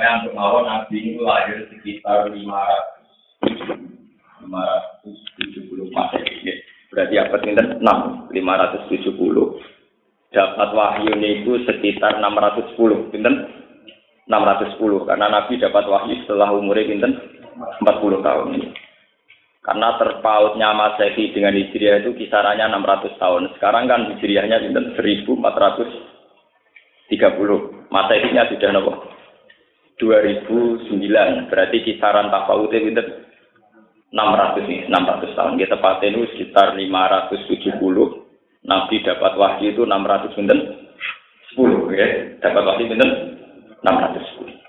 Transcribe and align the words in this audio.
Pokoknya 0.00 0.24
untuk 0.24 0.32
mawon 0.32 0.64
Nabi 0.64 1.12
itu 1.12 1.20
lahir 1.20 1.60
sekitar 1.68 2.32
500 2.32 2.40
570 4.48 5.92
Masehi. 5.92 6.56
Berarti 6.88 7.20
abad 7.20 7.44
ini 7.44 7.84
6, 7.84 8.32
570. 8.32 9.60
Dapat 10.32 10.68
wahyu 10.72 11.12
itu 11.20 11.52
sekitar 11.68 12.16
610, 12.16 13.12
pinten? 13.12 13.44
610 14.24 15.04
karena 15.04 15.28
Nabi 15.28 15.60
dapat 15.60 15.84
wahyu 15.84 16.16
setelah 16.24 16.48
umurnya 16.56 16.96
pinten 16.96 17.20
40 17.84 18.24
tahun 18.24 18.56
ini. 18.56 18.72
Karena 19.60 20.00
terpautnya 20.00 20.72
Masehi 20.80 21.36
dengan 21.36 21.60
Hijriah 21.60 22.08
itu 22.08 22.16
kisarannya 22.16 22.72
600 22.72 23.20
tahun. 23.20 23.52
Sekarang 23.60 23.84
kan 23.84 24.16
Hijriahnya 24.16 24.64
pinten 24.64 24.96
1430. 24.96 27.12
Masehinya 27.92 28.48
sudah 28.48 28.72
nopo 28.72 29.09
2009. 30.00 31.52
Berarti 31.52 31.76
kisaran 31.84 32.32
tafawutnya 32.32 32.80
pinten 32.80 33.06
600 34.10 34.66
nih, 34.66 34.80
600 34.88 35.36
tahun. 35.36 35.60
Kita 35.60 35.76
tepatnya 35.76 36.08
itu 36.16 36.22
sekitar 36.34 36.74
570. 36.74 38.26
Nabi 38.60 38.96
dapat 39.04 39.32
wahyu 39.36 39.66
itu 39.76 39.82
600 39.84 40.36
pinten 40.36 40.58
10 41.54 41.92
ya. 41.94 42.06
Dapat 42.40 42.62
wahyu 42.64 42.84
pinten 42.88 43.10
610. 43.84 44.60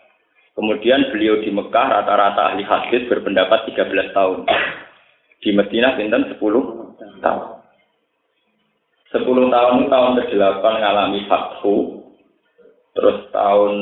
Kemudian 0.52 1.10
beliau 1.10 1.40
di 1.40 1.50
Mekah 1.50 1.88
rata-rata 1.90 2.52
ahli 2.52 2.68
hadis 2.68 3.08
berpendapat 3.08 3.72
13 3.72 4.12
tahun. 4.12 4.46
Di 5.42 5.50
Medina 5.56 5.96
pinten 5.96 6.28
10 6.28 6.38
tahun. 7.24 7.44
10 9.12 9.28
tahun 9.28 9.74
itu 9.84 9.88
tahun 9.92 10.12
ke-8 10.24 10.64
ngalami 10.64 11.20
fathu. 11.28 12.06
Terus 12.92 13.18
tahun 13.32 13.74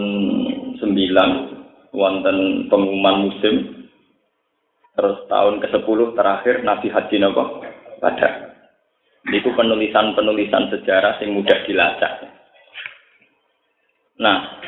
9 0.81 1.93
wonten 1.93 2.67
pengumuman 2.71 3.29
musim. 3.29 3.88
Terus 4.95 5.23
tahun 5.31 5.63
ke-10 5.63 5.99
terakhir 6.16 6.55
Nabi 6.67 6.88
Haji 6.91 7.16
Nabi 7.23 7.47
pada. 8.03 8.30
Itu 9.30 9.52
penulisan-penulisan 9.55 10.72
sejarah 10.73 11.19
yang 11.23 11.39
mudah 11.39 11.57
dilacak. 11.67 12.13
Nah, 14.19 14.59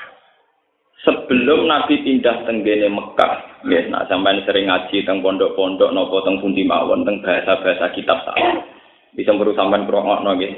sebelum 1.04 1.68
Nabi 1.68 2.00
pindah 2.04 2.48
tenggene 2.48 2.88
Mekah, 2.88 3.64
ya, 3.68 3.92
nah 3.92 4.08
sampai 4.08 4.44
sering 4.48 4.72
ngaji 4.72 5.04
teng 5.04 5.20
pondok-pondok 5.20 5.92
nopo 5.92 6.24
teng 6.24 6.40
pundi 6.40 6.64
mawon 6.64 7.04
teng 7.04 7.20
bahasa-bahasa 7.20 7.92
kitab 7.92 8.24
saya. 8.24 8.64
Bisa 9.12 9.36
meru 9.36 9.52
sampean 9.52 9.88
krungokno 9.88 10.40
nggih. 10.40 10.54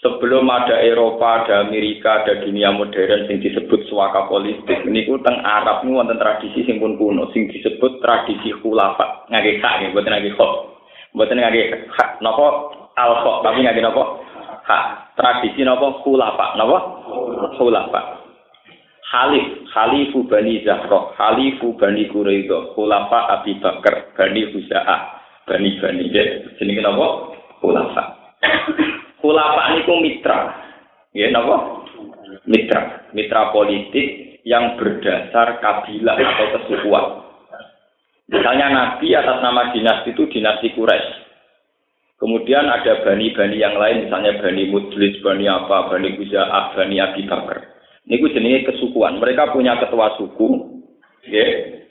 Sebelum 0.00 0.48
ada 0.48 0.80
Eropa, 0.80 1.44
ada 1.44 1.68
Amerika, 1.68 2.24
ada 2.24 2.40
dunia 2.40 2.72
modern 2.72 3.28
yang 3.28 3.36
disebut 3.36 3.84
suaka 3.84 4.32
politik. 4.32 4.80
Ini 4.88 5.04
ku 5.04 5.20
teng 5.20 5.36
Arab 5.44 5.84
ini 5.84 5.92
wonten 5.92 6.16
tradisi 6.16 6.64
sing 6.64 6.80
pun 6.80 6.96
kuno, 6.96 7.28
sing 7.36 7.52
disebut 7.52 8.00
tradisi 8.00 8.48
khulafa. 8.64 9.28
Ngake 9.28 9.60
hak 9.60 9.74
nggih, 9.76 9.90
mboten 9.92 10.12
ngake 10.16 10.32
kok. 10.40 10.52
Mboten 11.12 11.36
ngake 11.36 11.62
hak 11.92 12.16
napa 12.24 12.46
al 12.96 13.12
tapi 13.44 13.60
ngake 13.60 13.80
napa 13.84 14.02
hak. 14.64 14.84
Tradisi 15.20 15.68
napa 15.68 16.00
khulafa, 16.00 16.56
napa 16.56 16.76
khulafa. 17.60 18.24
Khalif, 19.10 19.68
Khalifu 19.68 20.24
Bani 20.24 20.64
Zahra, 20.64 21.12
Khalifu 21.18 21.76
Bani 21.76 22.06
Quraidah, 22.08 22.72
Khulafa 22.72 23.36
Abi 23.36 23.58
Bakar, 23.58 24.14
Bani 24.14 24.54
Huza'ah, 24.54 25.00
Bani 25.50 25.76
Bani. 25.82 26.08
Sini 26.56 26.78
kenapa? 26.78 27.34
Khulafa. 27.58 28.04
Khulafa 29.20 29.62
niku 29.76 29.94
mitra. 30.00 30.38
Ya 31.12 31.28
napa? 31.28 31.84
Mitra, 32.48 33.10
mitra 33.12 33.52
politik 33.52 34.40
yang 34.48 34.80
berdasar 34.80 35.60
kabilah 35.60 36.16
atau 36.16 36.46
kesukuan. 36.56 37.06
Misalnya 38.30 38.66
Nabi 38.70 39.10
atas 39.12 39.42
nama 39.42 39.74
dinasti 39.74 40.14
itu 40.14 40.24
dinasti 40.30 40.70
Quraisy. 40.72 41.20
Kemudian 42.20 42.68
ada 42.68 43.00
bani-bani 43.00 43.56
yang 43.56 43.80
lain, 43.80 44.06
misalnya 44.06 44.36
Bani 44.38 44.68
Mudlis, 44.68 45.18
Bani 45.24 45.48
apa, 45.48 45.88
Bani 45.88 46.14
Huza'ah, 46.20 46.76
Bani 46.76 47.00
Abi 47.00 47.24
Bakar. 47.24 47.64
Ini 48.04 48.20
jenis 48.20 48.68
kesukuan. 48.68 49.16
Mereka 49.18 49.56
punya 49.56 49.80
ketua 49.80 50.14
suku, 50.20 50.78
ya, 51.26 51.44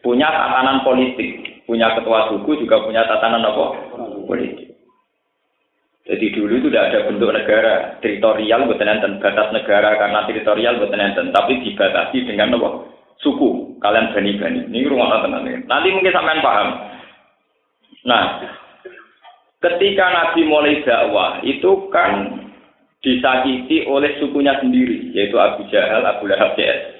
punya 0.05 0.29
tatanan 0.29 0.85
politik. 0.85 1.65
Punya 1.65 1.97
ketua 1.97 2.29
suku 2.29 2.61
juga 2.61 2.81
punya 2.85 3.09
tatanan 3.09 3.41
apa? 3.41 3.65
Politik. 4.29 4.78
Jadi 6.09 6.25
dulu 6.33 6.57
itu 6.57 6.67
tidak 6.73 6.89
ada 6.89 6.99
bentuk 7.05 7.29
negara 7.29 7.73
teritorial 8.01 8.65
bukan 8.65 8.89
enten 8.89 9.21
batas 9.21 9.53
negara 9.53 9.93
karena 9.93 10.25
teritorial 10.25 10.81
bukan 10.81 10.97
enten 10.97 11.29
tapi 11.29 11.61
dibatasi 11.61 12.25
dengan 12.25 12.57
apa? 12.57 12.89
Suku 13.21 13.77
kalian 13.77 14.09
bani-bani. 14.17 14.65
Ini 14.73 14.89
rumah 14.89 15.21
tenang 15.21 15.45
Nanti 15.69 15.87
mungkin 15.93 16.09
sampean 16.09 16.41
paham. 16.41 16.69
Nah, 18.09 18.23
ketika 19.61 20.05
Nabi 20.09 20.41
mulai 20.49 20.81
dakwah 20.81 21.45
itu 21.45 21.91
kan 21.93 22.41
disakiti 23.05 23.85
oleh 23.85 24.17
sukunya 24.17 24.57
sendiri, 24.59 25.13
yaitu 25.13 25.37
Abu 25.37 25.67
Jahal, 25.69 26.03
Abu 26.03 26.25
Lahab, 26.25 26.57
CS. 26.57 26.99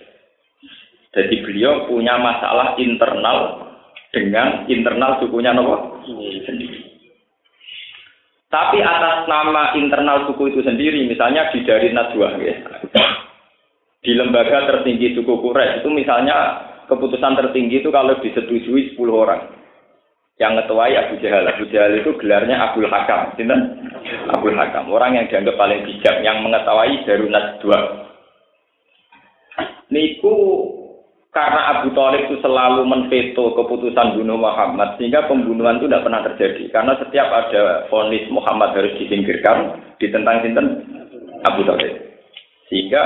Jadi 1.18 1.42
beliau 1.42 1.90
punya 1.90 2.22
masalah 2.22 2.78
internal 2.78 3.66
dengan 4.14 4.70
internal 4.70 5.18
sukunya 5.18 5.50
Nopo 5.50 6.06
sendiri. 6.46 6.79
Tapi 8.50 8.82
atas 8.82 9.30
nama 9.30 9.78
internal 9.78 10.26
suku 10.26 10.50
itu 10.50 10.66
sendiri, 10.66 11.06
misalnya 11.06 11.54
di 11.54 11.62
dari 11.62 11.94
Najwa, 11.94 12.34
ya. 12.42 12.56
di 14.02 14.12
lembaga 14.18 14.66
tertinggi 14.66 15.14
suku 15.14 15.30
Quraisy 15.38 15.86
itu 15.86 15.90
misalnya 15.94 16.66
keputusan 16.90 17.38
tertinggi 17.38 17.86
itu 17.86 17.94
kalau 17.94 18.18
disetujui 18.18 18.98
10 18.98 19.06
orang 19.14 19.60
yang 20.40 20.56
ngetuai 20.56 20.96
Abu 20.96 21.20
Jahal. 21.20 21.46
Abu 21.46 21.68
Jahal 21.68 22.00
itu 22.00 22.16
gelarnya 22.16 22.56
Abdul 22.72 22.88
Hakam. 22.88 23.36
Sinten? 23.36 23.92
Abdul 24.32 24.56
Hakam. 24.56 24.88
Orang 24.88 25.20
yang 25.20 25.28
dianggap 25.28 25.60
paling 25.60 25.84
bijak, 25.84 26.24
yang 26.24 26.40
mengetahui 26.42 27.04
Darunat 27.04 27.60
dua. 27.60 27.80
Niku 29.92 30.36
karena 31.30 31.62
Abu 31.78 31.94
Thalib 31.94 32.26
itu 32.26 32.42
selalu 32.42 32.90
menveto 32.90 33.54
keputusan 33.54 34.18
bunuh 34.18 34.42
Muhammad 34.42 34.98
sehingga 34.98 35.30
pembunuhan 35.30 35.78
itu 35.78 35.86
tidak 35.86 36.06
pernah 36.10 36.22
terjadi. 36.26 36.64
Karena 36.74 36.98
setiap 36.98 37.30
ada 37.30 37.86
vonis 37.94 38.26
Muhammad 38.34 38.74
harus 38.74 38.98
disingkirkan 38.98 39.78
ditentang 40.02 40.42
sinten? 40.42 40.68
Abu 41.46 41.64
Thalib 41.64 42.10
sehingga 42.70 43.02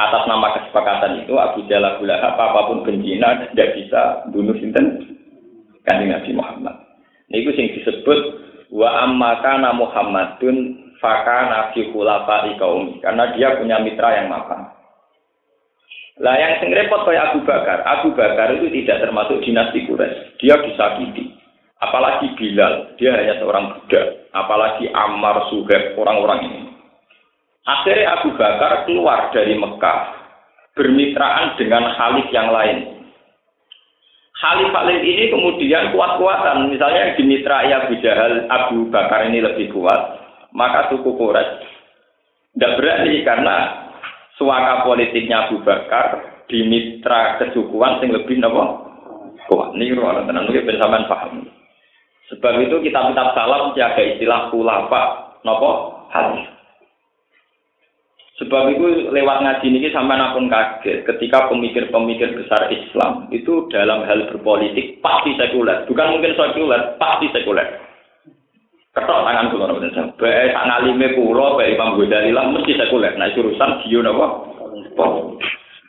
atas 0.00 0.22
nama 0.24 0.56
kesepakatan 0.56 1.24
itu 1.24 1.36
Abu 1.36 1.64
Jahal 1.68 1.96
Abu 1.96 2.08
Lahab 2.08 2.36
apa 2.36 2.60
pun 2.72 2.84
bencina 2.84 3.48
tidak 3.52 3.76
bisa 3.76 4.24
bunuh 4.32 4.56
sinten? 4.56 5.16
Kanjeng 5.84 6.12
Nabi 6.12 6.30
Muhammad. 6.36 6.76
Niku 7.32 7.56
sing 7.56 7.72
disebut 7.72 8.20
wa 8.68 8.88
amma 9.00 9.40
kana 9.40 9.72
Muhammadun 9.72 10.76
fakana 11.00 11.72
fi 11.72 11.88
kaum 12.60 13.00
karena 13.00 13.32
dia 13.32 13.56
punya 13.56 13.80
mitra 13.80 14.12
yang 14.12 14.28
mapan. 14.28 14.68
Lah 16.20 16.36
yang 16.36 16.60
sing 16.60 16.76
repot 16.76 17.08
kayak 17.08 17.32
Abu 17.32 17.40
Bakar, 17.48 17.80
Abu 17.88 18.12
Bakar 18.12 18.52
itu 18.52 18.68
tidak 18.68 19.08
termasuk 19.08 19.40
dinasti 19.40 19.88
Quraisy. 19.88 20.36
Dia 20.36 20.60
disakiti. 20.60 21.32
Apalagi 21.80 22.36
Bilal, 22.36 22.92
dia 23.00 23.16
hanya 23.16 23.40
seorang 23.40 23.72
budak. 23.72 24.28
Apalagi 24.36 24.92
Ammar, 24.92 25.48
Suhaib, 25.48 25.96
orang-orang 25.96 26.40
ini. 26.44 26.60
Akhirnya 27.64 28.20
Abu 28.20 28.36
Bakar 28.36 28.84
keluar 28.84 29.32
dari 29.32 29.56
Mekah, 29.56 30.00
bermitraan 30.76 31.56
dengan 31.56 31.88
Khalif 31.96 32.28
yang 32.36 32.52
lain. 32.52 33.00
Khalifah 34.44 34.92
ini 34.92 35.32
kemudian 35.32 35.96
kuat-kuatan. 35.96 36.68
Misalnya 36.68 37.16
di 37.16 37.24
mitra 37.24 37.64
Abu 37.64 37.96
Jahal, 38.04 38.44
Abu 38.52 38.92
Bakar 38.92 39.24
ini 39.24 39.40
lebih 39.40 39.72
kuat. 39.72 40.20
Maka 40.52 40.92
suku 40.92 41.16
Quraisy 41.16 41.64
tidak 42.56 42.76
berani 42.76 43.14
karena 43.22 43.56
suaka 44.40 44.88
politiknya 44.88 45.52
Abu 45.52 45.60
Bakar 45.60 46.24
di 46.48 46.64
mitra 46.64 47.36
kesukuan 47.36 48.00
yang 48.00 48.16
lebih 48.16 48.40
nopo 48.40 48.88
kuat. 49.52 49.76
Ini 49.76 49.92
ruang 49.92 50.24
tenang 50.24 50.48
mungkin 50.48 50.64
bersamaan 50.64 51.04
paham. 51.04 51.44
Sebab 52.32 52.64
itu 52.64 52.80
kitab-kitab 52.80 53.36
salam 53.36 53.76
jaga 53.76 54.00
istilah 54.00 54.48
kulafa 54.48 55.36
nopo 55.44 56.00
hadis. 56.08 56.48
Sebab 58.40 58.72
itu 58.72 59.12
lewat 59.12 59.44
ngaji 59.44 59.68
ini 59.68 59.92
sampai 59.92 60.16
pun 60.32 60.48
kaget 60.48 61.04
ketika 61.04 61.52
pemikir-pemikir 61.52 62.40
besar 62.40 62.72
Islam 62.72 63.28
itu 63.28 63.68
dalam 63.68 64.08
hal 64.08 64.32
berpolitik 64.32 65.04
pasti 65.04 65.36
sekuler, 65.36 65.84
bukan 65.84 66.16
mungkin 66.16 66.32
sekuler, 66.32 66.96
pasti 66.96 67.28
sekuler. 67.36 67.68
Ketok 68.90 69.22
tangan 69.22 69.54
kula 69.54 69.70
nopo 69.70 69.78
den 69.86 69.94
Bae 70.18 70.50
sak 70.50 70.66
ngalime 70.66 71.14
kula, 71.14 71.54
bae 71.54 71.78
Imam 71.78 71.94
Ghazali 71.94 72.34
lah 72.34 72.50
mesti 72.50 72.74
sekuler. 72.74 73.14
Nah 73.14 73.30
urusan 73.30 73.86
bio 73.86 74.00
napa? 74.02 74.26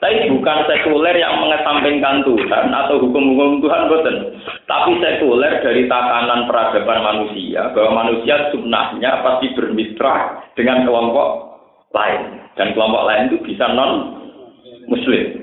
Tapi 0.02 0.30
bukan 0.30 0.60
sekuler 0.70 1.18
yang 1.18 1.42
mengesampingkan 1.42 2.26
Tuhan 2.26 2.70
atau 2.70 3.02
hukum-hukum 3.02 3.62
Tuhan 3.66 3.90
boten. 3.90 4.18
Tapi 4.70 5.02
sekuler 5.02 5.66
dari 5.66 5.90
tatanan 5.90 6.46
peradaban 6.46 7.02
manusia 7.02 7.74
bahwa 7.74 8.06
manusia 8.06 8.54
sunnahnya 8.54 9.26
pasti 9.26 9.50
bermitra 9.58 10.46
dengan 10.54 10.86
kelompok 10.86 11.58
lain 11.98 12.22
dan 12.54 12.78
kelompok 12.78 13.02
lain 13.10 13.34
itu 13.34 13.38
bisa 13.50 13.66
non 13.74 13.94
muslim 14.86 15.41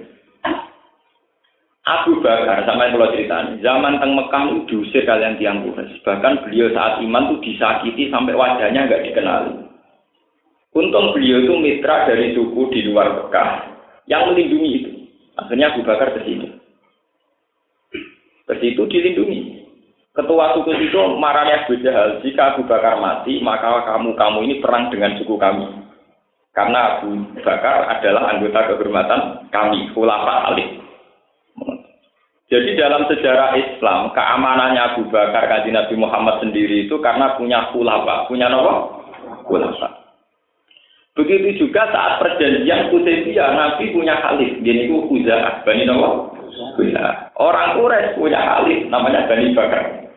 Abu 1.88 2.20
Bakar 2.20 2.69
sama 2.69 2.85
yang 2.85 3.00
kalau 3.00 3.17
ceritanya, 3.17 3.56
zaman 3.64 3.96
teng 3.96 4.12
Mekah 4.12 4.43
itu 4.44 4.56
diusir 4.69 5.08
kalian 5.08 5.40
tiang 5.40 5.64
Quraisy. 5.64 6.05
Bahkan 6.05 6.44
beliau 6.44 6.69
saat 6.76 7.00
iman 7.00 7.32
itu 7.32 7.37
disakiti 7.49 8.12
sampai 8.12 8.37
wajahnya 8.37 8.85
nggak 8.85 9.08
dikenali. 9.08 9.64
Untung 10.76 11.17
beliau 11.17 11.49
itu 11.49 11.55
mitra 11.56 12.05
dari 12.05 12.37
suku 12.37 12.69
di 12.76 12.93
luar 12.93 13.17
Mekah 13.17 13.73
yang 14.05 14.29
melindungi 14.29 14.70
itu. 14.85 14.90
Akhirnya 15.40 15.73
Abu 15.73 15.81
Bakar 15.81 16.12
ke 16.12 16.29
sini. 16.29 16.61
Ke 18.44 18.55
situ 18.61 18.84
dilindungi. 18.84 19.64
Ketua 20.12 20.61
suku 20.61 20.76
itu 20.76 21.00
marahnya 21.17 21.64
Abu 21.64 21.81
Jahal, 21.81 22.20
jika 22.20 22.52
Abu 22.52 22.69
Bakar 22.69 23.00
mati, 23.00 23.41
maka 23.41 23.88
kamu-kamu 23.88 24.44
ini 24.44 24.55
perang 24.61 24.93
dengan 24.93 25.17
suku 25.17 25.41
kami. 25.41 25.88
Karena 26.52 27.00
Abu 27.00 27.17
Bakar 27.41 27.88
adalah 27.96 28.37
anggota 28.37 28.76
kehormatan 28.76 29.49
kami, 29.49 29.88
Khulafa 29.96 30.52
Ali. 30.52 30.88
Jadi 32.49 32.81
dalam 32.81 33.05
sejarah 33.05 33.53
Islam, 33.61 34.09
keamanannya 34.17 34.81
Abu 34.81 35.05
Bakar 35.12 35.45
kaji 35.53 35.69
Nabi 35.69 35.95
Muhammad 36.00 36.41
sendiri 36.41 36.89
itu 36.89 36.97
karena 37.05 37.37
punya 37.37 37.69
khulafa. 37.77 38.25
Punya 38.25 38.49
apa? 38.49 39.05
Khulafa. 39.45 39.89
Begitu 41.12 41.69
juga 41.69 41.93
saat 41.93 42.25
perjanjian 42.25 42.89
Hudaybiyah, 42.89 43.53
Nabi 43.53 43.93
punya 43.93 44.17
khalif. 44.25 44.65
Gini 44.65 44.89
itu 44.89 44.97
Huza'ah. 44.97 45.61
Bani 45.67 45.85
apa? 45.93 46.09
Orang 47.37 47.77
Quraisy 47.77 48.17
punya 48.17 48.41
khalif, 48.41 48.81
namanya 48.89 49.29
Bani 49.29 49.53
Bakar. 49.53 50.09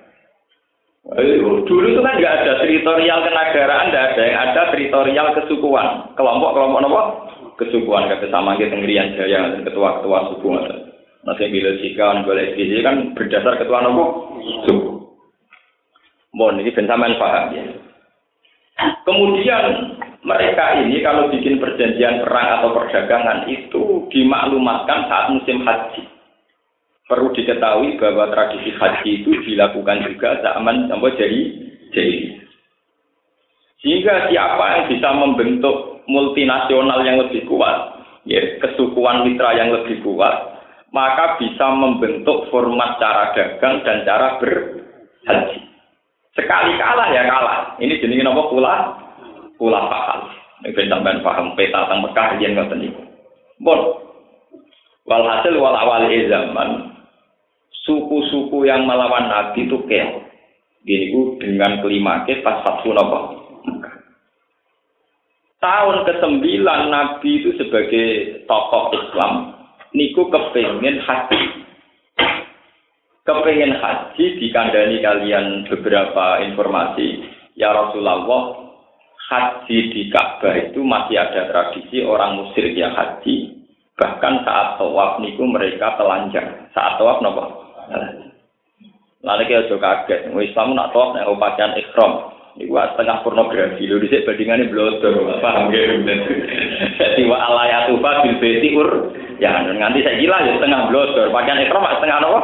Dulu 1.68 1.88
itu 1.92 2.00
kan 2.00 2.16
nggak 2.16 2.36
ada 2.46 2.54
teritorial 2.64 3.20
kenegaraan, 3.28 3.90
nggak 3.92 4.06
ada 4.14 4.24
yang 4.24 4.40
ada 4.40 4.62
teritorial 4.72 5.28
kesukuan. 5.36 6.16
Kelompok-kelompok 6.16 6.80
apa? 6.86 7.02
Kesukuan, 7.60 8.08
kata 8.08 8.32
sama 8.32 8.56
kita 8.56 8.78
ngerian 8.78 9.20
jaya, 9.20 9.58
ketua-ketua 9.68 10.32
suku. 10.32 10.48
Masih 11.22 11.54
bila 11.54 11.78
jika 11.78 12.26
boleh 12.26 12.58
gizi 12.58 12.82
kan 12.82 13.14
berdasar 13.14 13.62
ketua 13.62 13.86
nopo 13.86 14.04
suku. 14.66 14.78
Mohon 16.34 16.66
ini 16.66 16.72
bensaman 16.74 17.20
paham 17.22 17.54
ya. 17.54 17.64
Kemudian 19.06 19.64
mereka 20.26 20.82
ini 20.82 21.02
kalau 21.06 21.30
bikin 21.30 21.62
perjanjian 21.62 22.26
perang 22.26 22.62
atau 22.62 22.74
perdagangan 22.74 23.46
itu 23.50 24.10
dimaklumatkan 24.10 25.00
saat 25.06 25.26
musim 25.30 25.62
haji. 25.62 26.04
Perlu 27.06 27.30
diketahui 27.36 28.00
bahwa 28.00 28.32
tradisi 28.32 28.72
haji 28.74 29.10
itu 29.22 29.30
dilakukan 29.46 30.08
juga 30.08 30.42
zaman 30.42 30.90
sampai 30.90 31.18
jadi 31.20 31.42
jadi. 31.92 32.18
Sehingga 33.82 34.30
siapa 34.30 34.66
yang 34.78 34.86
bisa 34.94 35.10
membentuk 35.14 36.06
multinasional 36.06 37.02
yang 37.02 37.18
lebih 37.18 37.46
kuat, 37.50 37.98
ya 38.30 38.62
kesukuan 38.62 39.26
mitra 39.26 39.58
yang 39.58 39.74
lebih 39.74 40.00
kuat, 40.06 40.51
maka 40.92 41.40
bisa 41.40 41.72
membentuk 41.72 42.52
format 42.52 43.00
cara 43.00 43.32
dagang 43.32 43.80
dan 43.88 44.04
cara 44.04 44.36
berhaji. 44.44 45.60
Sekali 46.36 46.72
kalah 46.80 47.08
ya 47.12 47.24
kalah. 47.28 47.60
Ini 47.80 48.00
jenis 48.00 48.28
apa 48.28 48.44
pula? 48.52 48.74
Pula 49.56 49.80
paham. 49.88 50.22
Ini 50.68 50.88
sampean 50.92 51.24
paham 51.24 51.56
peta 51.56 51.88
tentang 51.88 52.04
Mekah 52.06 52.28
yang 52.40 52.56
nggak 52.56 52.76
niku. 52.78 53.04
Bon. 53.64 53.82
Walhasil 55.02 55.58
wal 55.58 55.74
awal 55.74 56.08
zaman 56.08 56.94
suku-suku 57.90 58.70
yang 58.70 58.86
melawan 58.86 59.28
Nabi 59.28 59.66
itu 59.66 59.82
keok. 59.90 60.30
Gini 60.82 61.38
dengan 61.38 61.82
kelima 61.82 62.26
ke 62.26 62.42
pas 62.42 62.62
satu 62.66 62.90
apa? 62.94 63.20
Tahun 65.62 65.98
ke-9 66.10 66.42
Nabi 66.66 67.32
itu 67.38 67.54
sebagai 67.54 68.42
tokoh 68.50 68.90
Islam 68.98 69.61
niku 69.96 70.28
kepengen 70.32 71.00
haji. 71.04 71.42
Kepengen 73.22 73.74
haji 73.78 74.26
dikandani 74.42 74.98
kalian 75.00 75.46
beberapa 75.70 76.42
informasi. 76.42 77.22
Ya 77.54 77.70
Rasulullah, 77.70 78.58
haji 79.30 79.78
di 79.94 80.02
Ka'bah 80.10 80.56
itu 80.58 80.82
masih 80.82 81.22
ada 81.22 81.48
tradisi 81.52 82.02
orang 82.02 82.42
musyrik 82.42 82.74
yang 82.74 82.96
haji. 82.98 83.62
Bahkan 84.00 84.34
saat 84.48 84.82
tawaf 84.82 85.22
niku 85.22 85.46
mereka 85.46 85.94
telanjang. 86.00 86.66
Saat 86.74 86.98
tawaf 86.98 87.22
nopo? 87.22 87.46
Lalu 89.22 89.44
kita 89.46 89.70
juga 89.70 90.10
kaget. 90.10 90.34
Islam 90.34 90.74
nak 90.74 90.90
tawaf 90.90 91.14
nek 91.14 91.30
pakaian 91.38 91.78
ikhram. 91.78 92.14
Iku 92.60 92.76
setengah 92.76 93.24
pornografi 93.24 93.88
lho 93.88 94.02
dhisik 94.02 94.28
bandingane 94.28 94.68
blodor. 94.68 95.40
Paham 95.40 95.72
ya? 95.72 95.88
Jadi 97.00 97.24
wa 97.30 97.38
alayatu 97.40 97.96
bil 98.02 98.36
baiti 98.44 98.76
ur 98.76 98.90
ya 99.42 99.66
nganti 99.66 100.06
saya 100.06 100.22
gila 100.22 100.38
ya 100.46 100.52
setengah 100.62 100.82
blodor. 100.94 101.28
Pakaian 101.34 101.66
ikram 101.66 101.90
setengah 101.90 102.18
apa? 102.22 102.40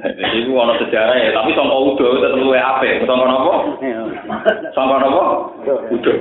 Jadi 0.00 0.48
itu 0.48 0.56
ono 0.56 0.80
sejarah 0.80 1.12
ya, 1.12 1.28
tapi 1.36 1.52
sangka 1.52 1.76
udo 1.76 2.06
tetep 2.24 2.40
luwe 2.40 2.56
apik. 2.56 3.04
Sangka 3.04 3.26
napa? 3.28 3.54
Sangka 4.72 4.96
napa? 4.96 5.22
Udo. 5.92 6.12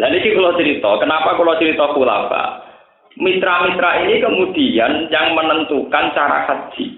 Dan 0.00 0.16
ini 0.16 0.32
kalau 0.32 0.56
cerita, 0.56 0.90
kenapa 0.96 1.36
kalau 1.36 1.58
cerita 1.60 1.92
kulaba? 1.92 2.64
Mitra-mitra 3.20 4.08
ini 4.08 4.24
kemudian 4.24 5.12
yang 5.12 5.36
menentukan 5.36 6.16
cara 6.16 6.48
haji. 6.48 6.96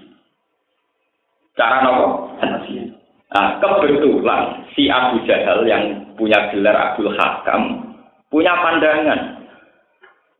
Cara 1.59 1.83
nopo? 1.83 2.31
Haji. 2.39 2.95
Nah, 3.35 3.59
kebetulan 3.59 4.63
si 4.71 4.87
Abu 4.87 5.19
Jahal 5.27 5.67
yang 5.67 6.07
punya 6.15 6.55
gelar 6.55 6.71
Abdul 6.71 7.11
Hakam 7.19 7.91
punya 8.31 8.55
pandangan. 8.63 9.44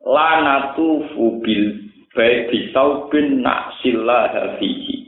Lanatu 0.06 1.02
fubil 1.18 1.90
baik 2.14 2.54
bisau 2.54 3.10
bin 3.10 3.42
naksilah 3.42 4.32
hafihi. 4.32 5.06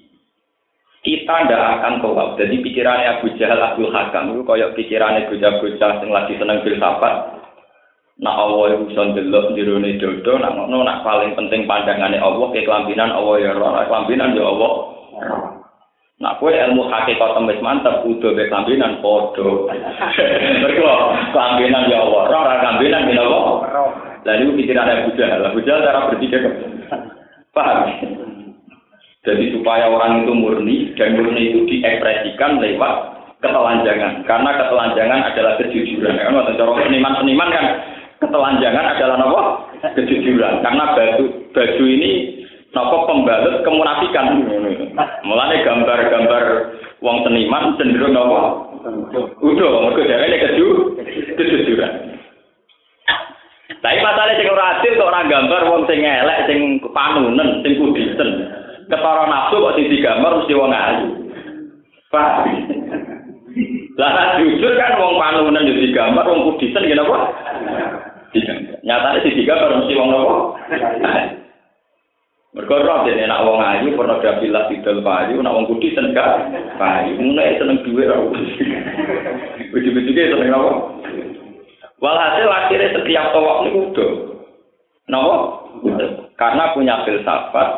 Kita 1.05 1.47
tidak 1.47 1.79
akan 1.79 2.03
tawaf. 2.03 2.35
Jadi 2.35 2.59
pikirannya 2.59 3.21
Abu 3.21 3.31
Jahal 3.39 3.63
Abdul 3.63 3.95
Hakam 3.95 4.35
itu 4.35 4.43
kayak 4.43 4.75
pikirannya 4.75 5.31
bocah-bocah 5.31 5.91
yang 6.03 6.09
lagi 6.11 6.33
seneng 6.35 6.59
filsafat. 6.67 7.15
Nak 8.17 8.33
Allah 8.33 8.73
itu 8.73 8.91
bisa 8.91 9.01
ndelok 9.13 9.53
jerone 9.53 10.01
dodo, 10.01 10.41
nak 10.41 10.57
ngono 10.57 10.81
nak 10.81 11.05
paling 11.05 11.37
penting 11.37 11.69
pandangannya 11.69 12.17
Allah 12.17 12.49
ke 12.49 12.65
kelambinan 12.65 13.13
Allah 13.13 13.35
ya 13.37 13.53
roh, 13.53 13.77
kelambinan 13.77 14.33
ya 14.33 14.41
Allah. 14.41 14.73
Nah, 16.17 16.33
kue 16.41 16.49
ilmu 16.49 16.89
hakikat 16.89 17.29
temis 17.37 17.61
mantep, 17.61 18.01
udah 18.01 18.33
be 18.33 18.49
kambinan 18.49 19.05
podo. 19.05 19.69
Mereka 20.65 20.93
kambinan 21.29 21.85
ya 21.93 22.01
Allah, 22.01 22.21
roh 22.25 22.43
kambinan 22.57 23.05
ya 23.13 23.21
Allah. 23.21 24.06
Lalu 24.25 24.57
pikiran 24.63 24.89
Abu 24.89 25.09
Jahal, 25.19 25.41
Abu 25.45 25.59
Jahal 25.61 25.85
cara 25.85 26.09
berpikir 26.13 26.41
paham. 27.51 27.79
Jadi 29.27 29.45
supaya 29.51 29.91
orang 29.91 30.23
itu 30.23 30.31
murni 30.31 30.75
dan 30.95 31.19
murni 31.19 31.51
itu 31.51 31.59
diekspresikan 31.67 32.63
lewat 32.63 32.93
ketelanjangan. 33.43 34.23
Karena 34.23 34.49
ketelanjangan 34.55 35.19
adalah 35.33 35.53
kejujuran. 35.59 36.15
Kan 36.15 36.33
cara 36.55 36.73
seniman-seniman 36.87 37.49
kan 37.51 37.65
ketelanjangan 38.23 38.85
adalah 38.95 39.17
apa? 39.19 39.41
Kejujuran. 39.99 40.63
Karena 40.63 40.95
baju 40.95 41.25
baju 41.51 41.83
ini 41.85 42.11
Nopo 42.75 43.07
pembalut 43.07 43.63
kemunafikan. 43.63 44.43
Mulane 45.23 45.63
gambar-gambar 45.63 46.43
wong 46.99 47.23
seniman 47.23 47.73
cenderung 47.79 48.11
nopo? 48.11 48.69
Udah, 49.41 49.71
mergo 49.87 50.01
ini 50.03 50.37
keju, 50.37 50.67
kejujuran. 51.39 52.16
Tapi 53.67 53.99
masalah 53.99 54.31
sing 54.39 54.47
ora 54.47 54.79
adil 54.79 54.95
kok 54.95 55.11
ora 55.11 55.27
gambar 55.27 55.61
wong 55.67 55.83
sing 55.91 55.99
elek, 55.99 56.47
sing 56.47 56.79
panunen, 56.95 57.59
sing 57.67 57.75
kudisen. 57.75 58.47
Ketara 58.87 59.27
nafsu 59.27 59.59
kok 59.59 59.75
sing 59.75 59.91
digambar 59.91 60.39
mesti 60.39 60.55
wong 60.55 60.71
ayu. 60.71 61.07
Pak. 62.07 62.47
Lah 63.99 64.39
jujur 64.39 64.71
kan 64.79 64.95
wong 64.95 65.19
panunen 65.19 65.67
yo 65.67 65.75
digambar, 65.83 66.23
wong 66.31 66.55
kudisen 66.55 66.79
ngene 66.79 67.03
apa? 67.03 67.17
Nyatane 68.87 69.19
sing 69.27 69.35
digambar 69.35 69.83
mesti 69.83 69.99
wong 69.99 70.09
nopo? 70.15 70.35
Mereka 72.55 72.73
roh 72.73 73.05
jadi 73.05 73.27
nak 73.27 73.43
wong 73.45 73.59
ayu 73.59 73.93
pornografi 73.93 74.47
lah 74.49 74.65
tidak 74.71 75.03
payu, 75.05 75.43
nak 75.43 75.53
wong 75.53 75.67
kudi 75.69 75.93
seneng 75.93 76.15
payu, 76.79 77.13
mulai 77.19 77.59
seneng 77.59 77.83
duit 77.83 78.07
roh. 78.09 78.31
Begitu 79.75 79.99
juga 80.07 80.31
seneng 80.33 80.55
apa? 80.55 80.71
Walhasil 81.97 82.45
akhirnya 82.45 82.93
setiap 82.93 83.33
tawaf 83.33 83.65
ini 83.65 83.89
udah, 83.89 84.11
nopo, 85.09 85.37
karena 86.37 86.69
punya 86.77 87.01
filsafat 87.01 87.69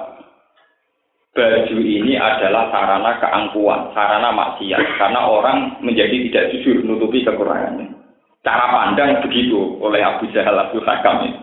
baju 1.32 1.78
ini 1.80 2.20
adalah 2.20 2.68
sarana 2.68 3.16
keangkuhan, 3.24 3.96
sarana 3.96 4.36
maksiat, 4.36 5.00
karena 5.00 5.24
orang 5.24 5.80
menjadi 5.80 6.28
tidak 6.28 6.48
jujur 6.52 6.84
menutupi 6.84 7.24
kekurangannya. 7.24 7.96
Cara 8.44 8.66
pandang 8.72 9.24
begitu 9.24 9.80
oleh 9.80 10.04
Abu 10.04 10.28
Jahal 10.36 10.56
Abu 10.56 10.84
Hakam 10.84 11.32
ini. 11.32 11.40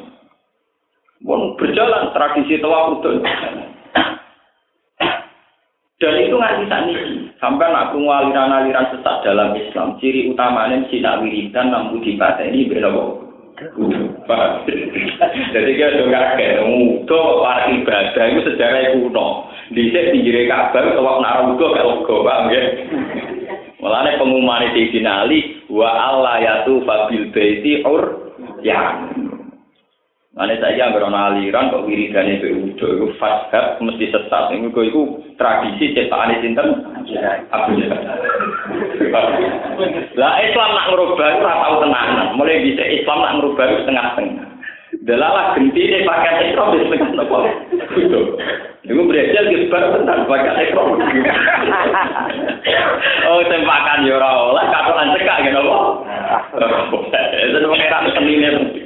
Pun 1.25 1.56
berjalan 1.56 2.12
tradisi 2.12 2.61
tawaf 2.61 3.00
Dan 5.97 6.12
itu 6.21 6.35
nggak 6.37 6.56
bisa 6.61 6.76
nih. 6.85 7.25
Sampai 7.37 7.69
nak 7.69 7.93
aliran-aliran 7.93 8.97
sesat 8.97 9.21
dalam 9.21 9.52
Islam. 9.52 10.00
Ciri 10.00 10.33
utamanya 10.33 10.81
sinak 10.88 11.21
wiridan 11.21 11.69
namun 11.69 12.00
di 12.00 12.16
ini 12.16 12.64
beda 12.64 12.88
Jadi 13.57 15.73
kita 15.81 15.97
juga 15.97 16.12
kaget, 16.12 16.61
mudo 16.69 17.40
para 17.40 17.73
ibadah 17.73 18.25
itu 18.28 18.52
sejarah 18.52 18.93
kuno. 18.93 19.49
Di 19.73 19.88
sini 19.88 20.12
pinggirnya 20.12 20.52
kabar, 20.52 20.93
kalau 20.93 21.25
nak 21.25 21.40
mudo 21.49 21.73
kayak 21.73 21.88
logo, 21.88 22.21
paham 22.21 22.52
ya? 22.52 22.62
Mulanya 23.81 24.21
pengumuman 24.21 24.76
di 24.76 24.93
finali, 24.93 25.64
wa 25.73 25.88
Allah 25.88 26.37
yatu 26.45 26.85
fabil 26.85 27.33
baiti 27.33 27.81
ur 27.81 28.28
ya. 28.61 29.09
Mana 30.37 30.52
saya 30.61 30.76
yang 30.76 30.93
berona 30.93 31.33
aliran 31.33 31.73
kok 31.73 31.88
wiridane 31.88 32.37
be 32.45 32.52
udo 32.52 32.87
iku 32.93 33.07
fashab 33.16 33.81
mesti 33.81 34.12
sesat. 34.12 34.52
Iku 34.52 34.81
iku 34.85 35.00
tradisi 35.40 35.97
cetakane 35.97 36.45
sinten? 36.45 36.85
Abu 37.57 37.73
Lah 40.21 40.37
Islam 40.45 40.76
nak 40.76 40.93
ngerubah 40.93 41.40
ora 41.40 41.55
tau 41.57 41.75
tenanan. 41.81 42.37
Mulai 42.37 42.69
bisa 42.69 42.85
Islam 42.85 43.25
nak 43.25 43.35
ngerubah 43.40 43.64
setengah-setengah. 43.81 44.49
Delalah 45.09 45.57
gentine 45.57 46.05
pakai 46.05 46.52
Islam 46.52 46.69
di 46.69 46.85
setengah 46.85 47.11
nopo. 47.16 47.38
Udo. 47.97 48.21
Iku 48.85 49.00
berarti 49.09 49.40
gesbar 49.40 49.88
tenan 49.88 50.28
pakai 50.28 50.69
Islam. 50.69 51.00
oh 53.33 53.40
tempakan 53.40 54.05
yo 54.05 54.21
ora 54.21 54.52
oleh 54.52 54.64
cekak 55.16 55.49
gitu 55.49 55.61
kok. 55.64 55.87
Itu 57.40 57.69
pengeran 57.73 58.05
senine. 58.12 58.86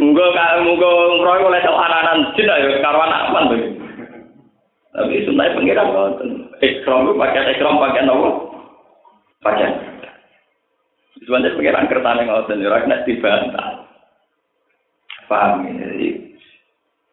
Muga 0.00 0.26
muga 0.60 0.88
ngroy 1.16 1.40
oleh 1.48 1.60
sawananan 1.64 2.36
jin 2.36 2.52
ayo 2.52 2.76
karo 2.84 2.98
anak 3.00 3.22
apa 3.32 3.38
to. 3.48 3.56
Tapi 4.96 5.24
sunai 5.28 5.52
pengiran 5.56 5.92
ngoten. 5.92 6.30
Ikram 6.60 7.08
ku 7.08 7.12
pakai 7.20 7.56
ikram 7.56 7.80
pakai 7.80 8.04
nopo? 8.04 8.28
Pakai. 9.44 9.68
Sebenarnya 11.20 11.56
pengiran 11.56 11.88
kertane 11.88 12.22
ngoten 12.28 12.64
ora 12.64 12.84
kena 12.84 13.04
dibantah. 13.04 13.68
Paham 15.28 15.66
ini. 15.68 16.36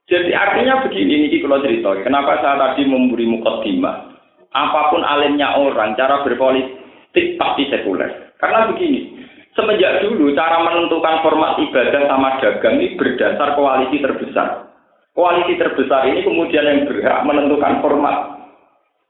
Jadi 0.03 0.36
artinya 0.36 0.84
begini, 0.84 1.32
ini 1.32 1.41
kalau 1.41 1.63
cerita. 1.63 1.96
Kenapa 2.03 2.43
saya 2.43 2.60
tadi 2.60 2.86
memberi 2.86 3.24
mukaddimah? 3.24 4.13
Apa 4.53 4.93
pun 4.93 5.01
alimnya 5.01 5.58
orang, 5.58 5.98
cara 5.98 6.22
berpolitik 6.22 7.39
pasti 7.39 7.72
sekuler. 7.72 8.36
Karena 8.38 8.70
begini, 8.70 9.12
Semenjak 9.53 10.01
dulu 10.01 10.33
cara 10.33 10.65
menentukan 10.65 11.22
format 11.22 11.62
ibadah 11.62 12.10
sama 12.10 12.41
dagang 12.41 12.81
ini 12.81 12.98
berdasar 12.98 13.53
koalisi 13.53 14.01
terbesar. 14.01 14.65
Koalisi 15.13 15.62
terbesar 15.62 16.10
ini 16.10 16.25
kemudian 16.25 16.65
yang 16.65 16.89
berhak 16.89 17.22
menentukan 17.22 17.77
format 17.86 18.50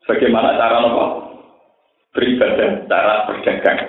bagaimana 0.04 0.60
cara 0.60 0.84
nopo 0.84 1.06
beribadah, 2.12 2.84
cara 2.92 3.24
berdagang. 3.32 3.80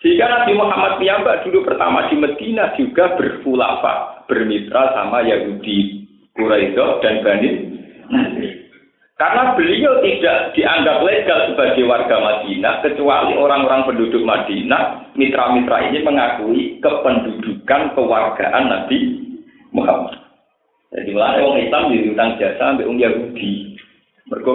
Sehingga 0.00 0.28
Nabi 0.28 0.52
Muhammad 0.56 0.96
piyambak 1.00 1.44
dulu 1.44 1.64
pertama 1.64 2.08
di 2.08 2.16
Medina 2.16 2.72
juga 2.76 3.16
berfulafa, 3.16 4.24
bermitra 4.28 4.96
sama 4.96 5.24
Yahudi, 5.24 6.08
Quraisy 6.36 6.76
dan 7.04 7.14
Bani 7.20 7.48
Nadir. 8.08 8.49
Karena 9.20 9.52
beliau 9.52 10.00
tidak 10.00 10.56
dianggap 10.56 11.04
legal 11.04 11.52
sebagai 11.52 11.84
warga 11.84 12.16
Madinah, 12.24 12.80
kecuali 12.80 13.36
orang-orang 13.36 13.84
penduduk 13.84 14.24
Madinah, 14.24 15.12
mitra-mitra 15.12 15.92
ini 15.92 16.00
mengakui 16.00 16.80
kependudukan 16.80 17.92
kewargaan 17.92 18.64
Nabi 18.72 19.20
Muhammad. 19.76 20.16
Jadi 20.96 21.12
mulai 21.12 21.36
orang 21.44 21.60
Islam 21.60 21.92
diutang 21.92 22.40
jasa 22.40 22.56
sampai 22.56 22.88
orang 22.88 22.96
Yahudi. 22.96 23.76
Mereka 24.32 24.52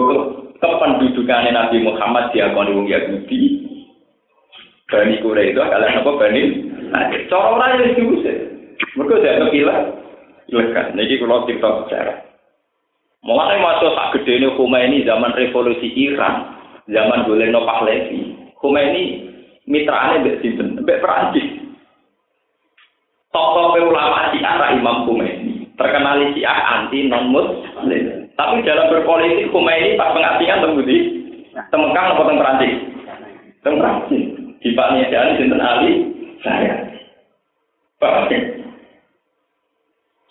kependudukan 0.58 1.46
Nabi 1.54 1.78
Muhammad 1.86 2.34
diakoni 2.34 2.74
orang 2.74 2.90
Yahudi. 2.90 3.40
Bani 4.90 5.14
Quraisy 5.22 5.54
itu 5.54 5.62
kalian 5.62 6.02
apa 6.02 6.10
Bani? 6.18 6.42
Nah, 6.90 7.06
cara 7.30 7.46
orang 7.54 7.70
yang 7.86 7.94
diusir. 8.02 8.50
Mereka 8.98 9.14
tidak 9.22 9.38
kepilah. 9.46 9.78
Ilegal. 10.50 10.86
Jadi 10.94 11.14
kalau 11.22 11.46
kita 11.46 11.68
bicara. 11.86 12.25
Mulai 13.24 13.58
masuk 13.58 13.94
sak 13.96 14.20
gede 14.20 14.42
ini 14.42 14.48
Khomeini 14.54 15.06
zaman 15.08 15.32
revolusi 15.32 15.88
Iran, 15.96 16.52
zaman 16.90 17.24
Goleno 17.24 17.64
Pahlavi. 17.64 18.52
Khomeini 18.60 19.24
mitranya 19.64 20.20
mbek 20.20 20.44
sinten, 20.44 20.80
mbek 20.84 21.00
Perancis. 21.00 21.64
Tokoh 23.32 23.76
ulama 23.76 24.32
Syiah 24.32 24.72
Imam 24.76 25.08
Khomeini, 25.08 25.68
terkenal 25.80 26.20
Syiah 26.36 26.58
anti 26.76 27.08
non 27.08 27.32
muslim. 27.32 28.28
Tapi 28.36 28.62
dalam 28.62 28.92
berpolitik 28.92 29.48
Khomeini 29.48 29.96
pas 29.96 30.12
pengasingan 30.12 30.62
temu 30.62 30.84
di 30.84 30.98
Temekang 31.72 32.12
atau 32.12 32.28
teng 32.28 32.36
Perancis? 32.36 32.74
Teng. 33.64 33.76
Di 34.60 34.74
Pak 34.76 34.92
Niajan 34.92 35.36
sinten 35.40 35.62
Ali 35.62 35.92
saya. 36.44 36.84
Pak 37.96 38.28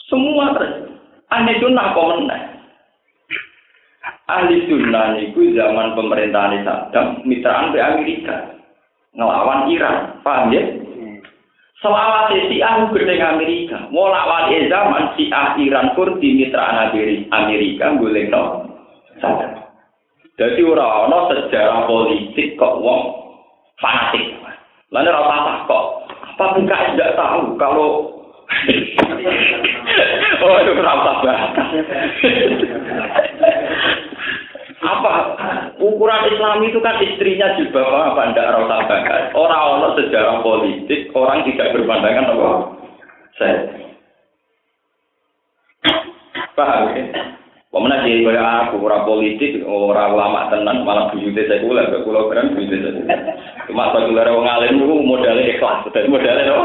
Semua 0.05 0.53
terus. 0.53 0.73
Aneh 1.33 1.57
sunnah 1.57 1.97
komentar. 1.97 2.54
Ahli 4.29 4.65
sunnah 4.69 5.17
niku 5.17 5.53
zaman 5.53 5.93
pemerintahan 5.93 6.65
Saddam 6.65 7.21
mitraan 7.23 7.73
ke 7.73 7.79
Amerika. 7.79 8.35
Ngelawan 9.15 9.71
Iran 9.71 10.19
paham 10.21 10.51
ya? 10.51 10.63
Selawat 11.79 12.33
si 12.49 12.63
ah 12.63 12.87
gede 12.89 13.19
Amerika. 13.21 13.87
Mau 13.93 14.09
lawan 14.09 14.51
zaman 14.67 15.13
si 15.15 15.29
ah 15.29 15.53
Iran 15.59 15.93
pun 15.93 16.17
di 16.17 16.43
mitraan 16.43 16.95
Amerika 17.31 17.95
boleh 17.95 18.27
no 18.31 18.43
Saddam 19.21 19.65
jadi 20.35 20.67
orang-orang 20.67 21.47
sejarah 21.47 21.87
politik 21.87 22.59
kok 22.59 22.83
wong 22.83 23.03
fanatik. 23.79 24.35
Lalu 24.91 25.11
rata 25.11 25.63
kok 25.63 25.85
apa 26.35 26.45
tidak 26.59 27.15
tahu 27.15 27.55
kalau 27.55 28.14
oh 30.45 30.55
itu 30.61 30.71
kenapa? 30.75 31.11
Apa? 34.85 35.13
Ukuran 35.81 36.29
Islam 36.29 36.61
itu 36.65 36.79
kan 36.79 37.01
istrinya 37.01 37.57
juga 37.57 38.13
apa 38.13 38.31
ndak 38.31 38.51
rasa 38.53 38.77
bakat 38.85 39.21
orang-orang 39.33 39.97
sejarah 39.97 40.39
politik 40.45 41.09
orang 41.17 41.41
tidak 41.47 41.73
berpandangan 41.73 42.31
apa? 42.31 42.49
Saya. 43.35 43.59
Paham 46.55 46.95
ya? 46.95 47.03
Pemenang 47.75 48.07
jadi 48.07 48.23
kayak 48.23 48.71
aku 48.71 48.87
orang 48.87 49.03
politik, 49.03 49.59
orang 49.67 50.15
lama 50.15 50.47
tenan, 50.47 50.87
malah 50.87 51.11
bujute 51.11 51.43
sekuler, 51.43 51.91
ke 51.91 52.07
pulau 52.07 52.31
keren 52.31 52.55
bujute 52.55 52.79
sekuler. 52.79 53.19
Cuma 53.65 53.89
sekuler 53.93 54.29
orang 54.29 54.49
alim 54.61 54.77
itu 54.77 54.95
modalnya 55.01 55.43
ikhlas, 55.49 55.89
modalnya 56.05 56.53
apa? 56.53 56.63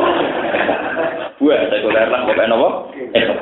Buat 1.40 1.60
sekuler 1.72 2.06
lah, 2.12 2.22
apa? 2.28 2.68
Ikhlas. 3.16 3.40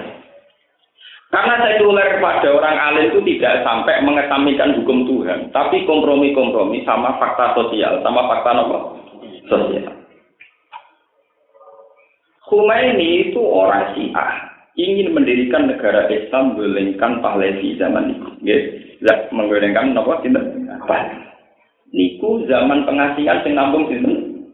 Karena 1.29 1.55
sekuler 1.61 2.09
kepada 2.17 2.49
orang 2.55 2.77
alim 2.79 3.05
itu 3.13 3.21
tidak 3.35 3.61
sampai 3.67 4.01
mengesampingkan 4.01 4.81
hukum 4.81 5.05
Tuhan, 5.05 5.53
tapi 5.53 5.85
kompromi-kompromi 5.85 6.87
sama 6.89 7.21
fakta 7.21 7.53
sosial, 7.53 8.01
sama 8.01 8.25
fakta 8.31 8.51
apa? 8.65 8.79
Sosial. 9.51 9.93
Khomeini 12.49 13.29
itu 13.29 13.45
orang 13.45 13.93
Syiah, 13.93 14.49
ingin 14.81 15.13
mendirikan 15.13 15.69
negara 15.69 16.09
Islam 16.09 16.57
menggulingkan 16.57 17.21
Pahlavi 17.21 17.77
zaman 17.77 18.17
itu. 18.17 18.29
Ya, 18.41 18.57
menggulingkan 19.35 19.93
apa? 19.93 20.25
Tidak. 20.25 20.45
Niku 21.89 22.45
zaman 22.45 22.85
pengasihan 22.85 23.41
sing 23.41 23.57
nambung 23.57 23.89
sinten? 23.89 24.45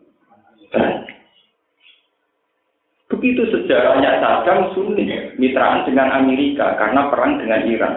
Begitu 3.11 3.47
sejarahnya 3.51 4.19
Saddam 4.19 4.75
Sunni, 4.75 5.07
mitraan 5.39 5.87
dengan 5.87 6.15
Amerika 6.15 6.75
karena 6.75 7.11
perang 7.11 7.39
dengan 7.39 7.63
Iran. 7.67 7.95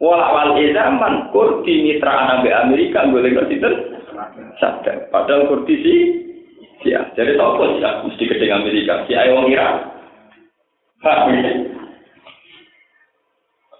Walawal 0.00 0.56
zaman 0.72 1.28
Kurdi 1.30 1.84
mitraan 1.84 2.40
dengan 2.42 2.66
Amerika 2.66 3.06
boleh 3.06 3.30
ngerti 3.30 3.62
Saddam. 4.58 5.06
Padahal 5.14 5.46
Kurdi 5.46 5.74
sih, 5.78 5.98
ya. 6.88 7.06
Jadi 7.14 7.36
sih 7.36 7.78
ya, 7.78 8.02
mesti 8.02 8.24
gede 8.24 8.46
Amerika. 8.50 9.04
Si 9.06 9.14
Iran. 9.46 9.74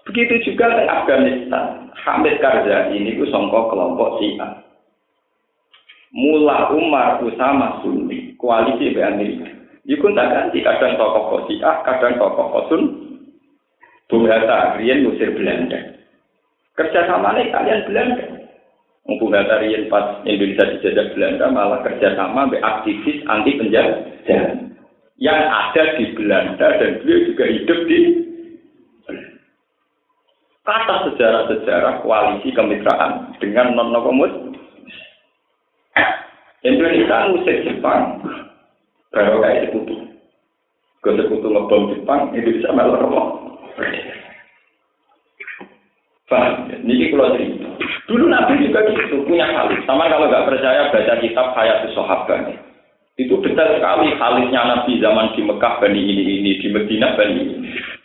Begitu 0.09 0.53
juga 0.53 0.81
di 0.81 0.85
Afghanistan. 0.89 1.93
Hamid 2.01 2.41
Karzai 2.41 2.97
ini 2.97 3.13
ku 3.19 3.29
songkok 3.29 3.69
kelompok 3.69 4.17
Syiah. 4.17 4.61
Mula 6.11 6.73
Umar 6.75 7.23
Usama 7.23 7.79
Sunni, 7.79 8.35
koalisi 8.35 8.91
di 8.91 8.99
Amerika. 8.99 9.47
Iku 9.87 10.11
tak 10.11 10.29
ganti 10.29 10.59
kadang 10.61 10.99
tokoh 10.99 11.23
Kosiah, 11.31 11.81
kadang 11.87 12.19
tokoh 12.19 12.47
Kosun, 12.51 12.83
Bung 14.11 14.27
Hatta, 14.27 14.75
Rian 14.75 15.07
ngusir 15.07 15.31
Belanda. 15.31 15.79
Kerja 16.75 17.07
sama 17.07 17.31
nih 17.39 17.47
kalian 17.49 17.87
Belanda. 17.87 18.25
Bung 19.07 19.31
Hatta 19.31 19.63
Rian 19.63 19.87
pas 19.87 20.19
Indonesia 20.27 20.67
dijajah 20.67 21.05
Belanda 21.15 21.45
malah 21.47 21.79
kerja 21.87 22.13
sama 22.19 22.51
aktivis 22.51 23.23
anti 23.31 23.55
penjajah 23.55 24.67
yang 25.21 25.41
ada 25.47 25.83
di 25.95 26.11
Belanda 26.17 26.67
dan 26.81 26.97
beliau 27.01 27.19
juga 27.29 27.45
hidup 27.45 27.79
di 27.85 27.99
kata 30.61 30.95
sejarah-sejarah 31.09 32.05
koalisi 32.05 32.53
kemitraan 32.53 33.33
dengan 33.41 33.73
non-nokomus 33.73 34.53
Indonesia 36.61 37.33
musik 37.33 37.57
Jepang 37.65 38.21
Baru 39.11 39.43
kayak 39.43 39.67
sekutu. 39.67 39.95
Gue 41.03 41.13
sekutu 41.19 41.47
ngebom 41.51 41.91
Jepang, 41.91 42.31
Indonesia 42.31 42.71
malah 42.71 42.95
romo. 42.95 43.23
Paham? 46.31 46.71
Ini 46.71 47.11
kalau 47.11 47.35
cerita. 47.35 47.67
Dulu 48.07 48.31
Nabi 48.31 48.63
juga 48.63 48.87
gitu, 48.87 49.27
punya 49.27 49.51
kali. 49.51 49.83
Sama 49.83 50.07
kalau 50.07 50.31
nggak 50.31 50.47
percaya 50.47 50.87
baca 50.87 51.19
kitab 51.19 51.51
Hayat 51.59 51.91
Sahabat. 51.91 52.55
Itu 53.19 53.43
detail 53.43 53.75
sekali 53.75 54.15
halisnya 54.15 54.61
Nabi 54.63 55.03
zaman 55.03 55.35
di 55.35 55.43
Mekah 55.43 55.83
Bani 55.83 55.99
ini 55.99 56.23
ini, 56.39 56.51
di 56.63 56.67
Medina 56.71 57.11
Bani 57.19 57.35
ini. 57.35 57.55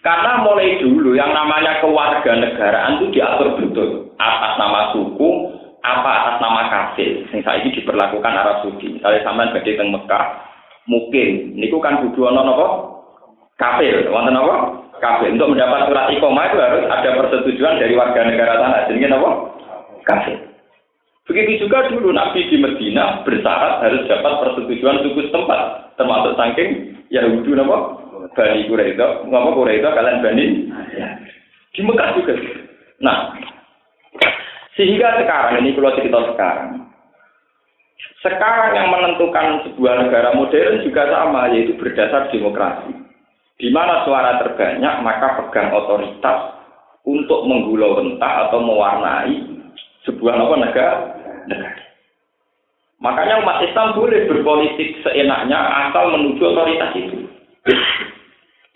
Karena 0.07 0.39
mulai 0.39 0.79
dulu 0.79 1.19
yang 1.19 1.35
namanya 1.35 1.83
kewarganegaraan 1.83 3.03
itu 3.03 3.19
diatur 3.19 3.59
betul 3.59 4.15
atas 4.23 4.55
nama 4.55 4.95
suku, 4.95 5.51
apa 5.83 6.11
atas 6.23 6.37
nama 6.39 6.71
kafir. 6.71 7.27
Saat 7.35 7.67
ini 7.67 7.83
diperlakukan 7.83 8.31
Arab 8.31 8.63
Saudi. 8.63 8.95
Misalnya 8.95 9.27
sampean 9.27 9.51
badhe 9.51 9.75
teng 9.75 9.91
Mekah, 9.91 10.25
mungkin 10.87 11.59
niku 11.59 11.83
kan 11.83 11.99
kudu 12.07 12.23
ana 12.23 12.47
napa? 12.47 12.67
Kafir. 13.59 14.07
Wonten 14.07 14.39
apa? 14.39 14.57
Kafir. 15.03 15.35
Untuk 15.35 15.59
mendapat 15.59 15.91
surat 15.91 16.07
iqomah 16.15 16.45
itu 16.55 16.59
harus 16.63 16.85
ada 16.87 17.11
persetujuan 17.19 17.83
dari 17.83 17.99
warga 17.99 18.21
negara 18.23 18.63
tanah. 18.63 18.81
Jadi 18.87 19.11
apa? 19.11 19.31
Kafir. 20.07 20.39
Begitu 21.27 21.67
juga 21.67 21.91
dulu 21.91 22.15
Nabi 22.15 22.47
di 22.47 22.63
Medina 22.63 23.27
bersyarat 23.27 23.83
harus 23.83 24.07
dapat 24.07 24.33
persetujuan 24.39 25.03
suku 25.03 25.27
setempat, 25.27 25.91
termasuk 25.99 26.39
saking 26.39 26.95
Yahudi 27.11 27.59
apa? 27.59 28.06
Bani 28.37 28.69
Quraisy. 28.69 29.01
Ngapa 29.01 29.51
Quraisy 29.57 29.83
kalian 29.83 30.23
Bani? 30.23 30.47
Di 31.73 31.81
Mekah 31.81 32.09
juga. 32.21 32.35
Nah, 33.01 33.37
sehingga 34.77 35.17
sekarang 35.17 35.65
ini 35.65 35.73
kalau 35.73 35.97
cerita 35.97 36.21
sekarang, 36.37 36.85
sekarang 38.21 38.73
yang 38.77 38.89
menentukan 38.93 39.65
sebuah 39.65 40.05
negara 40.05 40.37
modern 40.37 40.85
juga 40.85 41.09
sama, 41.09 41.49
yaitu 41.53 41.77
berdasar 41.81 42.29
demokrasi. 42.29 42.93
Di 43.57 43.73
mana 43.73 44.05
suara 44.05 44.37
terbanyak, 44.45 44.95
maka 45.01 45.41
pegang 45.41 45.73
otoritas 45.73 46.61
untuk 47.09 47.49
menggulau 47.49 47.97
rentah 47.97 48.49
atau 48.49 48.61
mewarnai 48.61 49.37
sebuah 50.05 50.35
apa 50.37 50.55
negara 50.61 50.97
negara. 51.49 51.83
Makanya 53.01 53.45
umat 53.45 53.61
Islam 53.65 53.97
boleh 53.97 54.29
berpolitik 54.29 55.01
seenaknya 55.05 55.57
asal 55.89 56.17
menuju 56.17 56.43
otoritas 56.43 56.93
itu. 56.97 57.19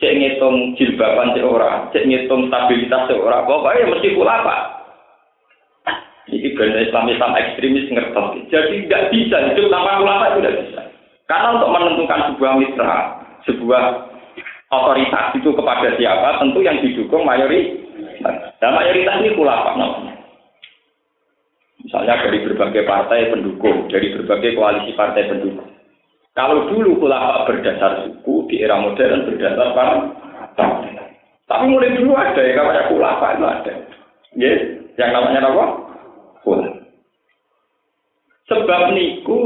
Cek 0.01 0.17
ngitung 0.17 0.75
jilbaban 0.81 1.37
cek 1.37 1.45
ora, 1.45 1.93
cek 1.93 2.09
ngitung 2.09 2.49
stabilitas 2.49 3.05
cek 3.05 3.21
ora, 3.21 3.45
pokoknya 3.45 3.93
mesti 3.93 4.17
pula 4.17 4.41
apa? 4.41 4.57
Ini 6.31 6.57
benar 6.57 6.81
Islam 6.81 7.11
Islam 7.11 7.33
ekstremis 7.37 7.91
ngerti. 7.91 8.49
Jadi 8.49 8.87
tidak 8.87 9.03
bisa 9.13 9.37
hidup 9.51 9.67
tanpa 9.69 10.01
ulama 10.01 10.31
itu 10.31 10.39
tidak 10.41 10.57
bisa. 10.63 10.81
Karena 11.27 11.49
untuk 11.59 11.71
menentukan 11.75 12.21
sebuah 12.33 12.53
mitra, 12.57 12.95
sebuah 13.45 13.83
otoritas 14.71 15.27
itu 15.35 15.51
kepada 15.51 15.89
siapa, 15.99 16.39
tentu 16.39 16.63
yang 16.63 16.79
didukung 16.79 17.27
mayoritas. 17.27 18.57
Dan 18.63 18.79
mayoritas 18.79 19.15
ini 19.21 19.31
ulama 19.35 19.75
namanya. 19.75 20.15
Misalnya 21.81 22.23
dari 22.23 22.39
berbagai 22.47 22.85
partai 22.87 23.35
pendukung, 23.35 23.91
dari 23.91 24.15
berbagai 24.15 24.55
koalisi 24.55 24.95
partai 24.95 25.27
pendukung. 25.27 25.71
Kalau 26.39 26.71
dulu 26.71 27.11
ulama 27.11 27.43
berdasar 27.45 28.07
suku, 28.07 28.47
di 28.47 28.63
era 28.63 28.79
modern 28.79 29.27
berdasar 29.27 29.69
partai. 29.75 30.95
Tapi 31.51 31.65
mulai 31.67 31.99
dulu 31.99 32.15
ada 32.15 32.39
ya, 32.39 32.55
namanya 32.55 32.87
ulama 32.95 33.27
itu 33.35 33.45
ada. 33.47 33.73
Ya, 34.39 34.53
yang 34.95 35.11
namanya 35.11 35.51
apa? 35.51 35.65
Ulama. 36.47 36.79
Sebab 38.47 38.83
niku 38.95 39.41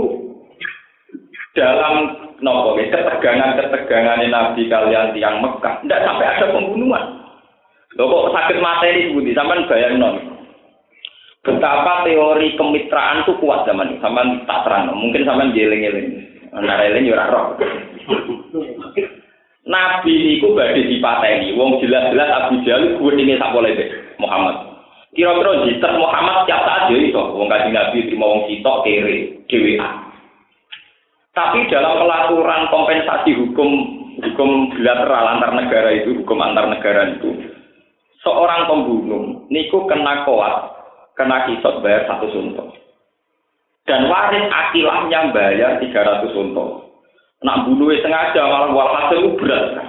dalam 1.57 1.95
nopo 2.45 2.77
ketegangan-ketegangan 2.77 4.21
Nabi 4.29 4.69
kalian 4.69 5.17
tiang 5.17 5.41
Mekah, 5.41 5.81
tidak 5.85 6.05
sampai 6.05 6.27
ada 6.29 6.45
pembunuhan. 6.53 7.05
Loh 7.95 8.11
kok 8.11 8.35
sakit 8.35 8.59
mata 8.59 8.91
ini 8.91 9.15
budi, 9.15 9.33
sampai 9.33 9.65
bayang 9.71 10.03
non. 10.03 10.17
Betapa 11.45 12.09
teori 12.09 12.57
kemitraan 12.57 13.23
itu 13.23 13.37
kuat 13.39 13.69
zaman 13.69 13.93
itu. 13.93 14.01
Sama 14.01 14.25
tak 14.49 14.65
terang. 14.65 14.97
Mungkin 14.97 15.29
sama 15.29 15.53
jeling-jeling. 15.53 16.34
Nareling 16.55 17.11
ya 17.11 17.27
roh. 17.35 17.59
Nabi 19.65 20.13
niku 20.13 20.55
badhe 20.55 20.87
dipateni. 20.87 21.57
Wong 21.59 21.83
jelas-jelas 21.83 22.31
Abu 22.31 22.63
Jahal 22.63 22.95
ini 22.95 23.35
sak 23.41 23.51
boleh 23.51 23.75
Muhammad. 24.23 24.77
Kira-kira 25.15 25.67
jitet 25.67 25.93
Muhammad 25.99 26.47
tiap 26.47 26.63
saat 26.63 26.91
ya 26.91 26.99
iso. 27.01 27.23
Wong 27.35 27.51
kaji 27.51 27.71
Nabi 27.75 28.07
terima 28.07 28.31
wong 28.31 28.43
sitok 28.47 28.83
kere 28.87 29.43
DWA. 29.51 29.89
Tapi 31.35 31.67
dalam 31.67 31.99
pelaturan 31.99 32.71
kompensasi 32.71 33.35
hukum 33.35 33.71
hukum 34.23 34.51
bilateral 34.79 35.35
antar 35.35 35.51
negara 35.59 35.91
itu, 35.91 36.23
hukum 36.23 36.39
antar 36.39 36.71
negara 36.71 37.19
itu, 37.19 37.35
seorang 38.23 38.71
pembunuh 38.71 39.43
niku 39.51 39.83
kena 39.91 40.23
koat 40.23 40.79
kena 41.19 41.51
kisot 41.51 41.83
bayar 41.83 42.07
satu 42.07 42.31
suntuk. 42.31 42.84
Dan 43.85 44.09
waris 44.09 44.49
akilahnya 44.49 45.33
bayar 45.37 45.77
300 45.77 46.33
suntuk. 46.33 46.89
Nak 47.45 47.69
bunuh 47.69 47.93
sengaja 48.01 48.41
malah 48.49 48.73
walhasil 48.73 49.37
berat. 49.37 49.85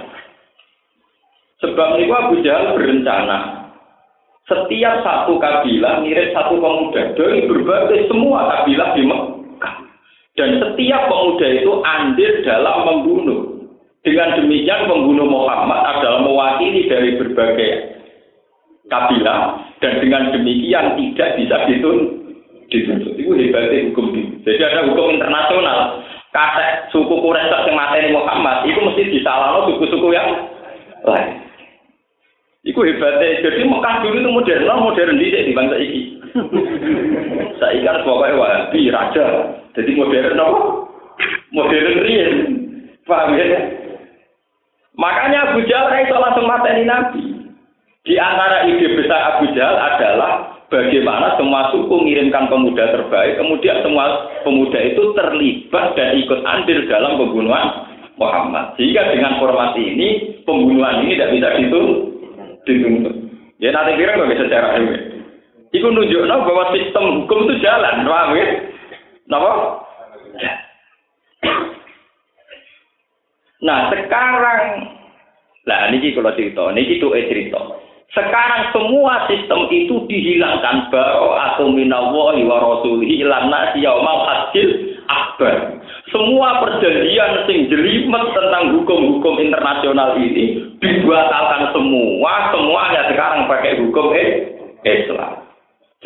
Sebab 1.64 1.96
itu 1.96 2.12
Abu 2.12 2.44
Jahal 2.44 2.76
berencana 2.76 3.66
setiap 4.46 5.02
satu 5.02 5.40
kabilah 5.42 6.04
mirip 6.04 6.30
satu 6.36 6.60
pemuda 6.60 7.16
dari 7.18 7.48
berbagai 7.50 8.06
semua 8.06 8.46
kabilah 8.46 8.94
di 8.94 9.02
Mekah. 9.08 9.74
Dan 10.36 10.50
setiap 10.60 11.02
pemuda 11.08 11.46
itu 11.50 11.72
andil 11.82 12.32
dalam 12.44 12.76
membunuh. 12.84 13.40
Dengan 14.06 14.38
demikian 14.38 14.86
pembunuh 14.86 15.26
Muhammad 15.26 15.82
adalah 15.82 16.22
mewakili 16.22 16.86
dari 16.86 17.18
berbagai 17.18 17.70
kabilah 18.86 19.66
dan 19.82 19.98
dengan 19.98 20.30
demikian 20.30 20.94
tidak 20.94 21.30
bisa 21.42 21.56
dituntut. 21.66 22.25
Dituntut 22.66 23.14
itu 23.14 23.30
hebatnya 23.30 23.86
hukum 23.90 24.10
ini. 24.10 24.42
Jadi 24.42 24.58
ada 24.58 24.90
hukum 24.90 25.14
internasional. 25.14 26.02
Kata 26.34 26.90
suku 26.90 27.14
Quraisy 27.22 27.54
yang 27.70 27.78
materi 27.78 28.10
Muhammad 28.10 28.66
itu 28.66 28.78
mesti 28.82 29.02
disalahkan 29.08 29.70
suku-suku 29.70 30.10
yang 30.10 30.50
lain. 31.06 31.46
Iku 32.66 32.82
hebatnya. 32.82 33.38
Jadi 33.46 33.62
Mekah 33.62 33.94
dulu 34.02 34.16
itu 34.18 34.30
modern, 34.34 34.66
modern 34.82 35.18
di 35.22 35.54
bangsa 35.54 35.76
iki. 35.78 36.00
Saya 37.62 37.80
kan 37.86 38.02
pokoknya 38.02 38.36
wahabi 38.36 38.90
raja. 38.90 39.26
Jadi 39.78 39.90
modern 39.94 40.42
apa? 40.42 40.60
Modern 41.54 41.96
rian. 42.02 42.34
Paham 43.06 43.38
ya? 43.38 43.46
Makanya 44.98 45.52
Abu 45.52 45.62
Jahal 45.70 46.02
itu 46.02 46.16
langsung 46.18 46.48
materi 46.50 46.82
Nabi. 46.82 47.24
Di 48.02 48.18
antara 48.18 48.66
ide 48.66 48.98
besar 48.98 49.38
Abu 49.38 49.54
Jahal 49.54 49.76
adalah 49.78 50.55
bagaimana 50.70 51.38
semua 51.38 51.70
suku 51.70 51.94
mengirimkan 51.94 52.50
pemuda 52.50 52.84
terbaik, 52.90 53.38
kemudian 53.38 53.82
semua 53.82 54.30
pemuda 54.42 54.78
itu 54.82 55.02
terlibat 55.14 55.94
dan 55.94 56.18
ikut 56.18 56.40
andil 56.42 56.78
dalam 56.90 57.18
pembunuhan 57.18 57.66
Muhammad. 58.16 58.74
Sehingga 58.80 59.12
dengan 59.12 59.38
formasi 59.38 59.82
ini, 59.82 60.08
pembunuhan 60.42 61.04
ini 61.04 61.14
tidak 61.14 61.32
bisa 61.32 61.48
dituntut. 62.66 63.16
Ya 63.62 63.72
nanti 63.72 63.96
kira 63.96 64.18
nggak 64.18 64.30
bisa 64.36 64.44
secara 64.48 64.68
ini. 64.80 64.96
Iku 65.72 65.86
nunjukno 65.92 66.36
bahwa 66.46 66.72
sistem 66.72 67.04
hukum 67.24 67.48
itu 67.48 67.54
jalan, 67.60 68.06
paham 68.06 68.32
ya? 68.38 68.46
Nah 73.66 73.90
sekarang, 73.90 74.62
nah 75.66 75.90
ini 75.90 76.14
kalau 76.14 76.32
cerita, 76.38 76.70
ini 76.70 76.96
itu 76.96 77.06
cerita. 77.10 77.60
Sekarang 78.14 78.70
semua 78.70 79.26
sistem 79.26 79.66
itu 79.68 80.06
dihilangkan 80.06 80.88
baro 80.94 81.34
atau 81.36 81.68
minallahi 81.68 82.46
wa 82.46 82.58
rasulihi 82.62 83.26
ilan 83.26 83.50
nasi 83.50 83.82
hasil 83.82 84.68
akbar. 85.10 85.82
Semua 86.14 86.62
perjanjian 86.62 87.44
sing 87.50 87.66
jelimet 87.66 88.24
tentang 88.30 88.78
hukum-hukum 88.78 89.42
internasional 89.42 90.14
ini 90.22 90.64
dibatalkan 90.78 91.74
semua, 91.74 92.54
semuanya 92.54 93.02
sekarang 93.10 93.50
pakai 93.50 93.82
hukum 93.82 94.14
Islam. 94.86 95.46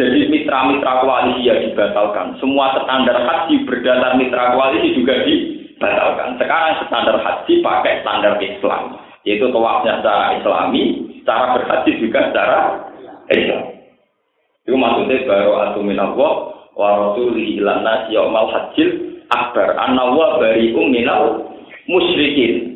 Jadi 0.01 0.33
mitra-mitra 0.33 1.05
koalisi 1.05 1.45
ya 1.45 1.61
dibatalkan. 1.61 2.41
Semua 2.41 2.73
standar 2.81 3.21
haji 3.21 3.69
berdasar 3.69 4.17
mitra 4.17 4.57
koalisi 4.57 4.97
juga 4.97 5.21
dibatalkan. 5.29 6.41
Sekarang 6.41 6.81
standar 6.89 7.17
haji 7.21 7.55
pakai 7.61 8.01
standar 8.01 8.35
Islam, 8.41 8.97
yaitu 9.25 9.47
tawafnya 9.53 10.01
secara 10.01 10.41
Islami, 10.41 10.83
cara 11.29 11.57
berhaji 11.57 11.91
juga 12.01 12.21
secara 12.33 12.59
Islam. 13.29 13.63
Itu 14.65 14.77
maksudnya 14.77 15.27
baru 15.29 15.53
atu 15.69 15.81
minallah 15.85 16.33
wa 16.77 16.89
rasulihi 16.97 17.61
ilan 17.61 17.83
nasi 17.85 18.17
yaumal 18.17 18.49
hajil 18.49 18.89
akbar 19.31 19.77
anna 19.77 20.05
wa 20.15 20.41
bari'um 20.41 20.89
minal 20.89 21.53
musyrikin. 21.91 22.71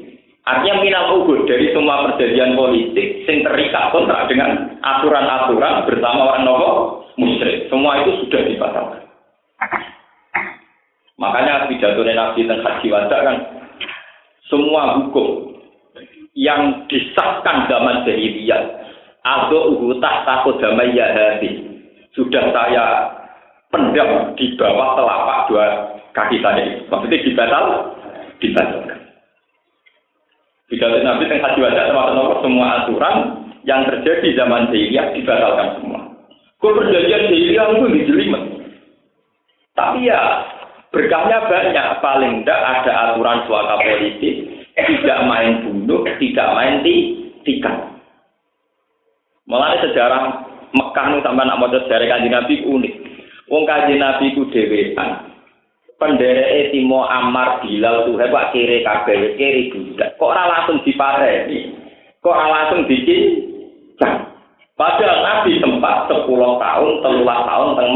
Artinya 0.44 0.84
minal 0.84 1.04
ugur 1.24 1.48
dari 1.48 1.72
semua 1.72 2.04
perjanjian 2.04 2.52
politik 2.52 3.24
sing 3.24 3.40
terikat 3.40 3.88
kontrak 3.96 4.28
dengan 4.28 4.76
aturan-aturan 4.84 5.88
bersama 5.88 6.20
orang 6.36 6.44
nopo 6.44 6.70
musyrik. 7.16 7.64
Semua 7.72 8.04
itu 8.04 8.26
sudah 8.26 8.40
dibatalkan. 8.44 9.02
Makanya 11.16 11.70
pidatonya 11.70 12.12
Nabi 12.12 12.44
tentang 12.44 12.60
haji 12.60 12.86
wajah 12.90 13.20
kan 13.22 13.36
semua 14.50 15.00
hukum 15.00 15.53
yang 16.34 16.86
disahkan 16.90 17.70
zaman 17.70 18.02
jahiliyah 18.06 18.62
atau 19.24 19.74
uhutah 19.74 20.26
takut 20.26 20.58
damai 20.60 20.92
hati 20.94 21.62
sudah 22.12 22.52
saya 22.52 22.86
pendam 23.70 24.34
di 24.38 24.54
bawah 24.54 24.98
telapak 24.98 25.38
dua 25.50 25.66
kaki 26.14 26.38
saya 26.42 26.78
maksudnya 26.90 27.24
dibatal 27.24 27.64
dibatalkan 28.38 29.04
Pidato 30.64 30.96
Nabi 31.04 31.28
yang 31.28 31.44
haji 31.44 31.60
wajah 31.60 31.84
sama 31.92 32.40
semua 32.40 32.66
aturan 32.82 33.16
yang 33.68 33.84
terjadi 33.84 34.28
zaman 34.32 34.72
jahiliyah 34.72 35.12
dibatalkan 35.12 35.68
semua. 35.78 36.00
Kau 36.56 36.72
perjanjian 36.72 37.28
jahiliyah 37.28 37.66
itu 37.68 37.86
dijelimet. 37.92 38.42
Tapi 39.76 40.08
ya 40.08 40.20
berkahnya 40.88 41.46
banyak. 41.46 41.86
Paling 42.00 42.32
tidak 42.42 42.60
ada 42.64 42.92
aturan 43.12 43.38
suaka 43.44 43.74
politik, 43.84 44.34
tidak 44.72 45.18
main 45.28 45.62
bunuh, 45.84 46.08
tidak 46.16 46.48
main 46.56 46.80
tikar. 47.44 48.00
Mulai 49.44 49.76
sejarah 49.84 50.48
Mekah 50.74 51.04
nu 51.12 51.22
sampai 51.22 51.44
nak 51.46 51.60
mau 51.60 51.68
sejarah 51.68 52.24
Nabi 52.24 52.64
unik. 52.64 52.94
Wong 53.52 53.62
kaji 53.68 54.00
Nabi 54.00 54.32
ku 54.32 54.48
dewean 54.48 55.34
pendereke 56.00 56.74
Timo 56.74 57.06
Amar 57.06 57.62
Bilal 57.62 58.08
tuh 58.10 58.18
hebat 58.18 58.50
kiri 58.50 58.82
kabeh 58.82 59.38
kiri 59.38 59.70
budak. 59.70 60.18
Kok 60.18 60.30
ora 60.34 60.44
langsung 60.50 60.82
dipareni? 60.82 61.72
Kok 62.20 62.34
ora 62.34 62.46
langsung 62.50 62.84
dicincang? 62.90 64.34
Padahal 64.74 65.22
Nabi 65.22 65.62
sempat 65.62 66.10
10 66.10 66.26
tahun, 66.34 66.92
13 66.98 67.22
tahun 67.22 67.68
teng 67.78 67.90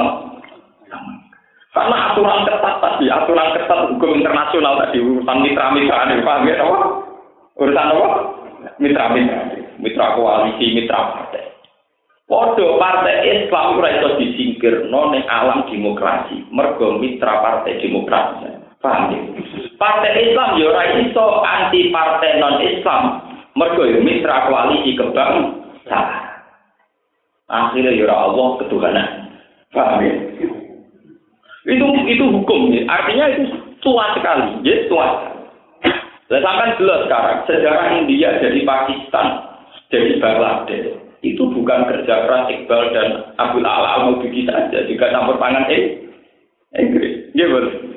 Karena 1.74 1.96
aturan 2.10 2.46
ketat 2.46 2.74
tadi, 2.80 3.06
aturan 3.10 3.54
ketat 3.54 3.80
hukum 3.92 4.14
internasional 4.14 4.78
tadi 4.82 4.98
urusan 5.02 5.42
mitra-mitra 5.42 6.06
ini, 6.10 6.22
paham 6.22 6.48
ya? 6.48 6.56
Urusan 7.58 7.90
apa? 7.90 8.08
Mitra-mitra, 8.78 9.40
mitra 9.82 10.14
koalisi, 10.14 10.78
mitra 10.78 10.98
partai. 11.10 11.58
Podo 12.28 12.76
partai 12.76 13.24
Islam 13.24 13.80
ora 13.80 13.88
iso 13.98 14.20
disingkirno 14.20 15.16
ning 15.16 15.24
alam 15.26 15.64
demokrasi. 15.66 16.44
Mergo 16.52 17.00
mitra 17.00 17.40
partai 17.40 17.80
demokrasi. 17.80 18.52
Paham 18.78 19.10
ya? 19.10 19.20
Partai 19.80 20.28
Islam 20.28 20.60
yo 20.60 20.70
ora 20.70 20.84
iso 21.02 21.24
anti 21.40 21.88
partai 21.88 22.36
non 22.36 22.60
Islam. 22.60 23.02
Mergo 23.56 23.82
yo 23.88 24.04
mitra 24.04 24.46
koalisi 24.46 24.92
kebangsaan. 24.94 26.08
Akhirnya 27.48 27.96
yo 27.96 28.06
Allah 28.12 28.48
ketuhanan. 28.60 29.08
Paham 29.72 30.04
ya? 30.04 30.14
Itu 31.64 31.86
itu 32.06 32.24
hukum 32.28 32.76
ya. 32.76 32.84
Artinya 32.92 33.24
itu 33.34 33.44
tua 33.80 34.12
sekali, 34.12 34.60
ya 34.68 34.84
tua. 34.92 35.37
Dan 36.28 36.44
sampai 36.44 36.76
jelas 36.76 37.08
sekarang 37.08 37.38
sejarah 37.48 37.88
India 38.04 38.36
jadi 38.36 38.60
Pakistan, 38.68 39.26
jadi 39.88 40.20
Bangladesh 40.20 40.92
itu 41.24 41.42
bukan 41.50 41.88
kerja 41.88 42.14
keras 42.28 42.52
Iqbal 42.52 42.82
dan 42.92 43.08
Abdul 43.40 43.64
Ala 43.64 44.06
al 44.06 44.20
saja, 44.22 44.78
juga 44.84 45.08
campur 45.08 45.40
tangan 45.40 45.66
eh, 45.72 46.04
Inggris. 46.76 47.32
Ya 47.32 47.48
betul. 47.48 47.96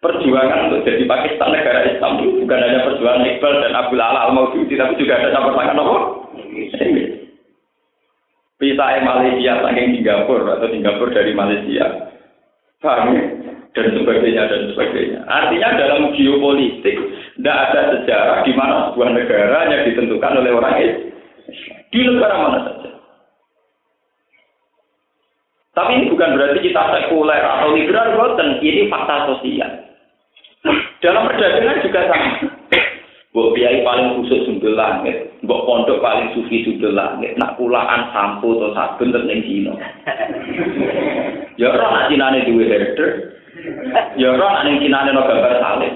Perjuangan 0.00 0.70
untuk 0.70 0.88
jadi 0.88 1.04
Pakistan 1.04 1.52
negara 1.52 1.86
Islam 1.88 2.24
itu 2.24 2.40
bukan 2.40 2.62
hanya 2.62 2.88
perjuangan 2.88 3.28
Iqbal 3.28 3.54
dan 3.62 3.72
Abdul 3.76 4.00
Ala 4.00 4.20
al 4.32 4.50
tapi 4.56 4.94
juga 4.96 5.12
ada 5.20 5.28
campur 5.36 5.54
tangan 5.54 5.76
apa? 5.76 5.96
Inggris. 6.72 7.10
Pisah 8.56 9.04
Malaysia 9.04 9.52
saking 9.60 10.00
Singapura 10.00 10.56
atau 10.56 10.72
Singapura 10.72 11.12
dari 11.12 11.36
Malaysia. 11.36 12.08
Paham 12.80 13.12
ya? 13.12 13.35
Dan 13.76 13.92
sebagainya 13.92 14.48
dan 14.48 14.72
sebagainya. 14.72 15.20
Artinya 15.28 15.68
dalam 15.76 16.16
geopolitik 16.16 16.96
tidak 17.36 17.56
ada 17.68 17.80
sejarah 17.92 18.38
di 18.48 18.56
mana 18.56 18.88
sebuah 18.88 19.12
negara 19.12 19.68
yang 19.68 19.84
ditentukan 19.92 20.32
oleh 20.40 20.52
orang 20.56 20.76
Islam 20.80 21.06
di 21.92 22.00
negara 22.04 22.34
mana 22.36 22.58
saja. 22.66 22.90
Tapi 25.76 25.90
ini 25.92 26.04
bukan 26.08 26.40
berarti 26.40 26.60
kita 26.64 26.82
sekuler 26.88 27.42
atau 27.44 27.76
liberal, 27.76 28.16
bukan. 28.16 28.64
Ini 28.64 28.88
fakta 28.88 29.28
sosial. 29.28 29.72
Dalam 31.04 31.28
perdagangan 31.28 31.84
juga 31.84 32.00
sama. 32.08 32.28
Mbok 33.36 33.52
biayai 33.52 33.84
paling 33.84 34.16
khusus 34.16 34.48
sundel 34.48 34.80
langit, 34.80 35.28
mbok 35.44 35.68
pondok 35.68 36.00
paling 36.00 36.32
sufi 36.32 36.64
sundel 36.64 36.96
langit, 36.96 37.36
nak 37.36 37.60
pulaan 37.60 38.08
sampo 38.08 38.56
atau 38.56 38.72
sabun 38.72 39.12
ning 39.28 39.44
dino. 39.44 39.76
Ya 41.60 41.68
ora 41.68 41.84
nak 41.92 42.08
cinane 42.08 42.48
duwe 42.48 42.64
herder. 42.64 43.35
Ya 44.16 44.32
ora 44.32 44.60
nak 44.60 44.64
ning 44.68 44.80
cinane 44.80 45.10
no 45.12 45.24
gambar 45.24 45.54
salib. 45.60 45.92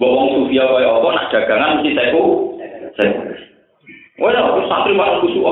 Mbok 0.00 0.12
wong 0.12 0.26
sufi 0.34 0.56
kaya 0.56 0.88
apa 0.88 1.08
nak 1.12 1.28
dagangan 1.32 1.72
mesti. 1.80 1.90
Seku. 1.96 2.24
Wah, 4.20 4.30
aku 4.36 4.60
santri 4.68 4.92
malah 4.92 5.20
kusuk. 5.24 5.46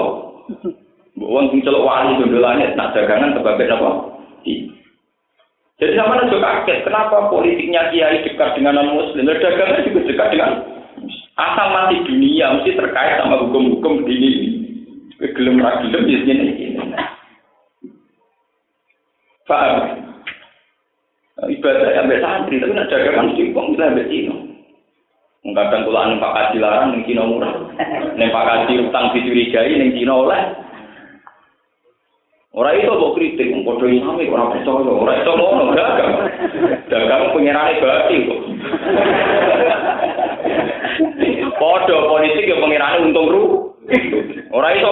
Wong 1.20 1.44
sing 1.52 1.60
celok 1.64 1.84
wali 1.84 2.20
dondolane 2.20 2.72
nak 2.76 2.92
dagangan 2.96 3.36
sebagai 3.36 3.68
apa? 3.72 3.90
Jadi 5.80 5.96
sama 5.96 6.28
juga 6.28 6.44
kaget, 6.44 6.84
kenapa 6.84 7.32
politiknya 7.32 7.88
kiai 7.88 8.20
dekat 8.20 8.52
dengan 8.52 8.84
non 8.84 9.00
muslim, 9.00 9.24
dagangan 9.24 9.80
juga 9.88 10.12
dekat 10.12 10.28
dengan 10.36 10.52
asal 11.40 11.66
mati 11.72 12.04
dunia 12.04 12.52
mesti 12.52 12.76
terkait 12.76 13.16
sama 13.16 13.40
hukum-hukum 13.40 14.04
ini. 14.04 14.60
Gelem 15.20 15.60
ra 15.60 15.80
gelem 15.80 16.04
ya 16.04 16.18
ini. 16.20 16.76
Paham? 19.48 20.09
Ibadah 21.40 21.96
sampai 21.96 22.20
santri, 22.20 22.60
tapi 22.60 22.76
nak 22.76 22.92
dagangan 22.92 23.32
mesti 23.32 23.48
uang 23.56 23.66
kita 23.72 23.84
sampai 23.88 24.08
sini. 24.12 24.34
Kadang 25.40 25.88
kula 25.88 26.12
ning 26.12 26.20
Pak 26.20 26.34
Kaji 26.36 26.56
larang 26.60 26.92
ning 26.92 27.02
Cina 27.08 27.24
murah. 27.24 27.54
Ning 28.12 28.28
Pak 28.28 28.44
Kaji 28.44 28.74
utang 28.84 29.08
dicurigai 29.16 29.72
ning 29.72 29.96
Cina 29.96 30.20
oleh. 30.20 30.42
Ora 32.52 32.76
itu 32.76 32.92
kok 32.92 33.14
kritik 33.16 33.46
wong 33.54 33.62
padha 33.62 33.86
imame 33.88 34.26
ora 34.26 34.50
percaya, 34.50 34.90
ora 34.90 35.12
iso 35.16 35.32
ngono 35.32 35.72
dagang. 35.72 36.12
Dagang 36.92 37.32
pengirane 37.32 37.80
berarti 37.80 38.14
kok. 38.26 38.40
Padha 41.56 41.96
politik 42.04 42.44
ya 42.50 42.60
pengirane 42.60 43.06
untung 43.08 43.28
ru. 43.32 43.42
Ora 44.52 44.76
iso 44.76 44.88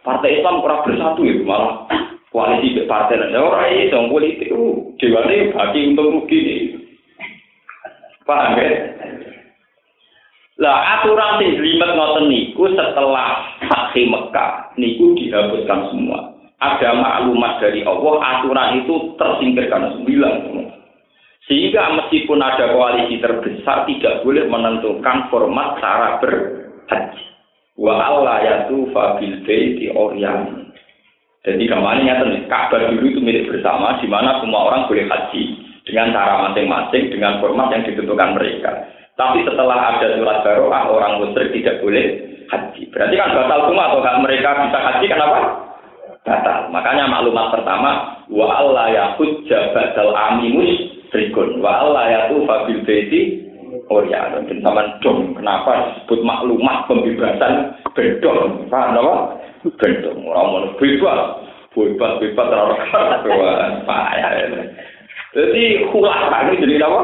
partai 0.00 0.40
Islam 0.40 0.64
ora 0.64 0.80
bersatu 0.80 1.28
ya 1.28 1.44
malah 1.44 2.08
koalisi 2.30 2.78
ke 2.78 2.86
partai 2.86 3.18
lain. 3.18 3.36
Ora 3.36 3.66
iso 3.70 4.06
politik 4.06 4.50
dewane 4.98 5.50
bagi 5.54 5.80
untung 5.90 6.08
rugi 6.18 6.38
nih. 6.38 6.60
Paham 8.26 8.58
ya? 8.58 8.70
Lah 10.60 11.00
aturan 11.00 11.40
sing 11.40 11.56
limet 11.56 11.90
ngoten 11.96 12.28
niku 12.28 12.68
setelah 12.76 13.58
Fatih 13.64 14.06
Mekah 14.12 14.76
niku 14.76 15.16
dihapuskan 15.16 15.88
semua. 15.90 16.36
Ada 16.60 16.92
maklumat 16.92 17.64
dari 17.64 17.80
Allah, 17.88 18.20
aturan 18.20 18.84
itu 18.84 19.16
tersingkirkan 19.16 19.96
sembilan 19.96 20.34
semua. 20.44 20.68
Sehingga 21.48 21.96
meskipun 21.96 22.36
ada 22.36 22.76
koalisi 22.76 23.16
terbesar 23.16 23.88
tidak 23.88 24.20
boleh 24.20 24.44
menentukan 24.44 25.32
format 25.32 25.80
cara 25.80 26.20
berhaji. 26.20 27.24
Wa 27.80 27.96
Allah 27.96 28.36
yatu 28.44 28.92
fabil 28.92 29.40
baiti 29.48 29.88
oryan. 29.88 30.69
Jadi 31.40 31.64
gambarnya 31.64 32.20
nyata 32.20 32.24
Ka'bah 32.52 32.92
dulu 32.92 33.16
itu 33.16 33.20
milik 33.24 33.48
bersama, 33.48 33.96
di 33.96 34.04
mana 34.04 34.44
semua 34.44 34.68
orang 34.68 34.84
boleh 34.92 35.08
haji 35.08 35.42
dengan 35.88 36.12
cara 36.12 36.52
masing-masing, 36.52 37.08
dengan 37.08 37.40
format 37.40 37.72
yang 37.72 37.82
ditentukan 37.88 38.36
mereka. 38.36 38.70
Tapi 39.16 39.44
setelah 39.48 39.96
ada 39.96 40.20
surat 40.20 40.44
baroah 40.44 40.84
orang 40.92 41.12
musyrik 41.24 41.52
tidak 41.56 41.80
boleh 41.80 42.04
haji. 42.52 42.82
Berarti 42.92 43.14
kan 43.16 43.32
batal 43.32 43.72
semua 43.72 43.88
atau 43.88 44.00
hak 44.04 44.16
mereka 44.20 44.48
bisa 44.68 44.78
haji 44.84 45.06
kenapa? 45.08 45.40
Batal. 46.28 46.60
Makanya 46.68 47.04
maklumat 47.08 47.46
pertama 47.56 47.90
wa 48.28 48.46
Allah 48.60 48.86
ya 48.92 49.04
hujja 49.16 49.72
badal 49.72 50.12
aminus 50.12 51.00
musyrikun 51.10 51.58
wa 51.64 51.82
Allah 51.82 52.04
ya 52.06 52.20
tufa 52.30 52.70
bil 52.70 52.80
baiti 52.86 53.50
Orya, 53.90 54.30
dan 54.34 54.46
sama 54.62 54.86
dong, 55.02 55.34
kenapa 55.34 55.94
disebut 55.94 56.22
maklumat 56.22 56.86
pembebasan 56.86 57.74
bedong? 57.94 58.66
Paham? 58.70 59.34
Bedong, 59.60 60.24
orang 60.24 60.46
mau 60.48 60.68
bebas, 60.80 61.20
bebas, 61.76 62.12
bebas, 62.16 62.48
orang 62.48 62.80
payah. 63.84 64.30
Jadi 65.36 65.64
khulafah 65.92 66.48
ini 66.48 66.62
jadi 66.64 66.88
apa? 66.88 67.00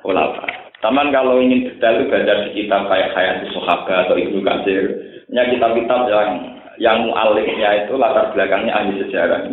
Khulafah. 0.00 0.48
Taman 0.80 1.12
kalau 1.16 1.40
ingin 1.40 1.64
detail 1.64 1.96
itu 1.96 2.12
baca 2.12 2.44
di 2.44 2.50
kitab 2.52 2.84
kayak 2.92 3.16
Hayat 3.16 3.48
Sohaba 3.56 4.04
atau 4.04 4.20
Ibnu 4.20 4.44
Katsir. 4.44 4.84
Ya 5.32 5.48
kitab-kitab 5.48 6.12
yang 6.12 6.30
yang 6.76 7.08
mu'alifnya 7.08 7.88
itu 7.88 7.96
latar 7.96 8.36
belakangnya 8.36 8.72
ahli 8.76 9.00
sejarah. 9.00 9.48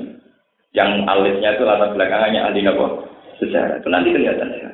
Yang 0.75 0.89
mu'alifnya 1.03 1.49
itu 1.55 1.63
latar 1.63 1.95
belakangnya 1.95 2.51
ahli 2.51 2.67
apa? 2.67 2.85
Sejarah. 3.39 3.79
Itu 3.79 3.87
nanti 3.87 4.11
kelihatan 4.11 4.59
ya. 4.59 4.71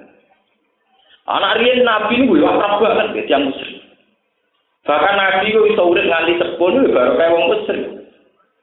Anak 1.29 1.61
Rian 1.61 1.85
Nabi 1.85 2.23
ini 2.23 2.25
gue 2.25 2.41
akrab 2.41 2.81
banget 2.81 3.29
yang 3.29 3.53
muslim. 3.53 3.76
Bahkan 4.87 5.15
Nabi 5.19 5.51
itu 5.51 5.59
bisa 5.67 5.83
urut 5.83 6.07
nganti 6.07 6.39
sepuluh 6.39 6.87
baru 6.87 7.19
kayak 7.19 7.33
wong 7.35 7.45
muslim. 7.51 7.81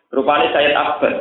Rupanya 0.08 0.48
saya 0.56 0.72
Abbas. 0.72 1.16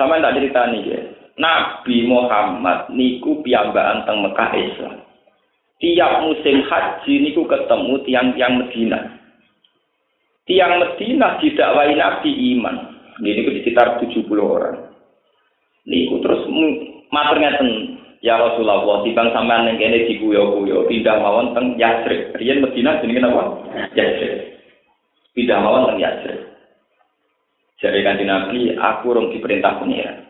Sama 0.00 0.16
tak 0.24 0.40
cerita 0.40 0.64
nih 0.72 0.82
ya. 0.88 1.00
Nabi 1.36 2.08
Muhammad 2.08 2.88
niku 2.88 3.44
piyambakan 3.44 4.08
teng 4.08 4.24
Mekah 4.24 4.52
Islam. 4.56 4.96
tiap 5.80 6.20
musim 6.20 6.60
haji 6.68 7.14
niku 7.24 7.48
ketemu 7.48 8.04
tiang-tiang 8.04 8.60
Medina. 8.60 9.00
Tiang 10.44 10.76
Medina 10.76 11.40
didakwai 11.40 11.96
Nabi 11.96 12.30
iman. 12.56 12.76
Ini 13.20 13.44
ku 13.44 13.50
sekitar 13.60 13.96
70 14.00 14.28
orang. 14.40 14.76
Niku 15.88 16.20
terus 16.20 16.44
matur 17.08 17.36
ngeten, 17.40 17.89
ya 18.20 18.36
Rasulullah, 18.36 19.00
timbang 19.04 19.32
sampean 19.32 19.68
ning 19.68 19.76
kene 19.80 20.08
diguyo-guyo, 20.08 20.84
pindah 20.88 21.16
mawon 21.20 21.56
teng 21.56 21.76
Yasrib. 21.80 22.36
Riyen 22.36 22.60
Medina 22.60 23.00
jenenge 23.00 23.24
apa? 23.24 23.42
Yasrib. 23.96 24.60
Pindah 25.36 25.58
mawon 25.60 25.88
teng 25.92 25.98
Yasrib. 26.00 26.40
Jadi 27.80 28.04
kanji 28.04 28.24
Nabi, 28.28 28.76
aku 28.76 29.16
rong 29.16 29.32
diperintah 29.32 29.80
pengiran. 29.80 30.28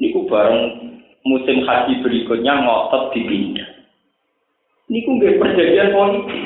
Niku 0.00 0.24
bareng 0.24 0.60
musim 1.28 1.68
haji 1.68 2.00
berikutnya 2.00 2.64
ngotot 2.64 3.12
dipindah. 3.12 3.68
Niku 4.88 5.20
nggak 5.20 5.36
perjanjian 5.36 5.92
politik. 5.92 6.40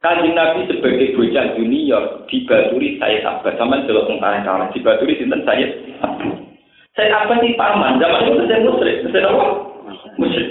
Kanjeng 0.00 0.32
Nabi 0.32 0.64
sebagai 0.64 1.12
bocah 1.12 1.60
junior 1.60 2.24
dibaturi 2.24 2.96
saya 2.96 3.20
sabar 3.20 3.52
sama 3.60 3.84
jelok 3.84 4.08
tentara 4.08 4.40
kalah 4.40 4.72
dibaturi 4.72 5.12
sinten 5.20 5.44
saya 5.44 5.68
saya 7.00 7.24
apa 7.24 7.40
sih 7.40 7.56
paman 7.56 7.96
zaman 7.96 8.28
itu 8.28 8.44
saya 8.44 8.60
musrik 8.60 8.96
saya 9.08 9.32
apa 9.32 9.46
musrik 10.20 10.48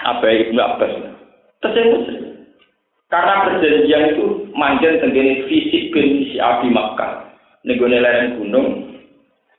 apa 0.00 0.24
ibnu 0.24 0.56
Abbas 0.56 0.92
saya 1.60 1.84
musrik 1.92 2.20
karena 3.12 3.44
perjanjian 3.44 4.04
itu 4.16 4.48
manjen 4.56 5.04
tenggene 5.04 5.44
fisik 5.44 5.92
bin 5.92 6.32
si 6.32 6.40
Abi 6.40 6.72
Makkah 6.72 7.28
negone 7.68 8.00
lereng 8.00 8.40
gunung 8.40 8.68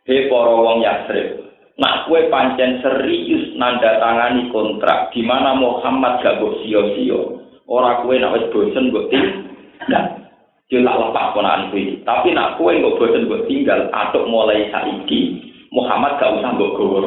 he 0.10 0.26
para 0.26 0.58
wong 0.58 0.82
Yasrib 0.82 1.46
Nak 1.76 2.08
kue 2.08 2.32
pancen 2.32 2.80
serius 2.80 3.52
nanda 3.60 4.00
tangani 4.00 4.48
kontrak 4.48 5.12
di 5.12 5.20
mana 5.28 5.60
Muhammad 5.60 6.24
gak 6.24 6.40
mbok 6.40 6.64
sio-sio. 6.64 7.44
Ora 7.68 8.00
kue 8.00 8.16
nak 8.16 8.32
wis 8.32 8.48
bosen 8.48 8.96
mbok 8.96 9.12
tinggal. 9.12 10.24
Yo 10.72 10.80
lak 10.80 10.96
lepas 10.96 11.36
ponakan 11.36 11.76
kuwi. 11.76 12.00
Tapi 12.08 12.32
nak 12.32 12.56
kue 12.56 12.80
mbok 12.80 12.96
bosen 12.96 13.28
mbok 13.28 13.44
tinggal 13.52 13.92
atuk 13.92 14.24
mulai 14.24 14.72
saiki 14.72 15.45
Muhammad 15.76 16.16
gak 16.16 16.32
usah 16.40 16.56
mbok 16.56 16.80
gowo 16.80 17.04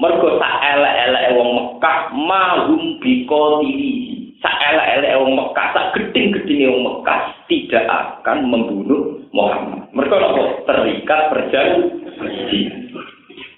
Mergo 0.00 0.40
sak 0.40 0.54
elek-elek 0.64 1.36
wong 1.36 1.48
Mekah 1.60 2.08
mahum 2.16 2.96
biko 3.04 3.60
diri. 3.60 4.32
Sak 4.40 4.56
elek-elek 4.56 5.20
wong 5.20 5.36
Mekah, 5.36 5.76
sak 5.76 5.92
geding-gedinge 5.92 6.72
wong 6.72 6.82
Mekah 6.88 7.20
tidak 7.52 7.84
akan 7.84 8.48
membunuh 8.48 9.20
Muhammad. 9.36 9.92
Mergo 9.92 10.16
terikat 10.64 11.20
perjanjian. 11.28 12.72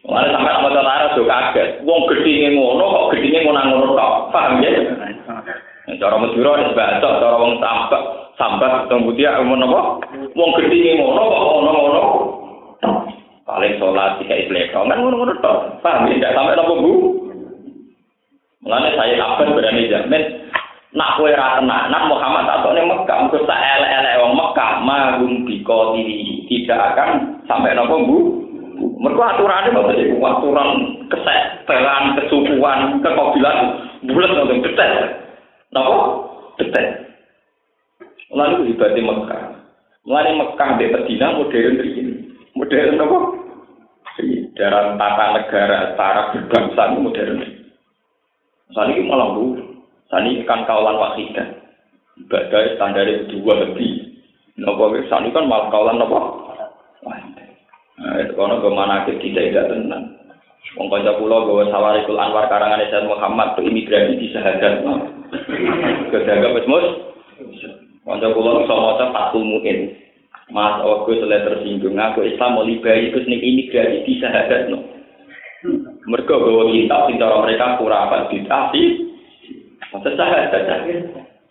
Mana 0.03 0.35
sampai 0.35 0.51
sama 0.51 0.69
tentara 0.75 1.15
tuh 1.15 1.31
kaget. 1.31 1.69
Wong 1.87 2.11
gedinge 2.11 2.59
ngono 2.59 2.85
kok 2.91 3.07
gedinge 3.15 3.47
ngono-ngono 3.47 3.95
tok. 3.95 4.13
Paham 4.35 4.59
ya? 4.67 4.71
Cara 6.03 6.19
Madura 6.19 6.59
wis 6.59 6.75
baca, 6.75 6.99
cara 7.23 7.39
wong 7.39 7.63
tambak, 7.63 8.03
sambat 8.35 8.91
teng 8.91 9.07
Budia 9.07 9.39
ngono 9.39 9.63
apa? 9.71 9.81
Wong 10.35 10.51
gedinge 10.59 10.99
ngono 10.99 11.23
kok 11.23 11.43
ngono-ngono. 11.47 12.03
Paling 13.53 13.77
sholat 13.77 14.17
tiga 14.17 14.33
islek, 14.33 14.73
kan 14.73 14.89
ngono-ngono 14.89 15.37
tok. 15.45 15.85
Paham 15.85 16.09
ya? 16.09 16.17
Tidak 16.17 16.33
sampai 16.33 16.57
nopo 16.57 16.75
bu. 16.81 16.93
Mulane 18.65 18.97
saya 18.97 19.21
kapan 19.21 19.53
berani 19.53 19.93
jamin 19.93 20.23
nak 20.97 21.21
kowe 21.21 21.29
ra 21.29 21.61
tenanan 21.61 22.09
Muhammad 22.09 22.49
atau 22.49 22.73
ning 22.73 22.89
Mekah 22.89 23.29
mesti 23.29 23.45
tak 23.45 23.61
elek-elek 23.61 24.19
wong 24.25 24.33
Mekah 24.37 24.71
magum 24.81 25.33
biko 25.45 25.97
diri 25.97 26.49
tidak 26.49 26.97
akan 26.97 27.11
sampai 27.45 27.77
nopo 27.77 27.97
bu. 28.09 28.19
Mereka 28.83 29.37
aturannya 29.37 29.77
apa 29.77 29.93
sih? 29.95 30.11
Aturan 30.17 30.69
kesetelan, 31.13 32.03
kesukuan, 32.19 32.81
kekobilan, 33.05 33.59
bulat 34.11 34.33
untuk 34.33 34.65
detail. 34.65 34.95
Napa? 35.71 35.99
Detail. 36.57 36.89
Lalu 38.33 38.73
di 38.73 39.03
Mekah. 39.05 39.43
Mulai 40.09 40.35
Mekah 40.35 40.71
di 40.81 40.87
Medina 40.89 41.37
modern 41.37 41.79
begini. 41.79 42.15
Modern 42.59 42.97
apa? 42.97 43.19
Dalam 44.53 45.01
tata 45.01 45.25
negara, 45.37 45.97
cara 45.99 46.23
berbangsa 46.35 46.83
modern. 46.97 47.39
Saat 48.73 48.89
ini 48.93 49.05
malah 49.05 49.37
bu, 49.37 49.59
saat 50.09 50.25
ini 50.25 50.45
kan 50.49 50.65
kawalan 50.65 51.01
wakidah. 51.01 51.49
Ibadah 52.25 52.77
standar 52.77 53.09
dua 53.29 53.55
lebih. 53.69 54.23
Nopo 54.61 54.93
saat 55.09 55.25
ini 55.25 55.35
kan 55.35 55.49
malah 55.49 55.69
kawalan 55.69 56.05
apa? 56.05 56.21
Nah, 58.03 58.19
itu 58.19 58.35
kono 58.35 58.59
ke 58.59 58.71
mana 58.73 59.07
ke 59.07 59.15
tidak 59.23 59.71
tenang. 59.71 60.19
Wong 60.75 60.89
kanca 60.89 61.15
kula 61.21 61.45
gawa 61.45 61.69
Sawarikul 61.69 62.19
Anwar 62.19 62.49
karangan 62.49 62.83
Sayyid 62.89 63.07
Muhammad 63.07 63.55
ke 63.55 63.61
imigrasi 63.63 64.17
di 64.17 64.27
Sahadat. 64.33 64.83
Kedaga 66.11 66.49
wis 66.57 66.67
mus. 66.67 66.87
Kanca 68.03 68.29
kula 68.33 68.65
iso 68.65 68.75
maca 68.75 69.07
Fathul 69.13 69.45
Muin. 69.47 70.02
Mas 70.53 70.85
aku 70.85 71.17
selesai 71.17 71.49
tersinggung 71.49 71.97
aku 71.97 72.29
Islam 72.29 72.61
mau 72.61 72.69
liberi 72.69 73.09
terus 73.09 73.25
ning 73.25 73.41
imigrasi 73.41 74.05
di 74.05 74.21
Sahadat 74.21 74.69
no. 74.69 74.85
Mereka 76.05 76.35
bawa 76.35 76.69
kitab 76.69 77.09
sing 77.09 77.17
cara 77.17 77.41
mereka 77.41 77.81
kurang 77.81 78.11
apa 78.11 78.29
ditasi. 78.29 79.09
Masa 79.93 80.11
sahadat 80.13 80.65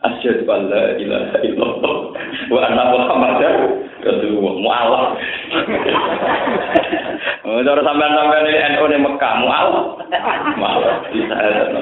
asyhadu 0.02 0.50
an 0.50 0.62
la 0.70 0.98
ilaha 0.98 1.38
illallah 1.46 1.96
wa 2.50 2.60
anna 2.66 2.84
muhammadar 2.90 3.56
rasulullah 4.02 4.54
mu'alaf 4.58 5.06
oh 7.46 7.62
cara 7.62 7.82
sampean-sampean 7.86 8.50
ini 8.50 8.62
NU 8.74 8.86
di 8.90 8.98
Mekah 8.98 9.34
mu'alaf 9.46 9.88
mu'alaf 10.58 10.96
bisa 11.14 11.36
ada 11.38 11.82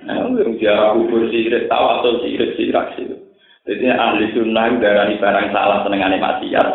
Nah, 0.00 0.26
yang 0.32 0.56
dia 0.56 0.96
kubur 0.96 1.28
sirik, 1.28 1.68
tawasul 1.68 2.24
sirik, 2.24 2.56
sirak 2.56 2.96
sirik. 2.96 3.29
Jadi 3.70 3.86
ahli 3.86 4.34
sunnah 4.34 4.66
darah 4.82 5.06
barang 5.06 5.46
salah 5.54 5.78
senengannya 5.86 6.18
maksiat. 6.18 6.68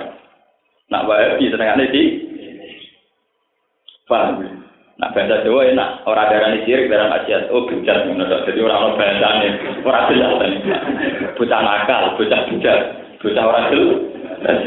Nak 0.87 1.03
wahabi 1.03 1.51
senengannya 1.51 1.91
di 1.91 2.03
paham 4.07 4.63
Nah 4.95 5.11
bahasa 5.11 5.43
Jawa 5.43 5.67
enak, 5.75 6.07
orang 6.07 6.31
darah 6.31 6.55
ini 6.55 6.63
sirik, 6.63 6.87
darah 6.87 7.11
maksiat. 7.11 7.51
Oh 7.51 7.67
bujat, 7.67 8.07
jadi 8.47 8.59
orang 8.63 8.79
orang 8.79 8.95
bahasa 8.95 9.27
ini, 9.43 9.49
orang 9.83 10.07
jelas 10.07 10.31
ini. 10.39 10.57
Bocah 11.35 11.59
nakal, 11.59 12.15
bocah 12.15 12.41
bujat, 12.47 12.79
bocah 13.19 13.43
orang 13.43 13.65
jelas. 13.75 14.59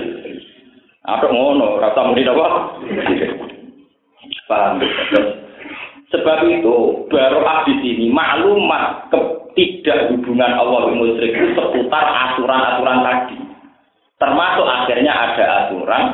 Apa 1.09 1.33
ngono, 1.33 1.81
rasa 1.81 2.13
muni 2.13 2.29
apa? 2.29 2.77
Paham? 4.53 4.85
Sebab 6.13 6.39
itu 6.45 6.77
baru 7.09 7.41
di 7.65 7.75
sini 7.81 8.13
maklumat 8.13 9.09
tidak 9.59 10.15
hubungan 10.15 10.55
Allah 10.55 10.87
dengan 10.87 10.99
musyrik 11.03 11.35
itu 11.35 11.51
seputar 11.59 12.05
aturan-aturan 12.07 12.99
tadi. 13.03 13.39
Termasuk 14.23 14.67
akhirnya 14.67 15.11
ada 15.11 15.45
aturan 15.67 16.05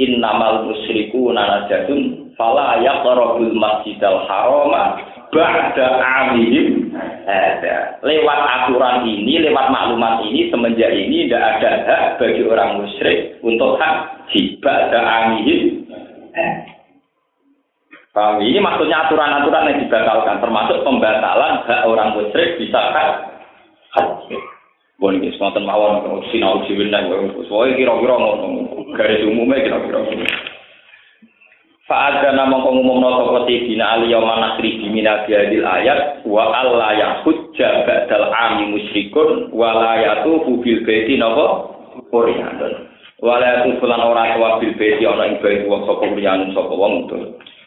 innamal 0.00 0.72
musyriku 0.72 1.28
nanajatun 1.36 2.32
fala 2.36 2.80
yaqrabul 2.80 3.52
masjidal 3.52 4.24
harama 4.24 4.96
ba'da 5.28 5.86
amihim 6.00 6.96
ada. 7.24 7.98
Lewat 8.04 8.40
aturan 8.40 9.04
ini, 9.08 9.40
lewat 9.44 9.68
maklumat 9.68 10.24
ini, 10.28 10.48
semenjak 10.48 10.92
ini 10.92 11.28
tidak 11.28 11.60
ada 11.60 11.70
hak 11.84 12.02
bagi 12.20 12.42
orang 12.46 12.84
musyrik 12.84 13.36
untuk 13.44 13.76
hak 13.76 14.28
ba'da 14.60 15.00
amihim. 15.00 15.84
Paham? 18.14 18.38
Ini 18.46 18.62
maksudnya 18.62 19.10
aturan-aturan 19.10 19.74
yang 19.74 19.78
dibatalkan, 19.82 20.38
termasuk 20.38 20.86
pembatalan 20.86 21.66
hak 21.66 21.82
orang 21.82 22.14
musyrik 22.14 22.54
bisa 22.62 22.78
haji. 23.90 24.38
Bon 25.02 25.18
iki 25.18 25.34
wonten 25.42 25.66
mawon 25.66 26.22
sinau 26.30 26.62
siwin 26.70 26.94
nang 26.94 27.10
kira-kira 27.10 28.14
ngono. 28.14 28.46
Garis 28.94 29.26
umumnya 29.26 29.66
kira-kira 29.66 29.98
Fa'ad 31.84 32.24
dan 32.24 32.40
nama 32.40 32.64
pengumum 32.64 32.96
no 32.96 33.12
toko 33.12 33.44
dina 33.44 34.00
ali 34.00 34.08
yawma 34.08 34.40
nasri 34.40 34.80
bimina 34.80 35.28
biadil 35.28 35.68
ayat 35.68 36.24
wa 36.24 36.48
alla 36.48 36.96
yahujja 36.96 37.84
ba'dal 37.84 38.32
ami 38.32 38.72
musyrikun 38.72 39.52
wa 39.52 39.76
la 39.76 40.00
yatufu 40.00 40.64
bil 40.64 40.80
baiti 40.88 41.20
nopo 41.20 41.76
Qur'an. 42.08 42.56
Wa 43.20 43.36
la 43.36 43.60
yatufu 43.60 43.84
lan 43.84 44.00
ora 44.00 44.32
tuwa 44.32 44.64
bil 44.64 44.72
baiti 44.80 45.04
ana 45.04 45.28
ing 45.28 45.44
baiti 45.44 45.68
wong 45.68 45.84
sapa 45.84 46.08
Qur'an 46.08 46.56
sapa 46.56 46.72
wong 46.72 46.92
itu. 47.04 47.16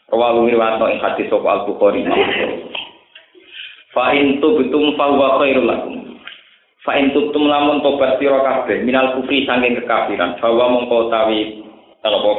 Rawahu 0.07 0.47
riwayato 0.47 0.87
ing 0.87 0.99
hadis 1.03 1.27
sapa 1.27 1.47
Al-Bukhari. 1.51 2.07
Fa 3.91 4.15
in 4.15 4.39
tubtum 4.39 4.95
fa 4.95 5.11
huwa 5.11 5.43
khairul 5.43 5.67
lakum. 5.67 5.95
Fa 6.87 6.95
in 6.95 7.11
tubtum 7.11 7.51
lamun 7.51 7.83
tobat 7.83 8.15
sira 8.15 8.39
kabeh 8.39 8.87
minal 8.87 9.19
kufri 9.19 9.43
saking 9.43 9.75
kekafiran 9.83 10.39
bahwa 10.39 10.79
mongko 10.79 11.11
tawi 11.11 11.59
apa 12.07 12.31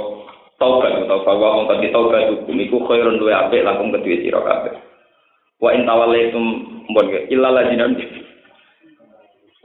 taubat 0.59 0.93
atau 1.07 1.23
bahwa 1.23 1.63
wong 1.63 1.67
kang 1.71 1.85
taubat 1.93 2.33
hukum 2.33 2.57
iku 2.57 2.79
khairun 2.89 3.21
luwe 3.21 3.37
apik 3.37 3.63
lakum 3.63 3.95
kedue 3.95 4.25
sira 4.25 4.41
kabeh 4.43 4.75
wa 5.63 5.71
in 5.75 5.87
tawallaitum 5.87 6.45
mbon 6.91 7.07
illa 7.31 7.49
lajinan 7.53 7.95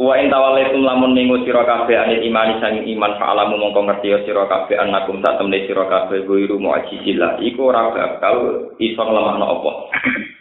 wa 0.01 0.13
in 0.17 0.34
tawallaitum 0.34 0.82
lamun 0.82 1.13
ningu 1.13 1.45
sira 1.45 1.65
kabeh 1.65 1.93
anil 1.93 2.21
iman 2.25 2.58
sang 2.58 2.82
iman 2.82 3.13
fa 3.21 3.25
alamu 3.34 3.62
mongko 3.62 3.86
ngerti 3.86 4.25
sira 4.25 4.49
kabeh 4.49 4.77
anakum 4.82 5.21
sak 5.21 5.38
temne 5.38 5.69
sira 5.69 5.86
kabeh 5.86 6.25
guiru 6.25 6.58
mu'jizillah 6.58 7.38
iku 7.45 7.69
ora 7.69 7.93
bakal 7.93 8.69
iso 8.82 9.01
nglemahno 9.01 9.45
apa 9.45 9.71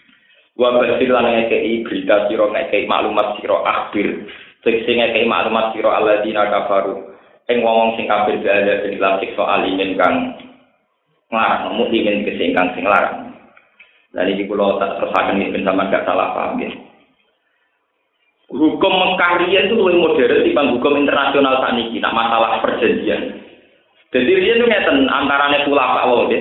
Wa 0.53 0.69
basir 0.77 1.09
lan 1.09 1.33
ngekei 1.33 1.81
berita 1.81 2.29
sira 2.29 2.45
ngekei 2.45 2.85
maklumat 2.85 3.41
sira 3.41 3.57
akhir. 3.65 4.09
Sing 4.61 4.97
ngekei 5.01 5.25
maklumat 5.25 5.73
sira 5.73 5.97
alladzina 5.97 6.45
kafaru. 6.53 7.09
Ing 7.49 7.65
wong 7.65 7.97
sing 7.97 8.05
kafir 8.05 8.37
berada 8.39 8.85
ing 8.85 9.01
dalam 9.01 9.19
siksa 9.19 9.43
alimin 9.43 9.97
kang 9.99 10.37
nglarang 11.33 11.75
mukmin 11.81 12.23
kesing 12.29 12.53
kang 12.53 12.69
sing 12.77 12.85
larang. 12.85 13.33
Dan 14.13 14.29
ini 14.29 14.45
kalau 14.45 14.77
tak 14.77 15.01
terusakan 15.01 15.41
ini 15.41 15.65
sama 15.65 15.89
gak 15.89 16.05
salah 16.05 16.37
paham 16.37 16.61
ya. 16.61 16.69
Hukum 18.53 18.93
Mekah 18.93 19.49
itu 19.49 19.73
lebih 19.73 19.97
modern 19.97 20.45
dibanding 20.45 20.77
hukum 20.77 21.01
internasional 21.01 21.65
saat 21.65 21.73
ini. 21.73 21.97
Nah, 22.05 22.13
masalah 22.13 22.61
perjanjian. 22.61 23.41
Jadi 24.13 24.29
dia 24.29 24.61
itu 24.61 24.69
ngeten 24.69 25.09
antaranya 25.09 25.65
pula 25.65 25.97
Pak 25.97 26.05
Wong 26.13 26.29
ya. 26.29 26.41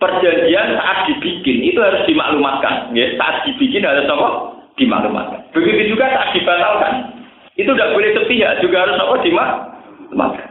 Perjanjian 0.00 0.72
saat 0.72 1.04
dibikin 1.04 1.68
itu 1.68 1.76
harus 1.84 2.00
dimaklumatkan. 2.08 2.96
Ya. 2.96 3.12
Saat 3.20 3.44
dibikin 3.44 3.84
harus 3.84 4.08
apa? 4.08 4.28
Dimaklumatkan. 4.80 5.52
Begitu 5.52 5.92
juga 5.92 6.08
saat 6.16 6.32
dibatalkan. 6.32 6.92
Itu 7.60 7.76
tidak 7.76 7.92
boleh 7.92 8.10
sepihak, 8.16 8.64
juga 8.64 8.88
harus 8.88 8.96
apa? 8.96 9.14
Dimaklumatkan. 9.20 10.48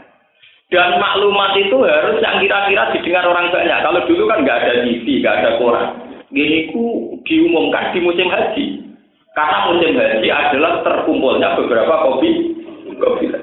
Dan 0.71 1.01
maklumat 1.01 1.51
itu 1.57 1.77
harus 1.83 2.21
yang 2.21 2.37
kira-kira 2.37 2.95
didengar 2.95 3.25
orang 3.27 3.49
banyak. 3.49 3.79
Kalau 3.81 4.01
dulu 4.07 4.23
kan 4.29 4.45
nggak 4.45 4.59
ada 4.61 4.73
TV, 4.85 5.19
nggak 5.19 5.35
ada 5.41 5.49
koran. 5.57 5.89
Gini 6.31 6.71
ku 6.71 7.17
diumumkan 7.27 7.91
di 7.91 7.99
musim 7.99 8.29
haji. 8.31 8.90
Karena 9.31 9.57
musim 9.71 9.95
haji 9.95 10.27
adalah 10.27 10.83
terkumpulnya 10.83 11.55
beberapa 11.55 12.03
kopi 12.03 12.51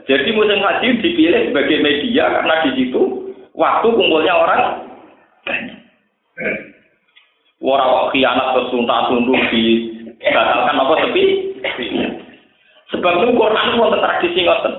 jadi 0.06 0.30
musim 0.32 0.62
haji 0.62 0.88
dipilih 1.02 1.50
sebagai 1.50 1.78
media 1.82 2.24
karena 2.30 2.54
di 2.68 2.70
situ 2.78 3.02
waktu 3.58 3.86
kumpulnya 3.90 4.34
orang 4.38 4.62
banyak. 5.42 5.78
Orang 7.58 8.14
khianat 8.14 8.54
tersuntak 8.54 9.10
tunduk 9.10 9.34
dibatalkan 9.50 10.78
apa 10.78 10.94
tapi 11.02 11.24
sebab 12.94 13.12
itu 13.18 13.32
Quran 13.34 13.68
pun 13.74 13.98
tradisi 13.98 14.46
ngoten. 14.46 14.74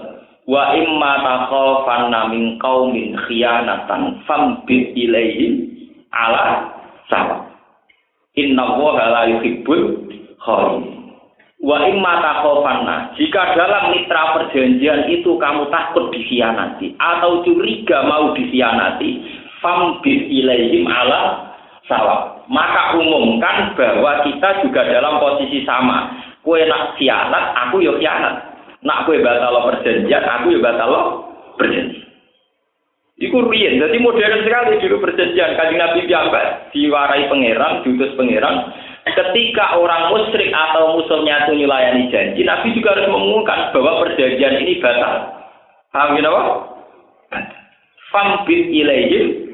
Wa 0.50 0.74
imma 0.74 1.12
takhafanna 1.22 2.32
min 2.32 2.58
qaumin 2.58 3.20
khianatan 3.28 4.24
fambit 4.24 4.96
ilaihim 4.96 5.68
ala 6.16 6.72
sawa. 7.12 7.52
Inna 8.40 8.80
wa 8.80 8.96
la 8.96 9.28
yuhibbul 9.28 10.08
khairin. 10.40 10.99
Wa 11.60 11.76
imma 11.92 12.24
takhofanna, 12.24 13.20
jika 13.20 13.52
dalam 13.52 13.92
mitra 13.92 14.32
perjanjian 14.32 15.12
itu 15.12 15.36
kamu 15.36 15.68
takut 15.68 16.08
dikhianati 16.16 16.96
atau 16.96 17.44
curiga 17.44 18.08
mau 18.08 18.32
dikhianati, 18.32 19.28
fambis 19.60 20.24
ilaihim 20.32 20.88
ala 20.88 21.52
salah. 21.92 22.40
Maka 22.48 22.96
umumkan 22.96 23.76
bahwa 23.76 24.24
kita 24.24 24.64
juga 24.64 24.88
dalam 24.88 25.20
posisi 25.20 25.68
sama. 25.68 26.16
Kue 26.40 26.64
nak 26.64 26.96
khianat, 26.96 27.52
aku 27.68 27.84
yo 27.84 28.00
khianat. 28.00 28.40
Nak 28.80 29.04
kue 29.04 29.20
batal 29.20 29.60
perjanjian, 29.68 30.24
aku 30.24 30.56
yo 30.56 30.64
batal 30.64 31.28
perjanjian. 31.60 32.08
Iku 33.20 33.52
jadi 33.52 34.00
modern 34.00 34.48
sekali 34.48 34.80
dulu 34.80 35.04
perjanjian. 35.04 35.60
Kajian 35.60 35.76
Nabi 35.76 36.08
Biamba 36.08 36.72
diwarai 36.72 37.28
pangeran, 37.28 37.84
diutus 37.84 38.16
pangeran, 38.16 38.72
ketika 39.08 39.80
orang 39.80 40.12
musyrik 40.12 40.52
atau 40.52 41.00
musuhnya 41.00 41.48
itu 41.48 41.64
melayani 41.64 42.12
janji, 42.12 42.42
Nabi 42.44 42.76
juga 42.76 42.96
harus 42.96 43.08
mengumumkan 43.12 43.72
bahwa 43.72 44.04
perjanjian 44.06 44.60
ini 44.64 44.80
batal. 44.84 45.40
Paham 45.90 46.18
ya 46.22 46.30
apa? 46.30 46.42
Fambit 48.10 48.70
ilaihim 48.70 49.50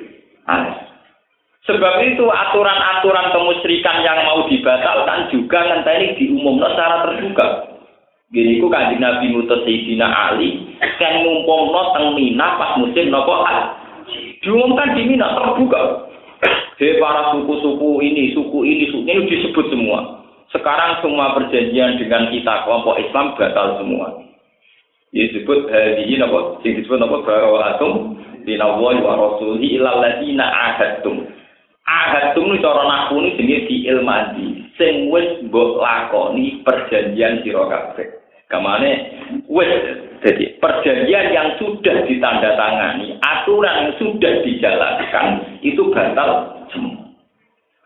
Sebab 1.66 1.94
itu 2.06 2.26
aturan-aturan 2.30 3.34
kemusyrikan 3.34 4.06
yang 4.06 4.22
mau 4.30 4.46
dibatalkan 4.46 5.34
juga 5.34 5.66
nanti 5.66 6.14
diumumkan 6.22 6.78
secara 6.78 7.10
terbuka. 7.10 7.48
Gini 8.30 8.62
ku 8.62 8.70
kanjeng 8.70 9.02
Nabi 9.02 9.34
mutus 9.34 9.66
Sayyidina 9.66 10.06
Ali 10.06 10.78
kan 11.02 11.26
ngumpulno 11.26 11.94
teng 11.94 12.14
Mina 12.14 12.58
pas 12.58 12.78
musim 12.78 13.10
nopo 13.10 13.46
Diumumkan 14.46 14.94
di 14.94 15.10
Mina 15.10 15.34
terbuka. 15.34 16.05
Hei 16.76 17.00
para 17.00 17.32
suku-suku 17.32 18.04
ini, 18.04 18.36
suku 18.36 18.68
ini, 18.68 18.92
suku 18.92 19.08
ini 19.08 19.32
disebut 19.32 19.72
semua. 19.72 20.28
Sekarang 20.52 21.00
semua 21.00 21.32
perjanjian 21.32 21.96
dengan 21.96 22.28
kita 22.28 22.68
kelompok 22.68 23.00
Islam 23.00 23.32
batal 23.40 23.80
semua. 23.80 24.20
Disebut 25.16 25.72
hadihi 25.72 26.20
napa? 26.20 26.60
Sing 26.68 26.76
disebut 26.76 27.00
napa 27.00 27.24
barawatum 27.24 28.20
dinawahi 28.44 29.00
wa 29.00 29.16
rasulihi 29.16 29.80
ilal 29.80 30.04
ladina 30.04 30.52
ahadtum. 30.52 31.24
Ahadtum 31.88 32.44
ini 32.52 32.60
cara 32.60 32.84
naku 32.84 33.24
ini 33.24 33.40
jenis 33.40 33.62
di 33.72 33.76
ilmadi. 33.88 34.48
Sing 34.76 35.08
wis 35.16 35.48
lakoni 35.56 36.60
perjanjian 36.68 37.40
sira. 37.48 37.96
Kamane 38.46 38.92
wis 39.50 39.72
jadi 40.22 40.58
perjanjian 40.58 41.34
yang 41.34 41.54
sudah 41.62 42.06
ditandatangani, 42.06 43.18
aturan 43.22 43.90
yang 43.90 43.92
sudah 44.02 44.34
dijalankan 44.42 45.26
itu 45.62 45.82
batal 45.94 46.62
semua. 46.74 47.06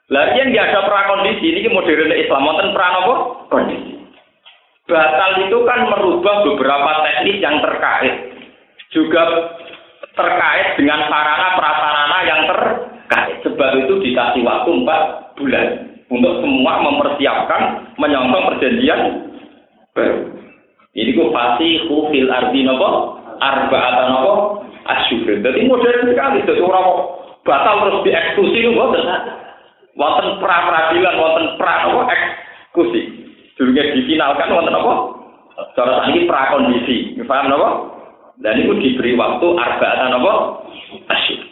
Lalu 0.09 0.41
yang 0.41 0.49
ada 0.71 0.89
prakondisi 0.89 1.53
ini 1.53 1.69
modern 1.69 2.09
Islam 2.15 2.47
wonten 2.47 2.73
apa? 2.73 3.15
Kondisi. 3.51 3.93
Batal 4.89 5.45
itu 5.45 5.57
kan 5.69 5.85
merubah 5.85 6.47
beberapa 6.49 6.91
teknis 7.05 7.37
yang 7.43 7.61
terkait. 7.61 8.15
Juga 8.89 9.21
terkait 10.17 10.81
dengan 10.81 11.05
sarana 11.05 11.47
prasarana 11.61 12.19
yang 12.25 12.41
terkait. 12.49 13.35
Sebab 13.45 13.69
itu 13.85 13.93
dikasih 14.01 14.41
waktu 14.41 14.69
4 14.81 15.37
bulan 15.37 15.65
untuk 16.09 16.33
semua 16.41 16.73
mempersiapkan 16.81 17.93
menyongsong 18.01 18.47
perjanjian. 18.49 19.01
Ini 20.97 21.13
ku 21.13 21.29
pasti 21.29 21.85
fil 21.85 22.29
arti 22.33 22.65
nopo 22.65 23.19
atau 23.37 24.05
nopo 24.09 24.33
asyukur. 24.89 25.37
Jadi 25.39 25.69
modern 25.69 26.09
sekali. 26.09 26.41
Jadi 26.43 26.61
orang 26.65 26.87
batal 27.45 27.85
terus 27.85 28.03
dieksekusi 28.05 28.73
buatan. 28.73 29.05
Wonten 29.99 30.39
pra 30.41 30.65
peradilan, 30.65 31.19
wonten 31.19 31.45
pra 31.61 31.85
nopo 31.85 32.09
eksekusi. 32.09 33.01
Dulunya 33.59 33.93
difinalkan 33.93 34.49
wonten 34.49 34.73
nopo. 34.73 34.93
Cara 35.77 36.09
ini 36.09 36.25
pra 36.25 36.57
kondisi. 36.57 37.13
Paham 37.29 37.53
nopo? 37.53 37.69
Dan 38.39 38.63
itu 38.63 38.73
diberi 38.81 39.13
waktu 39.13 39.47
atau 39.55 40.07
nopo 40.09 40.33
asyukur. 41.05 41.49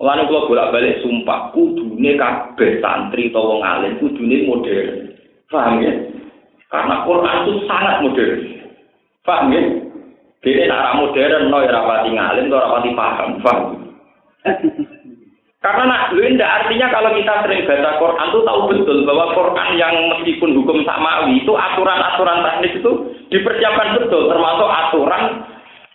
Lalu 0.00 0.32
kalau 0.32 0.48
bolak 0.48 0.72
balik 0.72 1.04
sumpah, 1.04 1.52
kudune 1.52 2.16
kabeh 2.16 2.80
santri 2.80 3.28
atau 3.28 3.52
wong 3.52 3.60
alim, 3.60 4.00
kudune 4.00 4.48
modern. 4.48 5.12
Paham 5.52 5.84
ya? 5.84 5.92
Karena 6.70 7.02
Quran 7.02 7.36
itu 7.44 7.52
sangat 7.66 7.94
modern. 8.06 8.40
Paham 9.26 9.50
ya? 9.50 9.62
Jadi 10.40 10.70
arah 10.70 10.94
modern, 10.96 11.50
no 11.50 11.58
ya 11.60 11.70
rapati 11.74 12.08
ngalim, 12.14 12.46
no 12.48 12.56
rapati 12.56 12.90
paham. 12.94 13.28
Paham? 13.42 13.60
Karena 15.60 15.82
nak, 15.84 16.16
lu 16.16 16.24
indah 16.24 16.48
artinya 16.48 16.88
kalau 16.88 17.12
kita 17.12 17.44
sering 17.44 17.68
baca 17.68 18.00
Quran 18.00 18.28
itu 18.32 18.40
tahu 18.48 18.60
betul 18.72 18.98
bahwa 19.04 19.36
Quran 19.36 19.68
yang 19.76 19.92
meskipun 20.16 20.56
hukum 20.56 20.80
samawi 20.88 21.36
itu 21.36 21.52
aturan-aturan 21.52 22.40
teknis 22.40 22.80
itu 22.80 22.92
dipersiapkan 23.28 24.00
betul, 24.00 24.32
termasuk 24.32 24.64
aturan 24.64 25.44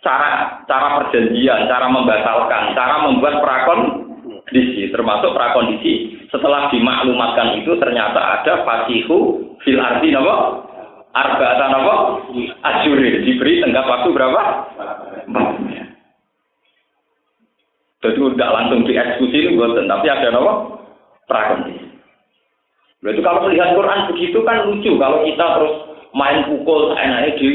cara 0.06 0.62
cara 0.70 1.02
perjanjian, 1.02 1.66
cara 1.66 1.90
membatalkan, 1.90 2.78
cara 2.78 3.10
membuat 3.10 3.42
prakondisi, 3.42 4.86
termasuk 4.94 5.34
prakondisi 5.34 6.14
setelah 6.30 6.70
dimaklumatkan 6.70 7.58
itu 7.58 7.74
ternyata 7.82 8.38
ada 8.38 8.62
fasihu 8.62 9.50
fil 9.66 9.82
arti 9.82 10.14
nama 10.14 10.62
arba'atan 11.16 11.72
apa? 11.80 11.94
Asyuri 12.60 13.24
diberi 13.24 13.64
tenggat 13.64 13.88
waktu 13.88 14.12
berapa? 14.12 14.42
Jadi 18.04 18.20
tidak 18.22 18.54
langsung 18.54 18.80
dieksekusi 18.86 19.36
itu 19.40 19.50
buatan, 19.56 19.88
tapi 19.88 20.06
ada 20.12 20.30
apa? 20.36 20.52
Prakondisi. 21.26 21.86
Berarti 23.02 23.20
kalau 23.24 23.40
melihat 23.48 23.74
Quran 23.74 24.00
begitu 24.14 24.38
kan 24.46 24.66
lucu 24.68 24.90
kalau 25.00 25.26
kita 25.26 25.42
terus 25.42 25.74
main 26.14 26.46
pukul 26.46 26.94
enaknya 26.94 27.34
di 27.38 27.48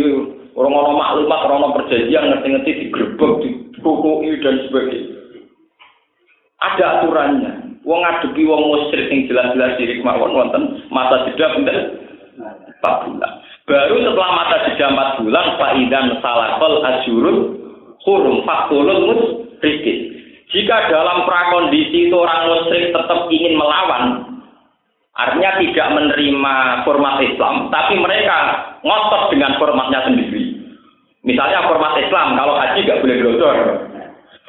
orang-orang 0.53 0.99
maklumat, 0.99 1.39
orang-orang 1.47 1.75
perjanjian 1.81 2.29
ngerti-ngerti 2.29 2.71
digerebek, 2.87 3.33
dipukuli 3.73 4.37
dan 4.43 4.55
sebagainya. 4.67 5.17
Ada 6.61 6.85
aturannya. 6.99 7.51
Wong 7.81 7.99
ngadepi 8.05 8.45
wong 8.45 8.61
musyrik 8.69 9.09
yang 9.09 9.25
jelas-jelas 9.25 9.73
diri 9.81 9.97
kemauan 9.97 10.37
wonten 10.37 10.85
masa 10.93 11.25
jeda 11.25 11.57
pinten 11.57 11.77
4 12.37 13.05
bulan. 13.09 13.33
Baru 13.71 14.03
setelah 14.03 14.31
masa 14.35 14.55
jeda 14.67 14.91
4 14.91 15.23
bulan 15.23 15.47
faidan 15.55 16.19
salakol 16.19 16.83
asyurul 16.83 17.39
hurum 18.03 18.43
fakulul 18.43 18.99
musyrikin. 19.07 20.11
Jika 20.51 20.91
dalam 20.91 21.23
prakondisi 21.23 22.11
itu 22.11 22.15
orang 22.19 22.51
musyrik 22.51 22.91
tetap 22.91 23.31
ingin 23.31 23.55
melawan, 23.55 24.27
artinya 25.15 25.55
tidak 25.63 25.87
menerima 25.87 26.55
format 26.83 27.23
Islam, 27.23 27.71
tapi 27.71 27.95
mereka 27.95 28.37
ngotot 28.83 29.31
dengan 29.31 29.55
formatnya 29.55 30.03
sendiri. 30.03 30.59
Misalnya 31.23 31.71
format 31.71 31.95
Islam, 31.95 32.35
kalau 32.35 32.59
haji 32.59 32.83
nggak 32.83 32.99
boleh 32.99 33.17
glodor. 33.23 33.57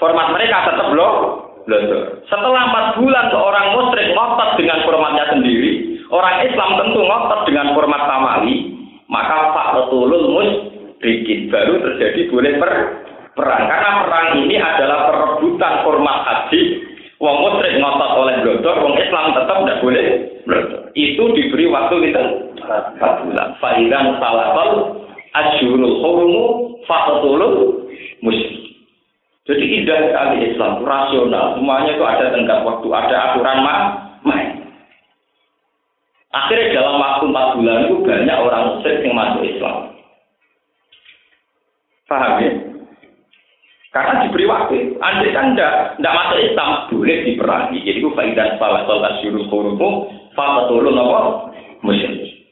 Format 0.03 0.35
mereka 0.35 0.67
tetap 0.67 0.91
loh, 0.99 1.15
glodor. 1.71 2.27
Setelah 2.27 2.75
empat 2.75 2.87
bulan 2.99 3.31
seorang 3.31 3.67
musyrik 3.79 4.19
ngotot 4.19 4.51
dengan 4.59 4.83
formatnya 4.83 5.31
sendiri, 5.31 5.93
Orang 6.13 6.45
Islam 6.45 6.77
tentu 6.77 7.01
ngotot 7.01 7.49
dengan 7.49 7.73
format 7.73 8.05
samawi, 8.05 8.72
maka 9.13 9.53
Pak 9.53 9.69
Retulul 9.77 10.33
Musrikin 10.33 11.53
baru 11.53 11.85
terjadi 11.85 12.33
boleh 12.33 12.53
per 12.57 12.73
perang. 13.37 13.69
Karena 13.69 13.91
perang 14.09 14.27
ini 14.41 14.57
adalah 14.57 15.13
perebutan 15.13 15.85
format 15.85 16.19
haji. 16.25 16.89
Wong 17.21 17.39
musyrik 17.39 17.79
ngotot 17.79 18.19
oleh 18.19 18.35
blodor, 18.43 18.83
wong 18.83 18.99
Islam 18.99 19.31
tetap 19.31 19.63
tidak 19.63 19.79
boleh. 19.85 20.07
Itu 20.99 21.23
diberi 21.39 21.71
waktu 21.71 22.11
kita 22.11 22.23
empat 22.67 23.13
bulan. 23.23 23.49
Faidan 23.63 24.19
salakal 24.19 24.71
asyurul 25.31 26.03
hurumu 26.03 26.45
fatulul 26.89 27.87
musyrik. 28.27 28.75
Jadi 29.43 29.65
indah 29.83 29.99
sekali 30.07 30.37
Islam, 30.55 30.87
rasional. 30.87 31.59
Semuanya 31.59 31.99
itu 31.99 32.05
ada 32.07 32.31
tenggat 32.31 32.63
waktu, 32.63 32.87
ada 32.95 33.17
aturan 33.31 33.59
main. 34.23 34.49
Akhirnya 36.33 36.81
dalam 36.81 36.97
waktu 36.97 37.25
empat 37.29 37.49
bulan 37.61 37.79
itu 37.85 37.97
banyak 38.09 38.39
orang 38.41 38.65
musyrik 38.73 39.05
yang 39.05 39.13
masuk 39.13 39.45
Islam. 39.45 39.77
Paham 42.09 42.33
ya? 42.41 42.53
Karena 43.93 44.25
diberi 44.25 44.49
waktu. 44.49 44.97
Andai 45.05 45.37
kan 45.37 45.53
tidak 45.53 46.01
masuk 46.01 46.41
Islam 46.41 46.89
boleh 46.89 47.19
diperangi. 47.29 47.85
Jadi 47.85 48.01
itu 48.01 48.09
faidah 48.17 48.57
salah 48.57 48.89
salah 48.89 49.13
syuruh 49.21 49.45
hurumu 49.53 50.09
fatatulun 50.33 50.97
apa 50.97 51.53
musyrik. 51.85 52.49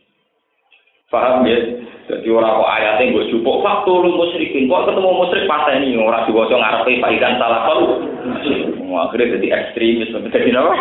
Paham 1.09 1.49
ya? 1.49 1.81
Jadi 2.11 2.27
orang 2.29 2.61
kok 2.61 2.73
ayatnya 2.77 3.13
gue 3.17 3.29
jupuk 3.33 3.65
faktur 3.65 4.05
musyrikin. 4.13 4.69
Kok 4.69 4.93
ketemu 4.93 5.09
musyrik 5.09 5.49
pas 5.49 5.65
ini 5.73 5.97
orang 5.97 6.29
diwaca 6.29 6.53
ngarepe 6.53 7.01
faidah 7.01 7.33
salah 7.41 7.61
salah. 7.65 7.97
Akhirnya 9.09 9.41
jadi 9.41 9.49
ekstremis. 9.57 10.13
Jadi 10.13 10.53
apa? 10.53 10.75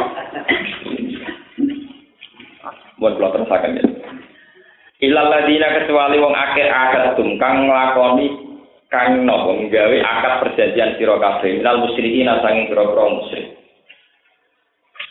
Buat 3.00 3.16
kalau 3.16 3.34
terusakan 3.34 3.80
ya. 3.80 3.86
Ilal 5.00 5.32
ladina 5.32 5.80
kecuali 5.80 6.20
wong 6.20 6.36
akhir 6.36 6.68
akad 6.68 7.16
kang 7.40 7.72
nglakoni 7.72 8.28
kang 8.92 9.24
nopo 9.24 9.56
nggawe 9.56 9.98
akad 10.04 10.34
perjanjian 10.44 11.00
sira 11.00 11.16
kabeh 11.16 11.64
minal 11.64 11.88
musyrikin 11.88 12.28
sanging 12.44 12.68
pira-pira 12.68 13.08
musyrik. 13.08 13.56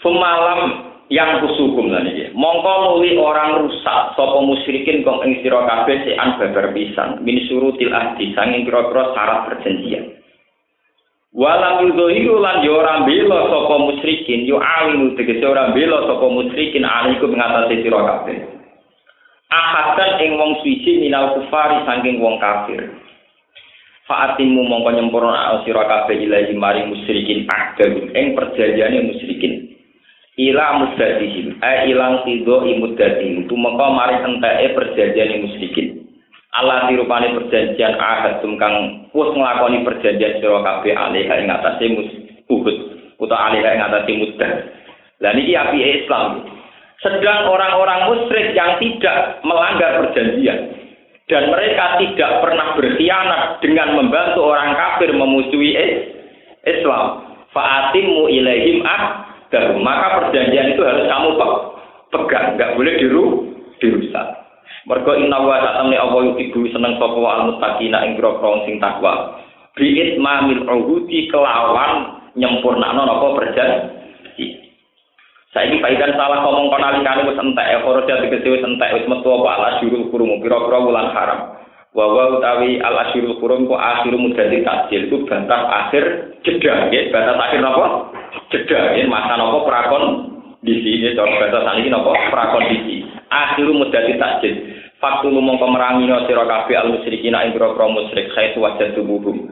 Semalam 0.04 0.60
yang 1.08 1.40
kusukum 1.40 1.88
lan 1.88 2.04
iki. 2.04 2.36
Mongko 2.36 2.72
nuli 2.84 3.16
orang 3.16 3.64
rusak 3.64 4.12
sapa 4.12 4.38
musyrikin 4.44 5.00
kong 5.00 5.24
ing 5.24 5.40
sira 5.40 5.64
kabeh 5.64 6.04
sean 6.04 6.36
babar 6.36 6.68
pisan 6.76 7.24
min 7.24 7.40
surutil 7.48 7.88
ahdi 7.96 8.36
sanging 8.36 8.68
pira-pira 8.68 9.16
syarat 9.16 9.40
perjanjian. 9.48 10.17
Walam 11.38 11.86
yudhiru 11.86 12.42
lan 12.42 12.66
yo 12.66 12.82
ora 12.82 13.06
bela 13.06 13.46
sapa 13.46 13.78
musyrikin 13.78 14.42
yo 14.42 14.58
awinu 14.58 15.14
tegese 15.14 15.46
ora 15.46 15.70
bela 15.70 16.02
sapa 16.10 16.26
musyrikin 16.26 16.82
alaiku 16.82 17.30
ngatasi 17.30 17.86
sira 17.86 18.02
kabeh. 18.02 18.42
Ahadan 19.46 20.18
ing 20.18 20.34
wong 20.34 20.58
suci 20.66 20.98
minal 20.98 21.38
kufari 21.38 21.78
saking 21.86 22.18
wong 22.18 22.42
kafir. 22.42 22.90
Fa'atimu 24.10 24.66
mongko 24.66 24.90
nyempurna 24.98 25.62
sira 25.62 25.86
kabeh 25.86 26.18
ilahi 26.18 26.58
maring 26.58 26.90
musyrikin 26.90 27.46
akdam 27.46 28.10
ing 28.18 28.34
perjanjiane 28.34 28.98
musyrikin. 29.06 29.78
Ila 30.38 30.74
muddatihim, 30.82 31.58
eh 31.62 31.90
ilang 31.90 32.22
tido 32.22 32.62
imuddatihim, 32.66 33.46
tumeka 33.46 33.86
maring 33.94 34.22
enteke 34.26 34.74
perjanjiane 34.74 35.34
musyrikin. 35.46 35.87
Allah 36.56 36.88
dirupani 36.88 37.36
perjanjian 37.36 38.00
ahad 38.00 38.40
kang 38.40 38.74
wis 39.12 39.30
nglakoni 39.36 39.84
perjanjian 39.84 40.40
sira 40.40 40.64
kabeh 40.64 40.96
alih 40.96 41.28
ing 41.28 41.52
atase 41.52 41.86
Uhud 42.48 42.76
utawa 43.20 43.52
alih 43.52 43.60
ing 43.60 43.80
atase 43.84 44.12
mudah. 44.16 44.52
Lah 45.20 45.32
niki 45.36 45.52
api 45.52 45.78
Islam. 46.02 46.48
Sedang 46.98 47.46
orang-orang 47.46 48.10
musyrik 48.10 48.58
yang 48.58 48.74
tidak 48.82 49.38
melanggar 49.46 50.02
perjanjian 50.02 50.74
dan 51.30 51.52
mereka 51.52 52.00
tidak 52.00 52.42
pernah 52.42 52.74
berkhianat 52.74 53.62
dengan 53.62 53.94
membantu 53.94 54.48
orang 54.48 54.74
kafir 54.74 55.12
memusuhi 55.14 55.78
Islam. 56.64 57.28
Fa'atimu 57.54 58.26
ilaihim 58.32 58.82
ah 58.82 59.30
maka 59.80 60.08
perjanjian 60.20 60.76
itu 60.76 60.82
harus 60.84 61.06
kamu 61.08 61.28
pegang, 62.12 62.46
nggak 62.56 62.74
boleh 62.76 62.94
diru 63.00 63.24
dirusak. 63.80 64.47
Mergo 64.88 65.12
inna 65.20 65.36
wa 65.44 65.60
ta'amni 65.60 66.00
Allah 66.00 66.32
yukibu 66.32 66.64
seneng 66.72 66.96
sapa 66.96 67.12
wa 67.12 67.44
al-muttaqina 67.44 68.08
ing 68.08 68.16
grogro 68.16 68.64
sing 68.64 68.80
takwa. 68.80 69.36
Bi'it 69.76 70.16
mamil 70.16 70.64
uhudi 70.64 71.28
kelawan 71.28 72.24
nyempurnakno 72.32 73.04
napa 73.04 73.26
perjanji. 73.36 73.88
Saiki 75.52 75.80
paikan 75.80 76.12
salah 76.16 76.44
ngomong 76.44 76.68
kon 76.68 76.84
alikane 76.84 77.24
wis 77.24 77.40
entek, 77.40 77.80
foroja 77.80 78.20
tegese 78.20 78.48
wis 78.52 78.64
entek, 78.64 78.96
wis 78.96 79.08
metu 79.08 79.28
apa 79.32 79.48
ala 79.56 79.70
syurul 79.80 80.12
kurum 80.12 80.40
pira-pira 80.44 80.76
wulan 80.76 81.08
haram. 81.12 81.56
Wa 81.96 82.04
wa 82.04 82.36
utawi 82.36 82.80
al 82.84 82.96
asyurul 83.08 83.40
kurum 83.40 83.64
ku 83.64 83.72
akhiru 83.72 84.20
mudati 84.20 84.60
tajil 84.60 85.08
itu 85.08 85.24
batas 85.24 85.62
akhir 85.68 86.04
jeda 86.44 86.88
nggih, 86.88 87.08
batas 87.08 87.36
akhir 87.40 87.60
napa? 87.64 87.86
Jeda 88.52 88.92
nggih, 88.92 89.08
masa 89.08 89.40
napa 89.40 89.58
prakon 89.64 90.04
di 90.60 90.74
sini 90.84 91.16
cara 91.16 91.32
bahasa 91.40 91.58
saniki 91.64 91.88
napa? 91.88 92.12
Prakondisi. 92.28 92.96
Akhiru 93.32 93.72
mudati 93.72 94.20
tajil. 94.20 94.54
Faktu 94.98 95.30
mongko 95.30 95.66
merangi 95.70 96.10
no 96.10 96.26
sira 96.26 96.42
kabeh 96.42 96.74
al 96.74 96.90
musyrikin 96.90 97.30
ing 97.30 97.54
pira-pira 97.54 97.86
musyrik 97.86 98.34
khaitu 98.34 98.58
wajah 98.58 98.98
tubuhum. 98.98 99.46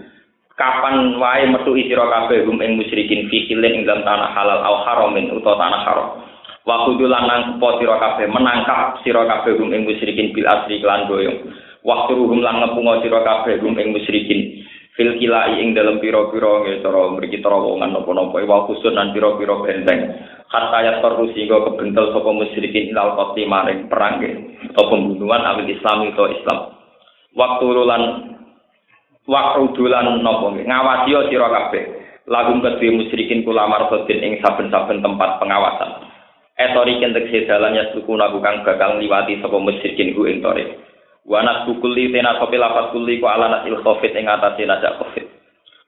Kapan 0.59 1.15
wae 1.23 1.47
metu 1.47 1.71
sira 1.87 2.03
kabeh 2.03 2.43
hum 2.43 2.59
ing 2.59 2.75
musyrikin 2.75 3.31
fi 3.31 3.47
ing 3.47 3.87
dalam 3.87 4.03
tanah 4.03 4.35
halal 4.35 4.59
au 4.67 4.77
haramin 4.83 5.31
utawa 5.31 5.55
tanah 5.55 5.81
haram. 5.87 6.09
Wa 6.67 6.91
kudulan 6.91 7.31
nang 7.31 7.43
po 7.63 7.79
sira 7.79 7.95
kabeh 7.95 8.27
menangkap 8.27 8.99
sira 9.07 9.23
kabeh 9.23 9.55
hum 9.55 9.71
ing 9.71 9.87
musyrikin 9.87 10.35
bil 10.35 10.51
asri 10.51 10.83
klan 10.83 11.07
doyong. 11.07 11.39
Waktu 11.87 12.19
ruhum 12.19 12.43
lan 12.43 12.67
ngepungo 12.67 13.07
sira 13.07 13.23
kabeh 13.23 13.63
hum 13.63 13.79
ing 13.79 13.95
musyrikin 13.95 14.67
fil 14.99 15.15
kilai 15.21 15.63
ing 15.63 15.79
dalam 15.79 16.03
pira-pira 16.03 16.67
nggih 16.67 16.83
cara 16.83 17.13
mriki 17.15 17.39
terowongan 17.39 17.95
napa-napa 17.95 18.43
wa 18.43 18.67
khusun 18.67 18.99
lan 18.99 19.15
pira-pira 19.15 19.63
benteng 19.63 20.11
hatta 20.47 20.79
ya 20.83 20.93
terus 21.03 21.35
sehingga 21.35 21.59
kebentel 21.67 22.15
sapa 22.15 22.31
musyrikin 22.31 22.95
ilal 22.95 23.19
qati 23.19 23.43
maring 23.47 23.91
perang 23.91 24.23
atau 24.73 24.85
pembunuhan 24.91 25.43
awil 25.43 25.67
Islam 25.67 26.07
itu 26.07 26.25
Islam. 26.39 26.59
Waktu 27.37 27.67
lulan 27.69 28.03
waktu 29.27 29.63
dulan 29.75 30.23
nopo 30.23 30.55
ngawasi 30.55 31.13
yo 31.13 31.27
sira 31.29 31.51
kabeh. 31.51 31.85
Lagum 32.27 32.59
musyrikin 32.59 33.47
kula 33.47 33.71
marsotin 33.71 34.19
ing 34.19 34.43
saben-saben 34.43 34.99
tempat 34.99 35.39
pengawasan. 35.39 36.11
Etori 36.59 36.99
kentek 36.99 37.31
sedalan 37.31 37.77
ya 37.77 37.85
suku 37.95 38.17
nabu 38.17 38.43
kang 38.43 38.67
bakal 38.67 38.99
liwati 38.99 39.39
sapa 39.39 39.55
musyrikin 39.61 40.17
ku 40.17 40.27
ing 40.27 40.43
tore. 40.43 40.75
Wa 41.23 41.45
bukuli 41.69 42.11
tena 42.11 42.39
sopi 42.41 42.57
lapat 42.59 42.97
kuli 42.97 43.21
ku 43.23 43.27
ala 43.31 43.61
nasil 43.61 43.79
covid 43.85 44.11
ing 44.17 44.27
atase 44.27 44.65
najak 44.67 44.97
covid. 44.99 45.27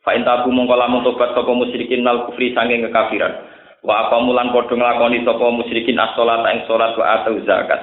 Fa 0.04 0.14
intabu 0.14 0.52
mongko 0.52 0.76
lamun 0.78 1.02
tobat 1.02 1.34
sapa 1.34 1.50
musyrikin 1.50 2.04
nal 2.04 2.28
kufri 2.28 2.54
sanging 2.54 2.86
kekafiran. 2.86 3.47
Wa 3.86 4.10
apa 4.10 4.16
mulan 4.22 4.50
padha 4.50 4.74
nglakoni 4.74 5.22
sapa 5.22 5.46
musyrikin 5.54 5.98
as-salat 6.02 6.42
ing 6.50 6.58
salat 6.66 6.98
wa 6.98 7.06
atau 7.22 7.38
zakat. 7.46 7.80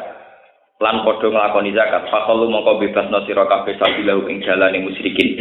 Lan 0.84 1.08
padha 1.08 1.28
nglakoni 1.32 1.72
zakat 1.72 2.12
fakalu 2.12 2.52
mongko 2.52 2.84
bebasno 2.84 3.24
sira 3.24 3.48
kabeh 3.48 3.80
sabilahu 3.80 4.28
ing 4.28 4.44
dalane 4.44 4.84
musyrikin. 4.84 5.40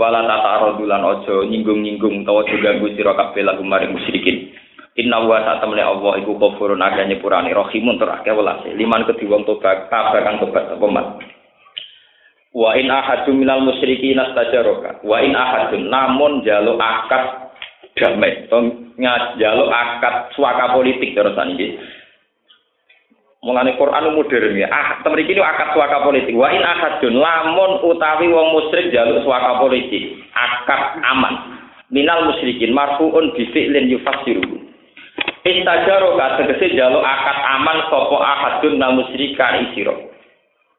Wala 0.00 0.24
tata'aradu 0.24 0.88
lan 0.88 1.04
aja 1.04 1.44
nyinggung-nyinggung 1.44 2.24
utawa 2.24 2.48
ganggu 2.48 2.88
sira 2.96 3.12
kabeh 3.12 3.44
lagu 3.44 3.60
maring 3.60 3.92
musyrikin. 3.92 4.48
Inna 4.96 5.20
wa 5.22 5.44
satamne 5.44 5.84
Allah 5.84 6.18
iku 6.24 6.34
kafurun 6.40 6.80
aga 6.80 7.04
nyepurane 7.04 7.52
rahimun 7.52 8.00
tur 8.00 8.10
akeh 8.10 8.32
welase 8.34 8.74
liman 8.74 9.06
kedhi 9.06 9.28
wong 9.28 9.44
tobat 9.44 9.92
kabeh 9.92 10.20
kang 10.24 10.40
tobat 10.40 10.66
apa 10.66 10.86
Wa 12.50 12.74
in 12.74 12.90
ahadun 12.90 13.38
minal 13.38 13.62
musyrikin 13.62 14.18
astajaraka 14.18 15.06
wa 15.06 15.22
in 15.22 15.38
ahadun 15.38 15.86
namun 15.86 16.42
jaluk 16.42 16.82
akad 16.82 17.54
damai 17.94 18.50
to 19.00 19.40
jaluk 19.40 19.72
akad 19.72 20.28
suaka 20.36 20.76
politik 20.76 21.16
terus 21.16 21.36
niki 21.48 21.80
Mulane 23.40 23.72
Quran 23.80 24.12
modern 24.12 24.52
ya. 24.52 24.68
Ah, 24.68 25.00
temen 25.00 25.24
iki 25.24 25.40
akad 25.40 25.72
suaka 25.72 26.04
politik. 26.04 26.36
Wa 26.36 26.52
in 26.52 26.60
ahadun 26.60 27.16
lamun 27.16 27.88
utawi 27.88 28.28
wong 28.28 28.52
musyrik 28.52 28.92
jaluk 28.92 29.24
suaka 29.24 29.56
politik, 29.56 30.12
akad 30.36 31.00
aman. 31.00 31.56
Minal 31.88 32.28
musyrikin 32.28 32.76
marfuun 32.76 33.32
bi 33.32 33.48
fi'lin 33.48 33.88
yufassiru. 33.88 34.44
Istajaro 35.40 36.20
ka 36.20 36.36
tegese 36.36 36.76
jaluk 36.76 37.00
akad 37.00 37.38
aman 37.56 37.80
sapa 37.88 38.16
ahadun 38.20 38.76
nal 38.76 38.92
musyrika 39.00 39.56
isiro. 39.72 39.96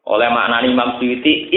Oleh 0.05 0.29
maknani 0.29 0.69
Imam 0.69 1.01
Suyuti 1.01 1.49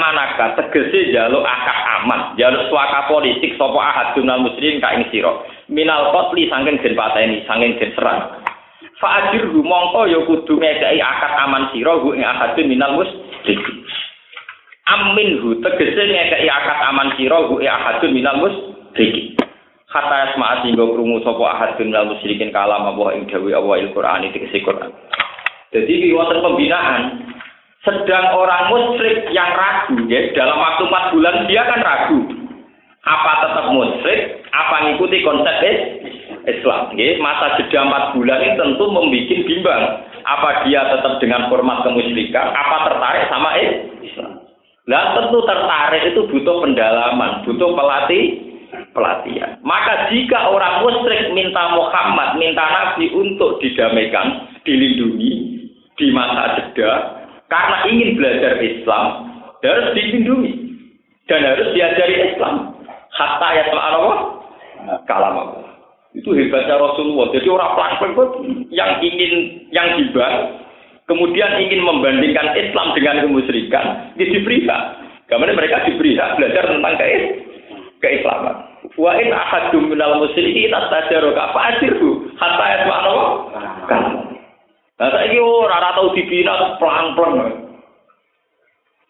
manaka 0.00 0.56
tegese 0.56 1.12
jaluk 1.12 1.44
akad 1.44 1.78
aman, 2.00 2.20
jaluk 2.40 2.72
suaka 2.72 3.04
politik 3.04 3.52
sapa 3.60 3.76
ahadun 3.76 4.24
nal 4.24 4.40
musyrikin 4.48 4.80
ka 4.80 4.96
ing 4.96 5.12
sira. 5.12 5.57
Minal 5.68 6.16
qatli 6.16 6.48
saking 6.48 6.80
den 6.80 6.96
pateni, 6.96 7.44
saking 7.44 7.76
den 7.76 7.92
serang. 7.92 8.40
Fa'ajir 8.98 9.52
mongko 9.52 10.10
ya 10.10 10.18
kudu 10.26 10.58
ngekei 10.58 10.98
akad 10.98 11.32
aman 11.44 11.70
sira 11.70 11.94
ing 12.02 12.24
akadun 12.24 12.66
minal 12.66 12.98
musrik. 12.98 13.60
Amin 14.88 15.38
hu 15.38 15.60
tegese 15.62 16.02
ngekei 16.08 16.48
akad 16.50 16.78
aman 16.88 17.14
sira 17.14 17.38
ing 17.46 17.68
akadun 17.68 18.10
minal 18.16 18.40
musrik. 18.42 19.38
Kata 19.88 20.32
asma 20.32 20.60
sehingga 20.60 20.84
krungu 20.84 21.24
sapa 21.24 21.44
ahadun 21.48 21.88
minal 21.88 22.12
musyrikin 22.12 22.52
kalam 22.52 22.92
Allah 22.92 23.16
ing 23.16 23.24
dawuh 23.28 23.52
Allah 23.52 23.76
il 23.80 23.88
Qur'an 23.96 24.20
tegese 24.20 24.60
Qur'an. 24.60 24.92
Jadi 25.72 25.94
di 26.00 26.12
wonten 26.16 26.44
pembinaan 26.44 27.28
sedang 27.84 28.36
orang 28.36 28.68
musyrik 28.72 29.30
yang 29.30 29.52
ragu 29.52 29.96
ya 30.08 30.32
dalam 30.32 30.58
waktu 30.60 30.82
empat 30.88 31.04
bulan 31.14 31.36
dia 31.46 31.62
kan 31.64 31.80
ragu 31.80 32.20
apa 33.06 33.32
tetap 33.46 33.66
musyrik? 33.70 34.42
Apa 34.50 34.76
ngikuti 34.88 35.22
konsep 35.22 35.56
Islam? 36.48 36.96
Ya 36.98 37.18
masa 37.22 37.54
jeda 37.60 37.86
empat 37.86 38.04
bulan 38.18 38.42
ini 38.42 38.58
tentu 38.58 38.84
membuat 38.90 39.38
bimbang. 39.46 39.82
Apa 40.28 40.66
dia 40.66 40.82
tetap 40.92 41.22
dengan 41.22 41.46
format 41.48 41.86
kemusyrikan? 41.86 42.52
Apa 42.52 42.76
tertarik 42.90 43.24
sama 43.30 43.50
Islam? 44.02 44.44
Lah 44.88 45.04
tentu 45.14 45.38
tertarik 45.44 46.02
itu 46.10 46.20
butuh 46.32 46.64
pendalaman 46.64 47.44
butuh 47.44 47.70
pelatih 47.76 48.24
pelatihan. 48.92 49.60
Maka 49.64 50.08
jika 50.12 50.48
orang 50.48 50.84
musyrik 50.84 51.32
minta 51.32 51.76
Muhammad 51.76 52.40
minta 52.40 52.64
Nabi 52.64 53.12
untuk 53.12 53.60
didamaikan 53.60 54.48
dilindungi 54.64 55.32
di 55.96 56.06
masa 56.12 56.56
jeda 56.56 56.90
karena 57.48 57.76
ingin 57.88 58.10
belajar 58.16 58.52
Islam 58.60 59.04
harus 59.60 59.88
dilindungi 59.96 60.52
dan 61.26 61.40
harus 61.44 61.68
diajari 61.74 62.32
Islam 62.32 62.77
hatta 63.18 63.48
ya 63.58 63.62
Allah 63.74 64.38
kalam 65.10 65.34
itu 66.16 66.30
hebatnya 66.32 66.80
Rasulullah. 66.80 67.28
Jadi 67.34 67.48
orang 67.50 67.74
pelan 67.74 68.30
yang 68.70 69.02
ingin 69.02 69.32
yang 69.74 69.98
tiba 69.98 70.26
kemudian 71.10 71.50
ingin 71.60 71.82
membandingkan 71.84 72.54
Islam 72.56 72.96
dengan 72.96 73.26
kemusyrikan 73.26 74.16
dia 74.16 74.30
diberi 74.30 74.64
hak 74.64 74.82
karena 75.28 75.52
mereka 75.52 75.84
diberi 75.84 76.16
hak 76.16 76.38
belajar 76.38 76.64
tentang 76.70 76.94
ke 76.96 77.06
keislaman. 78.00 78.56
Wa 78.94 79.18
in 79.18 79.34
ahadum 79.34 79.90
minal 79.90 80.22
musyrikin 80.22 80.70
astajaroka 80.70 81.50
fa'asirhu 81.50 82.32
hatta 82.38 82.64
ya 82.70 82.86
Allah. 82.86 83.28
Kalam 83.90 84.28
Nah, 84.98 85.14
saya 85.14 85.30
ini 85.30 85.38
orang 85.38 85.78
rata 85.78 86.10
dibina 86.10 86.74
pelan-pelan. 86.82 87.67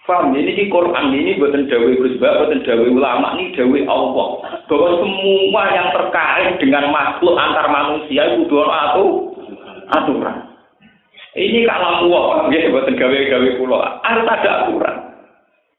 Paham? 0.08 0.32
Ini 0.32 0.56
di 0.56 0.64
Quran 0.72 1.12
ini 1.12 1.36
buatan 1.36 1.68
dawe 1.68 1.92
Gusbah, 2.00 2.40
buatan 2.40 2.64
dawe 2.64 2.86
ulama 2.88 3.36
ini 3.36 3.52
dawe 3.52 3.78
Allah. 3.92 4.28
Bahwa 4.64 4.88
semua 5.04 5.62
yang 5.68 5.88
terkait 5.92 6.56
dengan 6.64 6.88
makhluk 6.88 7.36
antar 7.36 7.68
manusia 7.68 8.24
itu 8.32 8.48
dua 8.48 8.64
atau 8.64 9.36
aturan. 9.92 10.48
Ini 11.36 11.68
kalau 11.68 12.08
Allah, 12.08 12.48
ya 12.48 12.72
buatan 12.72 12.96
gawe-gawe 12.96 13.48
pulau. 13.60 13.84
Harus 14.00 14.24
ada 14.24 14.50
aturan. 14.64 14.96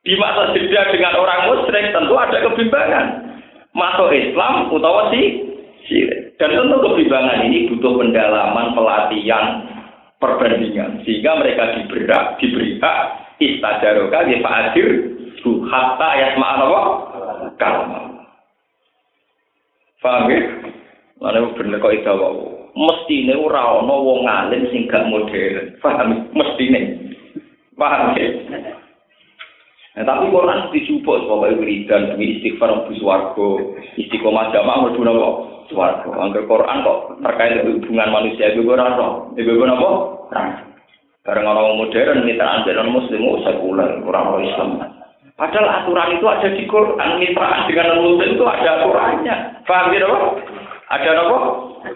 Di 0.05 0.13
masa 0.21 0.53
jeda 0.53 0.93
dengan 0.93 1.17
orang 1.17 1.49
musyrik 1.49 1.89
tentu 1.89 2.13
ada 2.13 2.37
kebimbangan. 2.37 3.05
Masuk 3.73 4.13
Islam 4.13 4.69
utawa 4.69 5.09
si 5.09 5.41
Dan 6.37 6.53
tentu 6.53 6.77
kebimbangan 6.85 7.49
ini 7.49 7.65
butuh 7.73 7.97
pendalaman, 7.97 8.77
pelatihan, 8.77 9.45
perbandingan 10.21 11.01
sehingga 11.01 11.39
mereka 11.41 11.81
diberi 11.81 12.05
diberi 12.37 12.69
hak 12.77 13.28
istajaroka 13.39 14.27
di 14.27 14.43
fa'adir 14.43 14.89
bu 15.41 15.63
hatta 15.71 16.09
yasma'an 16.19 16.61
apa? 16.67 16.81
Kalma. 17.55 17.99
Paham 19.99 20.31
ya? 20.31 20.39
Mana 21.19 21.43
bener 21.51 21.83
kok 21.83 21.91
itu 21.91 22.15
mesti 22.79 23.27
ini 23.27 23.35
ora 23.35 23.83
ono 23.83 23.95
wong 23.99 24.21
alim 24.23 24.63
sing 24.71 24.87
gak 24.87 25.07
modern. 25.11 25.75
Paham? 25.83 26.31
Mesti 26.31 26.63
ini 26.63 26.81
paham 27.75 28.15
ya? 28.15 28.27
Nah, 29.99 30.05
tapi 30.07 30.31
Quran 30.31 30.71
dicoba 30.71 31.13
sebagai 31.19 31.59
wiridan 31.59 32.15
demi 32.15 32.39
istighfar 32.39 32.71
untuk 32.71 32.95
swargo 33.03 33.75
istiqomah 33.99 34.47
jamaah 34.55 34.87
mlebu 34.87 35.01
napa? 35.03 35.29
Swargo 35.67 36.15
angger 36.15 36.47
Quran 36.47 36.85
kok 36.87 36.99
terkait 37.19 37.67
hubungan 37.67 38.13
manusia 38.13 38.55
itu 38.55 38.63
ora 38.63 38.95
ono. 38.95 39.35
Ibu 39.35 39.63
napa 39.67 39.89
Bareng 41.29 41.45
orang 41.45 41.77
modern 41.77 42.25
mitraan 42.25 42.65
dengan 42.65 42.89
muslim 42.89 43.21
oh, 43.21 43.37
sekuler 43.45 44.01
orang 44.01 44.41
Islam. 44.41 44.81
Padahal 45.37 45.69
aturan 45.69 46.17
itu 46.17 46.25
ada 46.25 46.49
di 46.57 46.65
Quran 46.65 47.21
mitraan 47.21 47.69
dengan 47.69 48.01
muslim 48.01 48.33
itu 48.33 48.45
ada 48.49 48.81
aturannya. 48.81 49.35
Paham 49.69 49.93
ya 49.93 50.09
ada 50.89 51.09
apa? 51.21 51.37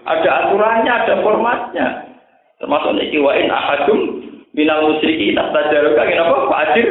Ada 0.06 0.30
aturannya 0.46 0.92
ada 0.94 1.14
formatnya. 1.26 1.88
Termasuk 2.62 2.94
niki 2.94 3.18
wa 3.18 3.34
in 3.34 3.50
ahadum 3.50 4.00
minal 4.54 4.86
musyrikin 4.94 5.34
tajaruka 5.34 6.06
kenapa 6.06 6.36
fa'ajir 6.54 6.88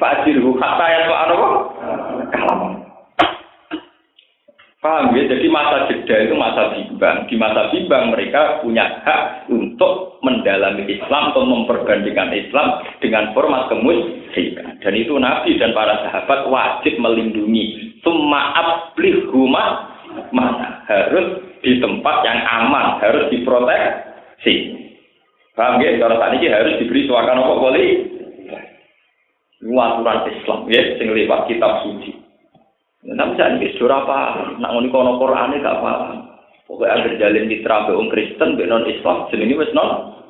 fa'ajirhu 0.00 0.56
hatta 0.56 0.86
ya 0.88 1.00
apa? 1.12 1.48
Kalam 2.32 2.81
Paham 4.82 5.14
ya? 5.14 5.30
Jadi 5.30 5.46
masa 5.46 5.86
jeda 5.86 6.26
itu 6.26 6.34
masa 6.34 6.74
bimbang. 6.74 7.30
Di 7.30 7.38
masa 7.38 7.70
bimbang 7.70 8.10
mereka 8.10 8.58
punya 8.66 8.98
hak 9.06 9.46
untuk 9.46 10.18
mendalami 10.26 10.82
Islam 10.90 11.30
atau 11.30 11.46
memperbandingkan 11.46 12.34
Islam 12.34 12.82
dengan 12.98 13.30
format 13.30 13.70
kemusyrikan. 13.70 14.82
Dan 14.82 14.94
itu 14.98 15.14
Nabi 15.14 15.54
dan 15.54 15.70
para 15.70 16.02
sahabat 16.02 16.50
wajib 16.50 16.98
melindungi. 16.98 17.94
Summa 18.02 18.58
ablihuma 18.58 19.94
mana 20.34 20.82
harus 20.90 21.46
di 21.62 21.78
tempat 21.78 22.26
yang 22.26 22.42
aman, 22.42 22.98
harus 22.98 23.30
diproteksi. 23.30 24.82
Paham 25.54 25.78
ya? 25.78 25.94
Saat 25.94 26.42
ini 26.42 26.50
harus 26.50 26.82
diberi 26.82 27.06
suakan 27.06 27.38
apa 27.38 27.54
boleh? 27.54 27.86
Ini 29.62 29.78
aturan 29.78 30.26
Islam 30.26 30.66
ya, 30.66 30.82
sing 30.98 31.06
lewat 31.14 31.46
kitab 31.46 31.86
suci. 31.86 32.21
Ya, 33.02 33.18
tapi 33.18 33.34
saya 33.34 33.58
ini 33.58 33.74
sudah 33.82 34.06
apa? 34.06 34.18
Nak 34.62 34.70
ngoni 34.70 34.88
kono 34.94 35.18
Quran 35.18 35.58
gak 35.58 35.78
apa. 35.82 35.92
Pokoknya 36.70 37.02
ada 37.02 37.18
jalin 37.18 37.50
mitra 37.50 37.90
be 37.90 37.98
Kristen 38.14 38.54
be 38.54 38.62
non 38.70 38.86
Islam. 38.86 39.26
Jadi 39.26 39.42
ini 39.42 39.58
wes 39.58 39.74
non. 39.74 40.22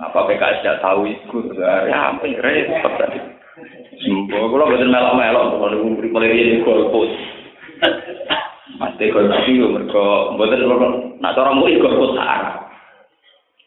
Apa 0.00 0.24
PKS 0.24 0.64
tidak 0.64 0.80
tahu 0.80 1.04
itu? 1.04 1.52
Ya, 1.60 2.16
apa 2.16 2.24
yang 2.24 2.40
repot 2.40 2.92
tadi. 2.96 3.20
Semua 4.04 4.48
kalau 4.52 4.68
betul 4.68 4.92
melok-melok, 4.92 5.44
kalau 5.56 5.72
diberi 5.72 6.08
mulai 6.12 6.36
ini 6.36 6.60
golput. 6.60 7.08
Mesti 8.76 9.04
golput 9.08 9.44
itu 9.48 9.64
mereka 9.68 10.36
betul 10.36 10.60
nak 11.20 11.36
orang 11.36 11.60
mau 11.60 11.68
golput 11.68 12.12
haram. 12.20 12.66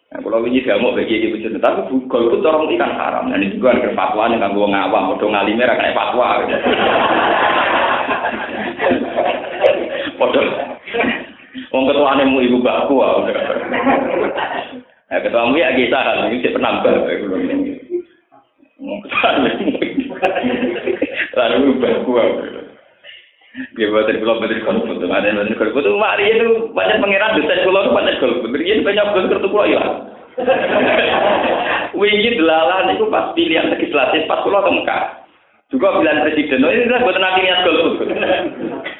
Nah, 0.10 0.18
kalau 0.26 0.42
ini 0.50 0.66
gak 0.66 0.82
mau 0.82 0.98
bagi 0.98 1.22
di 1.22 1.30
bujur, 1.30 1.54
tapi 1.62 1.86
golput 2.10 2.42
orang 2.42 2.66
ini 2.70 2.82
kan 2.82 2.94
haram. 2.98 3.30
Nah, 3.30 3.38
ini 3.38 3.54
juga 3.54 3.78
ada 3.78 3.94
nih 3.94 4.38
kan 4.42 4.58
gue 4.58 4.68
ngawam, 4.70 5.14
udah 5.14 5.28
ngalimnya 5.30 5.78
kayak 5.78 5.94
fatwa. 5.94 6.42
Padahal 10.20 10.48
Wong 11.74 11.84
ketuane 11.90 12.24
mu 12.30 12.46
ibu 12.46 12.62
bakku 12.62 13.02
ah. 13.02 13.26
Nah, 15.10 15.20
ketua 15.26 15.50
mu 15.50 15.58
ya 15.58 15.74
kisah 15.74 16.02
kan 16.06 16.30
iki 16.30 16.54
penambah 16.54 16.94
Lalu 21.34 21.82
bakku 21.82 22.12
ah. 22.20 22.30
Dia 23.76 23.90
buat 23.90 24.06
dari 24.06 24.22
pulau 24.22 24.38
betul 24.38 24.62
kalau 24.62 24.86
betul 24.86 25.10
ada 25.10 25.34
betul 25.34 25.58
kalau 25.58 25.74
betul 25.74 25.98
mari 25.98 26.32
itu 26.32 26.70
banyak 26.70 27.02
pangeran 27.02 27.34
dosen 27.34 27.66
pulau 27.66 27.92
banyak 27.92 28.22
kalau 28.22 28.46
betul 28.46 28.62
ini 28.62 28.86
banyak 28.86 29.06
betul 29.10 29.26
kartu 29.34 29.48
pulau 29.50 29.68
ya. 29.68 29.84
Wingi 32.00 32.38
delalan 32.38 32.94
itu 32.94 33.10
pas 33.10 33.34
pilihan 33.34 33.74
legislatif 33.74 34.30
pas 34.30 34.46
pulau 34.46 34.64
ke. 34.64 35.00
Juga 35.74 35.98
pilihan 35.98 36.26
presiden, 36.26 36.66
oh, 36.66 36.72
ini 36.74 36.90
kan 36.90 37.06
buat 37.06 37.18
nanti 37.18 37.46
niat 37.46 37.62
golput. 37.62 38.10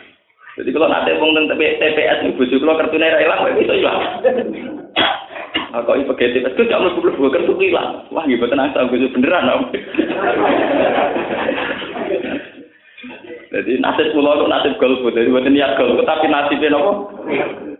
Jadi 0.60 0.76
kalau 0.76 0.92
nanti 0.92 1.16
wong 1.16 1.32
tentang 1.32 1.56
TPS 1.56 2.20
ibu 2.28 2.44
juga 2.52 2.68
kalau 2.68 2.80
kartu 2.84 3.00
naira 3.00 3.24
hilang, 3.24 3.48
bisa 3.56 3.74
hilang. 3.80 4.00
Nah, 5.70 5.86
kok 5.86 6.02
ibu 6.02 6.14
TPS 6.18 6.52
itu 6.52 6.66
jangan 6.68 6.92
lupa 6.98 7.14
lupa 7.16 7.40
kartu 7.40 7.54
hilang. 7.62 8.04
Wah, 8.12 8.28
gitu 8.28 8.44
tenang 8.50 8.76
sama 8.76 8.92
gue 8.92 9.08
beneran 9.16 9.54
om. 9.54 9.64
Jadi 13.50 13.82
nasib 13.82 14.14
pulau 14.14 14.38
itu 14.38 14.46
nasib 14.46 14.78
golput, 14.78 15.18
jadi 15.18 15.26
buat 15.34 15.50
niat 15.50 15.74
golput, 15.74 16.06
tapi 16.06 16.30
nasibnya 16.30 16.78
apa? 16.78 16.92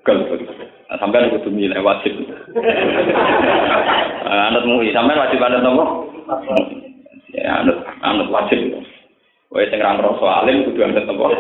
Golput. 0.02 0.42
Nah, 0.90 0.98
sampai 0.98 1.30
aku 1.30 1.46
tuh 1.46 1.54
milih 1.54 1.78
wajib. 1.86 2.18
Anak 4.50 4.66
mui, 4.66 4.90
sampai 4.90 5.14
wajib 5.14 5.38
ada 5.38 5.62
nopo. 5.62 6.10
Ya, 7.38 7.62
anut 7.62 7.86
anut 8.02 8.34
wajib. 8.34 8.82
Wae 9.50 9.66
sing 9.74 9.82
ra 9.82 9.98
ngrasa 9.98 10.46
alim 10.46 10.70
kudu 10.70 10.86
anut 10.86 11.10
apa? 11.10 11.26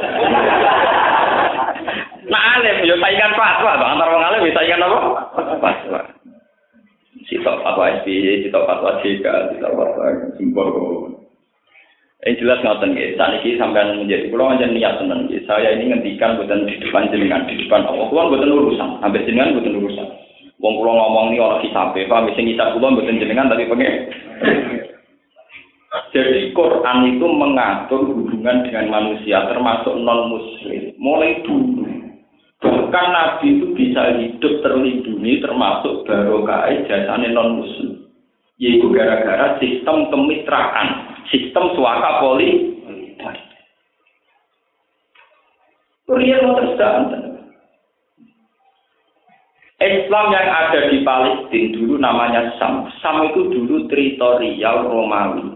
Nah 2.30 2.62
alim 2.62 2.86
yo 2.86 2.94
saingan 3.02 3.34
fatwa, 3.34 3.78
Bang. 3.78 3.98
Antara 3.98 4.14
wong 4.14 4.26
alim 4.26 4.50
saingan 4.54 4.86
apa? 4.86 5.00
Fatwa. 5.62 6.02
Sitok 7.30 7.62
fatwa 7.62 7.86
SBY, 8.02 8.46
sitok 8.46 8.66
fatwa 8.66 8.98
JK, 9.06 9.26
sitok 9.54 9.74
fatwa 9.78 10.06
Simbol. 10.42 10.70
Yang 12.20 12.44
jelas 12.44 12.60
ngoten 12.60 12.92
nggih, 12.98 13.16
saat 13.16 13.40
ini 13.40 13.56
sampean 13.56 13.96
menjadi 13.96 14.28
pulau 14.28 14.52
aja 14.52 14.68
niat 14.68 15.00
tenan 15.00 15.24
nggih. 15.30 15.40
Saya 15.48 15.72
ini 15.72 15.88
ngendikan 15.88 16.36
bukan 16.36 16.68
di 16.68 16.76
depan 16.82 17.08
jenengan, 17.16 17.48
di 17.48 17.64
depan 17.64 17.88
Allah. 17.88 18.12
Kulo 18.12 18.36
bukan 18.36 18.52
urusan, 18.52 18.90
sampai 19.00 19.24
jenengan 19.24 19.56
bukan 19.56 19.80
urusan. 19.80 20.08
Wong 20.60 20.74
kula 20.76 20.92
ngomong 20.92 21.32
ini 21.32 21.40
orang 21.40 21.64
hisabe, 21.64 22.04
paham 22.12 22.28
sing 22.36 22.52
hisab 22.52 22.76
kula 22.76 22.92
mboten 22.92 23.24
jenengan 23.24 23.48
tapi 23.48 23.72
pengen 23.72 24.12
jadi 26.14 26.54
Quran 26.54 27.18
itu 27.18 27.26
mengatur 27.26 28.14
hubungan 28.14 28.62
dengan 28.62 28.94
manusia 28.94 29.50
termasuk 29.50 29.98
non 29.98 30.30
muslim 30.30 30.94
mulai 31.02 31.42
dulu. 31.42 31.86
Bahkan 32.60 33.08
Nabi 33.10 33.58
itu 33.58 33.66
bisa 33.74 34.20
hidup 34.22 34.54
terlindungi 34.62 35.42
termasuk 35.42 36.06
barokah 36.06 36.70
jasane 36.86 37.34
non 37.34 37.66
muslim. 37.66 38.06
Yaitu 38.60 38.92
gara-gara 38.92 39.56
sistem 39.58 40.12
kemitraan, 40.14 41.16
sistem 41.32 41.74
suaka 41.74 42.22
poli. 42.22 42.76
Islam 49.80 50.26
yang 50.36 50.50
ada 50.52 50.80
di 50.92 51.06
Palestina 51.08 51.72
dulu 51.72 51.96
namanya 51.98 52.52
Sam. 52.60 52.92
Sam 53.00 53.32
itu 53.32 53.48
dulu 53.48 53.88
teritorial 53.88 54.90
Romawi. 54.92 55.49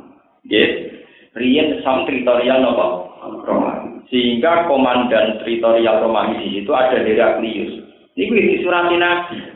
Yes. 0.47 0.91
Rian 1.33 1.81
Sam 1.81 2.05
teritorial 2.05 2.61
apa? 2.61 2.87
Romawi. 3.47 4.05
Sehingga 4.11 4.69
komandan 4.69 5.41
teritorial 5.41 6.03
Romawi 6.03 6.43
di 6.45 6.61
situ 6.61 6.71
ada 6.75 6.99
Heraklius. 6.99 7.81
Ini 8.13 8.29
di 8.29 8.61
surat 8.61 8.91
Nabi. 8.93 9.53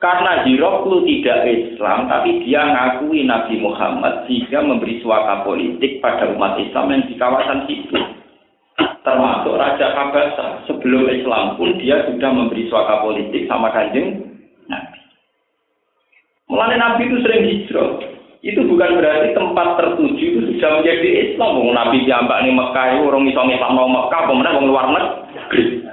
Karena 0.00 0.48
Hiroklu 0.48 1.04
tidak 1.04 1.44
Islam, 1.44 2.08
tapi 2.08 2.40
dia 2.48 2.64
ngakui 2.64 3.20
Nabi 3.28 3.60
Muhammad 3.60 4.24
sehingga 4.24 4.64
memberi 4.64 4.96
suaka 5.04 5.44
politik 5.44 6.00
pada 6.00 6.24
umat 6.32 6.56
Islam 6.56 6.88
yang 6.88 7.04
di 7.04 7.20
kawasan 7.20 7.68
situ. 7.68 8.00
Termasuk 9.04 9.60
Raja 9.60 9.92
Kabasa. 9.92 10.64
Sebelum 10.64 11.04
Islam 11.12 11.60
pun 11.60 11.76
dia 11.76 12.00
sudah 12.08 12.30
memberi 12.32 12.64
suaka 12.72 13.04
politik 13.04 13.44
sama 13.44 13.68
kanjeng 13.76 14.24
Nabi. 14.72 15.00
Mulai 16.48 16.80
Nabi 16.80 17.02
itu 17.04 17.16
sering 17.20 17.44
hijrah. 17.44 18.09
Itu 18.40 18.64
bukan 18.64 18.96
berarti 18.96 19.36
tempat 19.36 19.76
tertuju 19.76 20.24
itu 20.24 20.40
sudah 20.56 20.80
menjadi 20.80 21.08
Islam. 21.28 21.60
Bung 21.60 21.76
Nabi 21.76 22.08
diambak 22.08 22.40
nih 22.40 22.56
Mekah, 22.56 23.04
orang 23.04 23.28
isong 23.28 23.52
Islam 23.52 23.76
mau 23.76 23.88
Mekah, 23.88 24.20
kemudian 24.32 24.64
luar 24.64 24.86
negeri. 24.88 25.84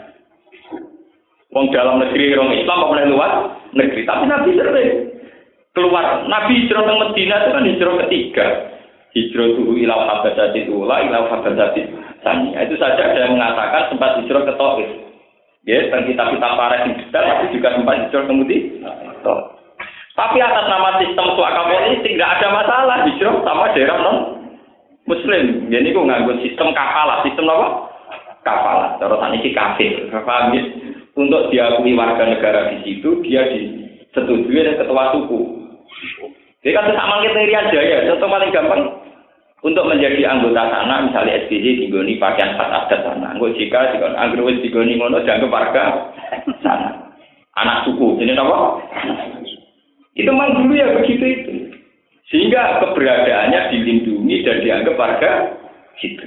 Wong 1.52 1.68
dalam 1.76 2.00
negeri 2.00 2.39
orang 2.39 2.56
Islam 2.56 2.88
boleh 2.88 3.06
luar 3.12 3.32
negeri. 3.76 4.08
Tapi 4.08 4.24
Nabi 4.32 4.50
sering 4.56 4.91
keluar. 5.76 6.24
Nabi 6.32 6.64
hijrah 6.64 6.88
ke 6.88 6.93
Medina 6.95 7.36
itu 7.43 7.50
kan 7.52 7.68
hijrah 7.68 7.95
ketiga. 8.08 8.48
Hijrah 9.12 9.48
itu 9.52 9.62
ilau 9.84 10.02
habasati 10.08 10.60
ula, 10.72 11.04
ilau 11.04 11.28
habasati 11.28 11.82
sani. 12.24 12.56
Itu 12.56 12.80
saja 12.80 13.12
ada 13.12 13.28
yang 13.28 13.36
mengatakan 13.36 13.91
sempat 13.91 14.24
hijrah 14.24 14.48
ke 14.48 14.54
Taif. 14.56 14.89
Ya, 15.68 15.84
dan 15.91 16.08
kita-kita 16.08 16.48
para 16.56 16.80
yang 16.80 16.95
detail, 16.95 17.28
tapi 17.28 17.52
juga 17.52 17.76
sempat 17.76 18.08
hijrah 18.08 18.24
ke 18.24 18.34
Medina. 18.39 18.91
Tapi 20.18 20.38
atas 20.41 20.65
nama 20.65 20.97
sistem 20.97 21.30
suaka 21.38 21.70
politik 21.70 22.18
tidak 22.18 22.41
ada 22.41 22.47
masalah 22.49 22.97
hijrah 23.05 23.38
sama 23.45 23.70
daerah 23.78 23.97
non 24.01 24.18
Muslim. 25.05 25.70
Jadi 25.70 25.93
aku 25.93 26.01
nganggur 26.03 26.36
sistem 26.41 26.74
kafalah, 26.74 27.22
sistem 27.22 27.47
apa? 27.47 27.68
Kafalah. 28.41 28.89
Terus 28.97 29.22
ini 29.30 29.53
kafir. 29.53 29.93
Paham 30.11 30.57
ya? 30.57 30.63
untuk 31.18 31.49
diakui 31.49 31.97
warga 31.97 32.30
negara 32.30 32.70
di 32.70 32.78
situ, 32.86 33.26
dia 33.26 33.49
disetujui 33.49 34.53
oleh 34.53 34.78
ketua 34.78 35.03
suku. 35.18 35.41
Jadi 36.61 36.74
kan 36.78 36.93
sama 36.93 37.26
kriteria 37.26 37.74
jaya, 37.74 37.97
contoh 38.13 38.30
paling 38.30 38.53
gampang 38.53 38.82
untuk 39.65 39.89
menjadi 39.89 40.30
anggota 40.30 40.70
sana, 40.70 41.09
misalnya 41.09 41.41
SPJ 41.45 41.89
digoni 41.89 42.22
pakaian 42.22 42.53
khas 42.53 42.70
adat 42.70 43.01
sana, 43.01 43.34
anggota 43.34 43.57
jika 43.57 43.97
digoni 43.97 44.13
anggota 44.13 44.61
digoni 44.61 44.93
ngono 44.93 45.26
dianggap 45.26 45.49
warga 45.49 45.84
sana, 46.61 46.89
anak 47.57 47.82
suku, 47.89 48.22
ini 48.22 48.38
apa? 48.38 48.57
Itu 50.18 50.34
memang 50.34 50.65
dulu 50.65 50.74
ya 50.74 50.97
begitu 50.97 51.24
itu, 51.24 51.53
sehingga 52.34 52.82
keberadaannya 52.82 53.70
dilindungi 53.70 54.41
dan 54.41 54.65
dianggap 54.65 54.97
warga 54.97 55.32
situ. 56.01 56.26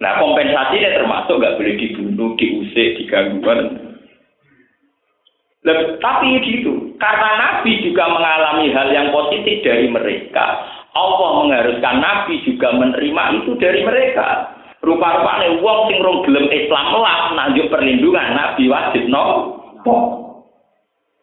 Nah 0.00 0.12
kompensasi 0.16 0.80
ini 0.80 0.96
termasuk 0.96 1.36
nggak 1.38 1.60
boleh 1.60 1.74
dibunuh, 1.76 2.32
diusik, 2.40 2.96
diganggu. 2.98 3.44
Tapi 6.02 6.42
gitu, 6.42 6.98
karena 6.98 7.30
Nabi 7.38 7.86
juga 7.86 8.10
mengalami 8.10 8.74
hal 8.74 8.90
yang 8.90 9.14
positif 9.14 9.62
dari 9.62 9.86
mereka, 9.86 10.58
Allah 10.96 11.30
mengharuskan 11.44 12.02
Nabi 12.02 12.42
juga 12.42 12.74
menerima 12.74 13.44
itu 13.44 13.54
dari 13.62 13.86
mereka. 13.86 14.58
Rupa-rupanya 14.82 15.62
wong 15.62 15.86
sing 15.86 16.02
rong 16.02 16.26
gelem 16.26 16.50
Islam 16.50 16.98
lah 16.98 17.30
nanjuk 17.38 17.70
perlindungan 17.70 18.34
Nabi 18.34 18.66
wajib 18.66 19.06
no. 19.06 19.54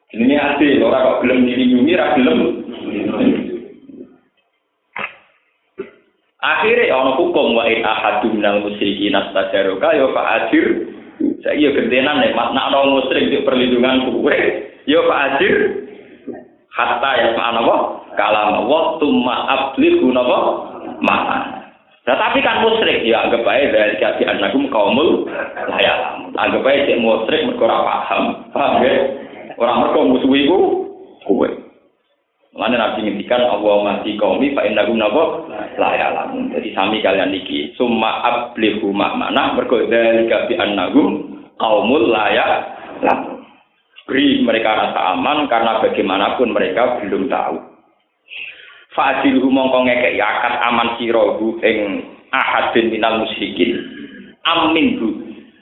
Ini 0.10 0.36
adil, 0.42 0.82
orang 0.82 1.06
kok 1.06 1.20
gelem 1.22 1.46
dilindungi, 1.46 1.94
ra 1.94 2.18
gelem. 2.18 2.40
Akhirnya 6.40 6.96
ono 6.96 7.20
hukum 7.20 7.54
wa 7.54 7.68
in 7.70 7.86
ahadum 7.86 8.40
minal 8.40 8.64
musyrikin 8.66 9.14
astajaroka 9.14 9.92
ya 9.92 10.08
fa'adir. 10.10 10.66
Saya 11.44 11.62
iya 11.62 11.70
gentenan 11.76 12.24
nek 12.24 12.34
makna 12.34 12.74
ono 12.74 13.04
musyrik 13.04 13.28
di 13.28 13.44
perlindungan 13.46 14.08
kuwe. 14.10 14.40
Ya 14.90 15.04
fa'adir. 15.04 15.56
Hatta 16.74 17.12
ya 17.20 17.28
ma'ana 17.36 17.62
wa 17.62 17.78
kalam 18.18 18.66
wa 18.66 18.98
tumma 18.98 19.36
ablighu 19.46 20.10
napa 20.10 20.40
mana. 21.04 21.38
Nah, 22.08 22.18
tapi 22.18 22.42
kan 22.42 22.66
musyrik 22.66 23.06
ya 23.06 23.30
anggap 23.30 23.46
aja 23.46 23.70
dari 23.70 23.96
kasi 24.02 24.26
anagum 24.26 24.72
kaumul 24.74 25.30
layak. 25.70 26.00
Anggap 26.34 26.66
aja 26.66 26.88
cek 26.88 26.98
musyrik 26.98 27.46
mergo 27.46 27.68
ora 27.70 27.84
paham. 27.86 28.24
Paham 28.56 28.82
ya? 28.82 28.96
Orang 29.60 29.78
mergo 29.84 30.00
musuh 30.08 30.32
iku 30.40 30.60
kuwe. 31.28 31.52
Mana 32.56 32.80
nabi 32.80 33.06
ngendikan 33.06 33.44
masih 33.60 34.16
kaumi 34.16 34.56
fa 34.56 34.64
innahum 34.64 34.96
napa 34.96 35.46
la 35.76 36.00
ya'lamun. 36.00 36.56
Jadi 36.56 36.72
sami 36.72 37.04
kalian 37.04 37.36
niki 37.36 37.76
summa 37.76 38.24
ablihu 38.24 38.96
makna 38.96 39.54
mergo 39.60 39.84
dalika 39.92 40.48
bi 40.48 40.56
annahum 40.56 41.44
qaumul 41.60 42.08
la 42.08 42.26
ya'lamun. 42.32 43.44
Beri 44.08 44.42
mereka 44.42 44.74
rasa 44.74 45.14
aman 45.14 45.46
karena 45.52 45.84
bagaimanapun 45.86 46.50
mereka 46.50 46.98
belum 47.04 47.30
tahu. 47.30 47.62
Fa'adilhu 48.98 49.46
mongko 49.46 49.86
ngekek 49.86 50.18
akad 50.18 50.56
aman 50.66 50.98
sirohu 50.98 51.62
ing 51.62 52.02
ahadin 52.34 52.90
minal 52.90 53.22
musyrikin. 53.22 53.78
Amin 54.50 54.98
bu. 54.98 55.08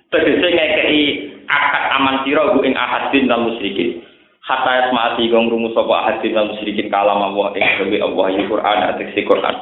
Tegese 0.08 0.48
ngekei 0.48 1.04
akad 1.48 1.84
aman 1.98 2.22
sirohu 2.28 2.62
ing 2.64 2.76
ahadin 2.76 3.26
minal 3.26 3.48
musyrikin. 3.52 4.04
Hatta 4.48 4.88
yasma'ati 4.88 5.28
gong 5.28 5.52
rumus 5.52 5.76
sapa 5.76 5.92
ahadin 5.92 6.32
lan 6.32 6.56
musyrikin 6.56 6.88
kalam 6.88 7.20
Allah 7.20 7.52
ing 7.60 7.68
dewe 7.84 8.00
Allah 8.00 8.26
ya 8.32 8.44
Quran 8.48 8.80
si 9.12 9.22
Quran. 9.28 9.56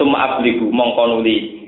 Summa 0.00 0.40
abligu 0.40 0.72
mongko 0.72 1.04
nuli. 1.12 1.60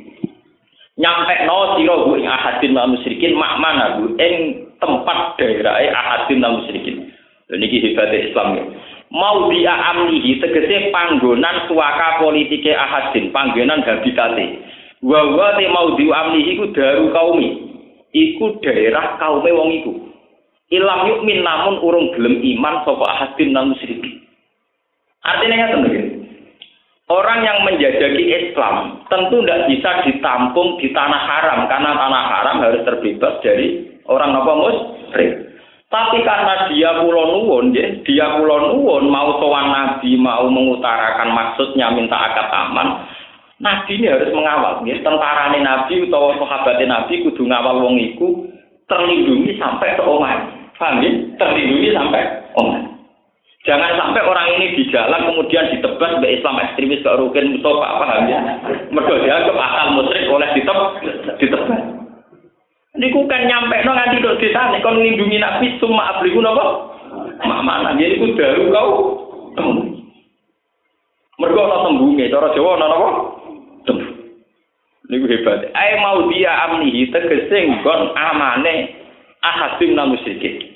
Nyampe 0.97 1.45
no 1.45 1.77
sira 1.77 1.97
ing 2.17 2.25
ahadin 2.25 2.73
lan 2.73 2.97
musyrikin 2.97 3.37
makmana 3.37 4.01
bu 4.01 4.17
ing 4.17 4.65
tempat 4.81 5.37
daerah 5.37 5.77
ahadin 5.93 6.41
lan 6.41 6.65
musyrikin. 6.65 7.13
Niki 7.53 7.85
hebate 7.85 8.33
Islam 8.33 8.57
ya. 8.57 8.65
Mau 9.13 9.53
dia 9.53 9.71
amnihi 9.71 10.41
tegese 10.43 10.91
panggonan 10.91 11.69
suaka 11.69 12.25
politike 12.25 12.73
ahadin 12.73 13.31
panggonan 13.37 13.85
habitate. 13.85 14.65
Wa 15.05 15.29
wa 15.29 15.55
te 15.61 15.69
mau 15.69 15.93
di 15.95 16.09
amnihi 16.09 16.57
ku 16.57 16.73
daru 16.73 17.13
kaumi 17.13 17.76
iku 18.17 18.57
daerah 18.65 19.21
kaume 19.21 19.53
wong 19.53 19.71
iku 19.85 19.93
ilam 20.73 21.07
yukmin 21.13 21.45
namun 21.45 21.79
urung 21.85 22.11
gelem 22.17 22.41
iman 22.57 22.83
sapa 22.83 23.05
ahadin 23.05 23.53
nang 23.53 23.77
musyrikin. 23.77 24.25
Artinya 25.27 25.57
ya 25.59 25.69
teman 25.75 25.93
Orang 27.07 27.47
yang 27.47 27.63
menjajaki 27.63 28.35
Islam 28.35 29.07
tentu 29.07 29.39
tidak 29.39 29.71
bisa 29.71 29.91
ditampung 30.03 30.75
di 30.83 30.91
tanah 30.91 31.23
haram 31.23 31.71
karena 31.71 31.95
tanah 31.95 32.23
haram 32.35 32.57
harus 32.67 32.83
terbebas 32.83 33.39
dari 33.47 33.95
orang 34.11 34.35
apa 34.35 34.53
musyrik. 34.59 35.47
Tapi 35.87 36.19
karena 36.27 36.67
dia 36.67 36.99
pulau 36.99 37.31
nuwun, 37.31 37.71
ya, 37.71 37.87
dia 38.03 38.27
pulau 38.35 38.75
nuwun 38.75 39.07
mau 39.07 39.39
sowan 39.39 39.71
nabi, 39.71 40.19
mau 40.19 40.51
mengutarakan 40.51 41.31
maksudnya 41.31 41.95
minta 41.95 42.19
akad 42.19 42.51
aman, 42.51 43.07
nabi 43.61 43.97
ini 43.97 44.07
harus 44.13 44.33
mengawal. 44.33 44.85
Ya. 44.85 45.01
Tentara 45.01 45.53
nabi 45.53 45.95
atau 46.09 46.37
sahabat 46.37 46.81
nabi 46.85 47.25
kudu 47.25 47.43
ngawal 47.49 47.81
wong 47.85 47.97
iku 48.01 48.45
terlindungi 48.87 49.57
sampai 49.57 49.97
ke 49.97 50.03
omah. 50.05 50.47
Paham 50.77 51.01
ya? 51.01 51.11
Terlindungi 51.41 51.91
sampai 51.97 52.23
omah. 52.57 52.83
Jangan 53.67 53.99
sampai 53.99 54.23
orang 54.23 54.47
ini 54.55 54.79
di 54.79 54.83
jalan 54.95 55.27
kemudian 55.27 55.67
ditebas 55.75 56.23
oleh 56.23 56.39
Islam 56.39 56.63
ekstremis 56.63 57.03
ke 57.03 57.11
Rukin 57.11 57.59
Mustafa, 57.59 57.99
paham 57.99 58.31
ya? 58.31 58.39
Mergo 58.95 59.19
dianggap 59.19 59.59
akal 59.59 59.87
musyrik 59.99 60.31
oleh 60.31 60.49
diteb 60.55 60.79
ditebas. 61.43 61.83
Niku 62.97 63.27
kan 63.29 63.45
nyampe 63.45 63.77
no 63.83 63.93
nganti 63.93 64.23
dok 64.23 64.39
di 64.41 64.49
sana, 64.55 64.79
kon 64.81 65.03
lindungi 65.03 65.43
Nabi 65.43 65.75
semua 65.83 66.15
abliku 66.15 66.39
nopo. 66.39 66.95
Mak 67.43 67.61
mana 67.67 67.99
dia 67.99 68.09
niku 68.09 68.39
daru 68.39 68.71
kau. 68.71 68.91
Mergo 71.43 71.61
ana 71.67 71.91
cara 72.33 72.49
Jawa 72.55 72.71
ana 72.79 72.87
napa? 72.87 73.09
Niku 75.07 75.31
hebat. 75.31 75.71
Ae 75.71 76.03
mau 76.03 76.27
dia 76.27 76.51
amnihi 76.67 77.15
tegese 77.15 77.55
nggon 77.55 78.11
amane 78.19 78.91
ahadin 79.39 79.95
nang 79.95 80.11
musyrikin. 80.11 80.67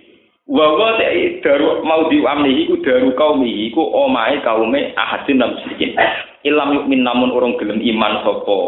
Wa 0.46 0.66
wa 0.74 0.98
daru 1.42 1.82
mau 1.82 2.06
diamni 2.10 2.66
iku 2.66 2.78
daru 2.82 3.14
kaumi 3.18 3.70
iku 3.70 3.82
omahe 3.82 4.38
kaume 4.46 4.94
ahadin 4.94 5.42
nang 5.42 5.58
musyrikin. 5.58 5.98
Ilam 6.46 6.78
yukmin 6.78 7.02
namun 7.02 7.34
orang 7.34 7.58
gelem 7.58 7.82
iman 7.82 8.22
sapa 8.22 8.58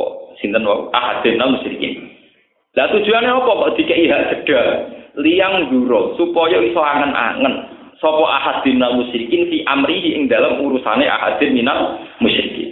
sinten 0.43 0.67
wa 0.67 0.91
ahadin 0.91 1.39
nang 1.39 1.55
musyrikin. 1.55 2.11
Lah 2.73 2.89
tujuannya 2.89 3.31
apa 3.31 3.51
kok 3.53 3.73
dikei 3.79 4.09
hak 4.09 4.49
jeda 4.49 4.63
liang 5.21 5.69
duro 5.69 6.17
supaya 6.17 6.57
iso 6.65 6.81
angen-angen 6.81 7.69
sapa 8.01 8.25
ahadin 8.41 8.81
minal 8.81 8.99
musyrikin 8.99 9.47
fi 9.47 9.63
amrihi 9.69 10.17
ing 10.19 10.27
dalam 10.27 10.59
urusane 10.59 11.07
ahadin 11.07 11.55
minal 11.55 12.01
musyrikin. 12.19 12.72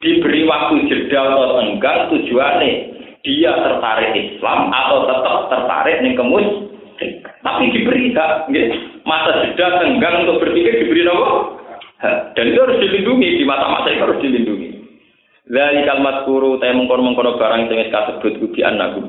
Diberi 0.00 0.48
waktu 0.48 0.88
jeda 0.88 1.28
atau 1.28 1.60
enggang 1.60 2.08
tujuannya 2.08 2.72
dia 3.20 3.52
tertarik 3.52 4.16
Islam 4.16 4.72
atau 4.72 5.04
tetap 5.04 5.36
tertarik 5.52 6.00
ning 6.00 6.16
kemus 6.16 6.72
tapi 7.44 7.68
diberi 7.68 8.12
hak 8.16 8.48
masa 9.04 9.44
jeda 9.44 9.76
tenggang 9.76 10.24
untuk 10.24 10.40
berpikir 10.40 10.72
diberi 10.72 11.04
apa? 11.04 11.32
Dan 12.32 12.48
itu 12.48 12.60
harus 12.64 12.80
dilindungi 12.80 13.28
di 13.40 13.44
mata-mata 13.44 13.92
itu 13.92 14.00
harus 14.00 14.20
dilindungi. 14.24 14.68
Dari 15.52 15.84
kalimat 15.84 16.24
kuru 16.24 16.56
teh 16.56 16.72
mengkono 16.72 17.04
mengkono 17.04 17.36
barang 17.36 17.68
sing 17.68 17.92
kasebut 17.92 18.40
kubi 18.40 18.64
anakku. 18.64 19.04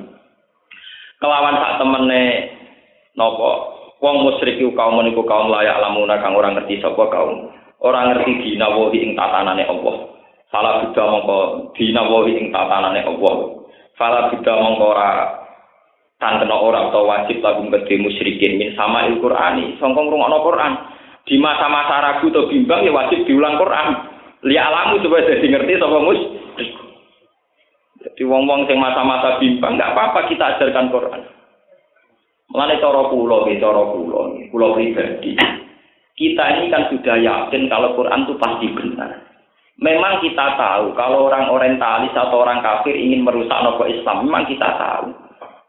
Kelawan 1.23 1.55
sak 1.55 1.79
temene 1.79 2.51
nopo 3.15 3.51
wong 4.03 4.27
musyrik 4.27 4.59
iku 4.59 4.75
kaum 4.75 4.99
meniku 4.99 5.23
kaum 5.23 5.47
layak 5.47 5.79
lamuna 5.79 6.19
kang 6.19 6.35
orang 6.35 6.59
ngerti 6.59 6.83
sapa 6.83 7.07
kaum. 7.07 7.47
Orang 7.79 8.11
ngerti 8.11 8.59
dinawahi 8.59 8.97
ing 8.99 9.15
tatanane 9.15 9.63
Allah 9.71 10.20
salah 10.51 10.85
budha 10.85 11.03
mongko 11.07 11.39
dinawahi 11.79 12.31
ing 12.37 12.47
tatanane 12.51 13.01
Allah 13.07 13.35
salah 13.95 14.29
budha 14.29 14.53
mongko 14.59 14.85
ora 14.91 15.11
kan 16.21 16.37
kena 16.37 16.53
ora 16.53 16.93
atau 16.93 17.09
wajib 17.09 17.41
lagu 17.41 17.65
gede 17.65 17.97
musyrikin 17.97 18.61
min 18.61 18.77
sama 18.77 19.09
il 19.09 19.17
Qur'ani 19.17 19.81
songkong 19.81 20.11
rungokno 20.11 20.37
Quran 20.45 20.73
di 21.25 21.37
masa-masa 21.37 22.01
ragu 22.01 22.33
atau 22.33 22.49
bimbang 22.49 22.81
ya 22.85 22.91
wajib 22.93 23.25
diulang 23.29 23.57
Quran. 23.61 23.87
Lihat 24.41 24.65
alamu 24.73 25.05
supaya 25.05 25.29
jadi 25.29 25.45
ngerti 25.53 25.77
sama 25.77 26.01
mus. 26.01 26.21
Jadi 28.01 28.21
wong-wong 28.25 28.65
yang 28.65 28.81
masa-masa 28.81 29.37
bimbang 29.37 29.77
nggak 29.77 29.93
apa-apa 29.93 30.25
kita 30.33 30.57
ajarkan 30.57 30.89
Quran. 30.89 31.21
Mengenai 32.51 32.81
cara 32.83 33.07
pulau, 33.07 33.47
cara 33.47 33.83
pulau, 33.95 34.35
pulau 34.49 34.75
pribadi. 34.75 35.37
Kita 36.17 36.43
ini 36.59 36.67
kan 36.67 36.89
sudah 36.91 37.15
yakin 37.15 37.71
kalau 37.71 37.95
Quran 37.95 38.27
itu 38.27 38.33
pasti 38.35 38.67
benar. 38.75 39.30
Memang 39.81 40.21
kita 40.21 40.61
tahu 40.61 40.93
kalau 40.93 41.25
orang 41.25 41.49
orientalis 41.49 42.13
atau 42.13 42.45
orang 42.45 42.61
kafir 42.61 42.93
ingin 42.93 43.25
merusak 43.25 43.57
nopo 43.65 43.89
Islam, 43.89 44.29
memang 44.29 44.45
kita 44.45 44.77
tahu. 44.77 45.09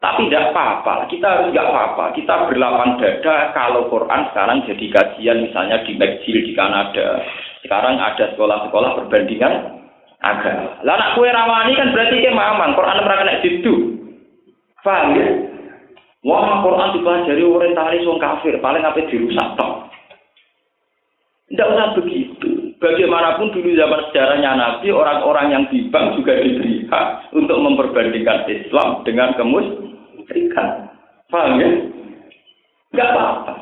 Tapi 0.04 0.28
tidak 0.28 0.52
apa-apa, 0.52 1.08
kita 1.08 1.24
harus 1.24 1.48
nggak 1.48 1.68
apa-apa. 1.72 2.12
Kita 2.12 2.44
berlapan 2.44 3.00
dada 3.00 3.54
kalau 3.56 3.88
Quran 3.88 4.28
sekarang 4.28 4.68
jadi 4.68 4.86
kajian 4.92 5.48
misalnya 5.48 5.80
di 5.88 5.96
McGill 5.96 6.44
di 6.44 6.52
Kanada. 6.52 7.24
Sekarang 7.64 7.96
ada 7.96 8.34
sekolah-sekolah 8.36 9.00
perbandingan 9.00 9.80
agama. 10.20 10.76
Lah 10.84 10.94
anak 11.00 11.16
kue 11.16 11.32
rawani 11.32 11.72
kan 11.72 11.96
berarti 11.96 12.20
ke 12.20 12.30
mamang, 12.36 12.76
Quran 12.76 13.00
mereka 13.00 13.20
kena 13.24 13.34
situ. 13.40 13.74
Paham 14.84 15.16
ya? 15.16 15.26
Wah, 16.26 16.60
Quran 16.60 16.92
dipelajari 17.00 17.42
orientalis 17.42 18.04
wong 18.04 18.20
kafir, 18.20 18.60
paling 18.60 18.84
apa 18.84 19.08
dirusak 19.08 19.48
toh. 19.56 19.88
Tidak 21.48 21.70
usah 21.72 21.96
begitu. 21.96 22.51
Bagaimanapun 22.82 23.54
dulu 23.54 23.78
zaman 23.78 24.10
sejarahnya 24.10 24.58
Nabi, 24.58 24.90
orang-orang 24.90 25.46
yang 25.54 25.64
bimbang 25.70 26.18
juga 26.18 26.34
diberi 26.34 26.82
hak 26.90 27.30
untuk 27.30 27.54
memperbandingkan 27.62 28.42
Islam 28.50 29.06
dengan 29.06 29.38
kemus 29.38 29.70
Berikan. 30.26 30.90
Paham 31.30 31.62
ya? 31.62 31.70
Enggak 32.90 33.08
apa-apa. 33.14 33.52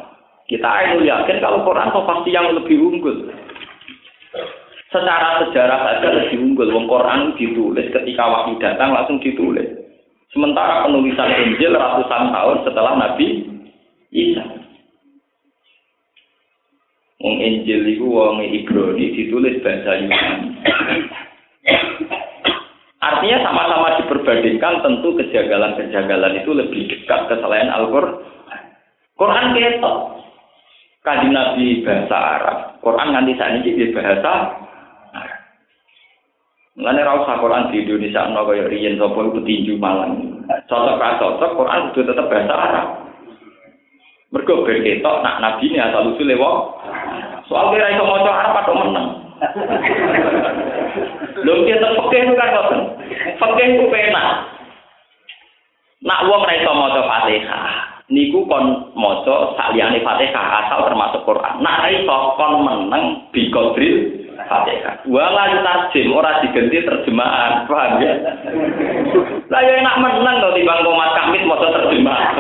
Kita 0.48 0.66
akan 0.66 1.06
yakin 1.06 1.38
kalau 1.38 1.62
Quran 1.62 1.92
itu 1.92 2.00
pasti 2.02 2.30
yang 2.34 2.46
lebih 2.50 2.76
unggul. 2.80 3.16
Secara 4.90 5.46
sejarah 5.46 5.78
saja 5.86 6.08
lebih 6.10 6.42
unggul. 6.42 6.72
Wong 6.74 6.90
Quran 6.90 7.38
ditulis 7.38 7.86
ketika 7.94 8.24
waktu 8.26 8.58
datang 8.58 8.90
langsung 8.90 9.22
ditulis. 9.22 9.68
Sementara 10.34 10.86
penulisan 10.86 11.30
Injil 11.30 11.78
ratusan 11.78 12.34
tahun 12.34 12.56
setelah 12.66 12.92
Nabi 12.98 13.26
Isa. 14.10 14.44
Wong 17.20 17.36
Injil 17.36 17.84
itu 17.84 18.08
wong 18.08 18.40
Ibrani 18.40 19.12
ditulis 19.12 19.60
bahasa 19.60 20.00
Yunani. 20.00 20.56
Artinya 23.00 23.38
sama-sama 23.44 24.00
diperbandingkan 24.00 24.80
tentu 24.80 25.12
kejagalan-kejagalan 25.20 26.40
itu 26.40 26.50
lebih 26.56 26.88
dekat 26.88 27.28
ke 27.28 27.36
selain 27.40 27.68
Al-Qur'an. 27.68 28.24
Quran 29.20 29.52
ketok. 29.52 29.96
Kaji 31.00 31.28
Nabi 31.32 31.84
bahasa 31.84 32.16
Arab. 32.16 32.56
Quran 32.80 33.12
nganti 33.12 33.32
saat 33.36 33.56
ini 33.60 33.72
di 33.76 33.92
bahasa 33.92 34.28
Arab. 34.28 34.52
Mulane 36.80 37.04
ra 37.04 37.20
usah 37.20 37.36
Quran 37.40 37.68
di 37.68 37.84
Indonesia 37.84 38.24
ana 38.24 38.40
kaya 38.48 38.64
riyen 38.64 38.96
sapa 38.96 39.20
petinju 39.20 39.76
malang. 39.76 40.40
Cocok 40.64 40.96
ra 40.96 41.20
cocok 41.20 41.56
Quran 41.56 41.80
kudu 41.92 42.08
tetep 42.08 42.28
bahasa 42.32 42.54
Arab. 42.56 42.86
Mergo 44.32 44.64
ben 44.64 44.80
ketok 44.80 45.20
nak 45.20 45.40
nabi 45.44 45.68
ini 45.68 45.80
asal 45.80 46.16
usule 46.16 46.36
wong. 46.40 46.58
Soal 47.50 47.74
kira 47.74 47.90
iso 47.90 48.06
maca 48.06 48.30
Arab 48.30 48.62
atau 48.62 48.74
menang. 48.78 49.08
Lho 51.42 51.66
kita 51.66 51.88
fakih 51.98 52.20
itu 52.22 52.34
kan 52.38 52.48
ngoten. 52.54 52.80
Fakih 53.42 53.66
itu 53.74 53.84
penak. 53.90 54.54
Nak 56.06 56.30
wong 56.30 56.46
ra 56.46 56.54
iso 56.54 56.70
maca 56.70 57.02
Fatihah, 57.02 58.06
niku 58.06 58.46
kon 58.46 58.94
maca 58.94 59.58
saliyane 59.58 59.98
Fatihah 60.06 60.46
asal 60.62 60.86
termasuk 60.86 61.26
Quran. 61.26 61.58
Nak 61.58 61.78
ra 61.82 61.88
iso 61.90 62.16
kon 62.38 62.62
meneng 62.62 63.26
bi 63.34 63.50
kodril 63.50 64.30
Fatihah. 64.46 65.02
Wala 65.10 65.50
tarjim 65.66 66.14
ora 66.14 66.38
diganti 66.46 66.86
terjemahan, 66.86 67.66
paham 67.66 67.98
ya? 67.98 68.14
Lah 69.50 69.60
ya 69.66 69.74
enak 69.74 69.98
meneng 69.98 70.38
to 70.38 70.54
timbang 70.54 70.86
komat 70.86 71.18
kamit 71.18 71.42
maca 71.50 71.66
terjemahan. 71.66 72.34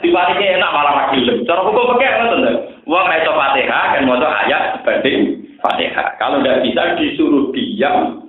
Dibandingnya 0.00 0.56
enak 0.56 0.72
malah 0.72 0.92
ra 0.96 1.04
gelem. 1.12 1.44
Cara 1.44 1.60
hukum 1.68 1.92
pakai 1.92 2.16
ngoten 2.16 2.40
lho. 2.48 2.73
Wong 2.84 3.06
iso 3.16 3.32
Fatihah 3.32 3.96
kan 3.96 4.04
maca 4.04 4.28
ayat 4.44 4.62
sebanding 4.80 5.40
Fatihah. 5.64 6.20
Kalau 6.20 6.44
tidak 6.44 6.60
bisa 6.68 6.82
disuruh 7.00 7.48
diam 7.56 8.28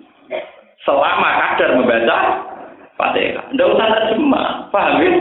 selama 0.88 1.30
kadar 1.44 1.76
membaca 1.76 2.18
Fatihah. 2.96 3.44
Tidak 3.52 3.72
usah 3.76 3.88
terjemah, 3.92 4.72
paham 4.72 5.04
ya? 5.04 5.12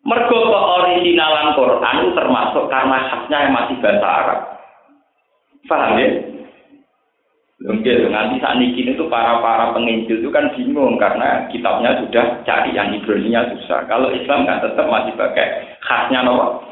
Mergo 0.00 0.40
originalan 0.50 1.54
Quran 1.54 1.94
itu 2.02 2.10
termasuk 2.18 2.64
karena 2.66 2.98
khasnya 3.06 3.38
yang 3.46 3.54
masih 3.54 3.76
bahasa 3.78 4.06
Arab. 4.08 4.40
Paham 5.70 6.00
ya? 6.02 6.08
Mungkin 7.60 8.08
nanti 8.08 8.40
saat 8.40 8.56
ini 8.56 8.72
itu 8.72 9.04
para 9.12 9.36
para 9.44 9.76
penginjil 9.76 10.24
itu 10.24 10.32
kan 10.32 10.48
bingung 10.56 10.96
karena 10.96 11.44
kitabnya 11.52 11.92
sudah 12.00 12.40
cari 12.48 12.72
yang 12.72 12.88
Ibrani-nya 12.96 13.52
susah. 13.52 13.84
Kalau 13.84 14.08
Islam 14.16 14.48
kan 14.48 14.64
tetap 14.64 14.88
masih 14.88 15.12
pakai 15.12 15.76
khasnya 15.84 16.24
nopo. 16.24 16.64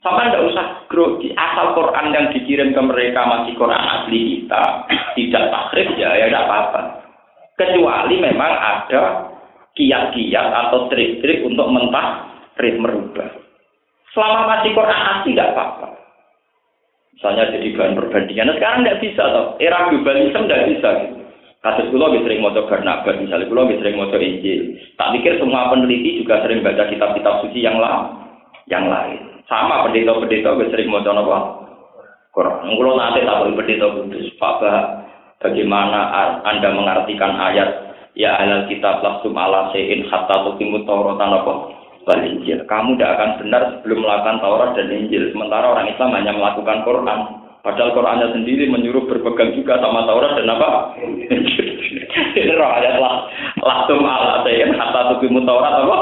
Sama 0.00 0.32
tidak 0.32 0.48
usah 0.48 0.66
grogi. 0.88 1.28
Asal 1.36 1.76
Quran 1.76 2.06
yang 2.16 2.26
dikirim 2.32 2.72
ke 2.72 2.80
mereka 2.80 3.20
masih 3.28 3.52
Quran 3.60 3.76
asli 3.76 4.18
kita, 4.40 4.88
tidak 5.12 5.44
takrif 5.52 5.88
ya, 6.00 6.16
ya 6.16 6.32
tidak 6.32 6.44
apa-apa. 6.48 6.80
Kecuali 7.60 8.16
memang 8.16 8.52
ada 8.56 9.28
kiat-kiat 9.76 10.48
atau 10.48 10.88
trik-trik 10.88 11.44
untuk 11.44 11.68
mentah 11.68 12.32
trik 12.56 12.80
merubah. 12.80 13.28
Selama 14.16 14.56
masih 14.56 14.72
Quran 14.72 15.00
asli 15.04 15.36
tidak 15.36 15.52
apa-apa. 15.52 15.88
Misalnya 17.20 17.52
jadi 17.52 17.68
bahan 17.76 17.98
perbandingan. 18.00 18.46
Nah, 18.48 18.56
sekarang 18.56 18.80
tidak 18.80 19.00
bisa 19.04 19.22
toh. 19.28 19.46
Era 19.60 19.92
globalisme 19.92 20.48
tidak 20.48 20.64
bisa. 20.72 20.88
Gitu. 21.04 21.20
Kasus 21.60 21.92
kulo 21.92 22.08
lebih 22.08 22.24
sering 22.24 22.40
motor 22.40 22.64
Barnabas, 22.64 23.20
misalnya 23.20 23.44
kulo 23.52 23.68
lebih 23.68 23.84
sering 23.84 24.00
motor 24.00 24.16
Injil. 24.16 24.80
Tak 24.96 25.12
pikir 25.12 25.36
semua 25.36 25.68
peneliti 25.68 26.24
juga 26.24 26.40
sering 26.40 26.64
baca 26.64 26.88
kitab-kitab 26.88 27.44
suci 27.44 27.60
yang 27.60 27.76
lain. 27.76 28.16
Yang 28.72 28.84
lain. 28.88 29.29
Sama 29.50 29.82
pendeta-pendeta 29.90 30.54
gue 30.54 30.70
sering 30.70 30.94
mau 30.94 31.02
apa? 31.02 31.38
Quran. 32.30 32.70
Kalau 32.78 32.94
nanti 32.94 33.26
tak 33.26 33.42
pendeta 33.58 33.86
kudus, 33.98 34.30
Pak 34.38 34.62
bagaimana 35.42 36.14
Anda 36.46 36.70
mengartikan 36.70 37.34
ayat 37.34 37.90
ya 38.14 38.38
alal 38.38 38.70
kitab 38.70 39.02
langsung 39.02 39.34
ala 39.34 39.74
sein 39.74 40.06
hatta 40.06 40.46
tukimu 40.46 40.86
tauratan 40.86 41.34
apa? 41.34 41.54
Wal 42.06 42.22
Injil. 42.22 42.62
Kamu 42.64 42.96
tidak 42.96 43.12
akan 43.18 43.30
benar 43.44 43.62
sebelum 43.76 44.06
melakukan 44.06 44.40
Taurat 44.40 44.70
dan 44.72 44.88
Injil. 44.88 45.34
Sementara 45.34 45.68
orang 45.68 45.90
Islam 45.90 46.16
hanya 46.16 46.32
melakukan 46.32 46.80
Quran. 46.86 47.20
Padahal 47.60 47.92
Qurannya 47.92 48.32
sendiri 48.32 48.72
menyuruh 48.72 49.04
berpegang 49.04 49.52
juga 49.52 49.76
sama 49.84 50.08
Taurat 50.08 50.32
dan 50.32 50.48
apa? 50.48 50.96
Ini 52.40 52.56
roh 52.56 52.70
ayat 52.72 52.96
lah. 52.96 53.28
Ala 53.60 54.46
sein 54.48 54.72
hatta 54.78 55.00
tukimu 55.12 55.44
Taurat 55.44 55.74
apa? 55.84 55.98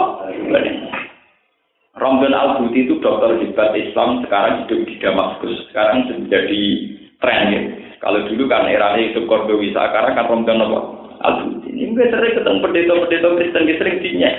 Romdan 1.99 2.31
Al 2.31 2.63
Buti 2.63 2.87
itu 2.87 3.03
dokter 3.03 3.43
hebat 3.43 3.75
Islam 3.75 4.23
sekarang 4.23 4.65
hidup 4.65 4.87
di 4.87 4.95
Damaskus. 5.03 5.67
Sekarang 5.71 6.07
menjadi 6.07 6.63
tren 7.19 7.43
ya. 7.51 7.61
Kalau 7.99 8.23
dulu 8.31 8.47
kan 8.47 8.71
era 8.71 8.95
itu 8.95 9.27
Kordowi, 9.27 9.75
sekarang 9.75 10.15
kan 10.15 10.31
Romdan 10.31 10.63
Al 10.63 11.35
Buti. 11.43 11.69
Ini 11.75 11.95
gue 11.99 12.07
sering 12.07 12.39
ketemu 12.39 12.63
pendeta-pendeta 12.63 13.29
Kristen 13.35 13.65
sering 13.75 13.97
dinya. 13.99 14.31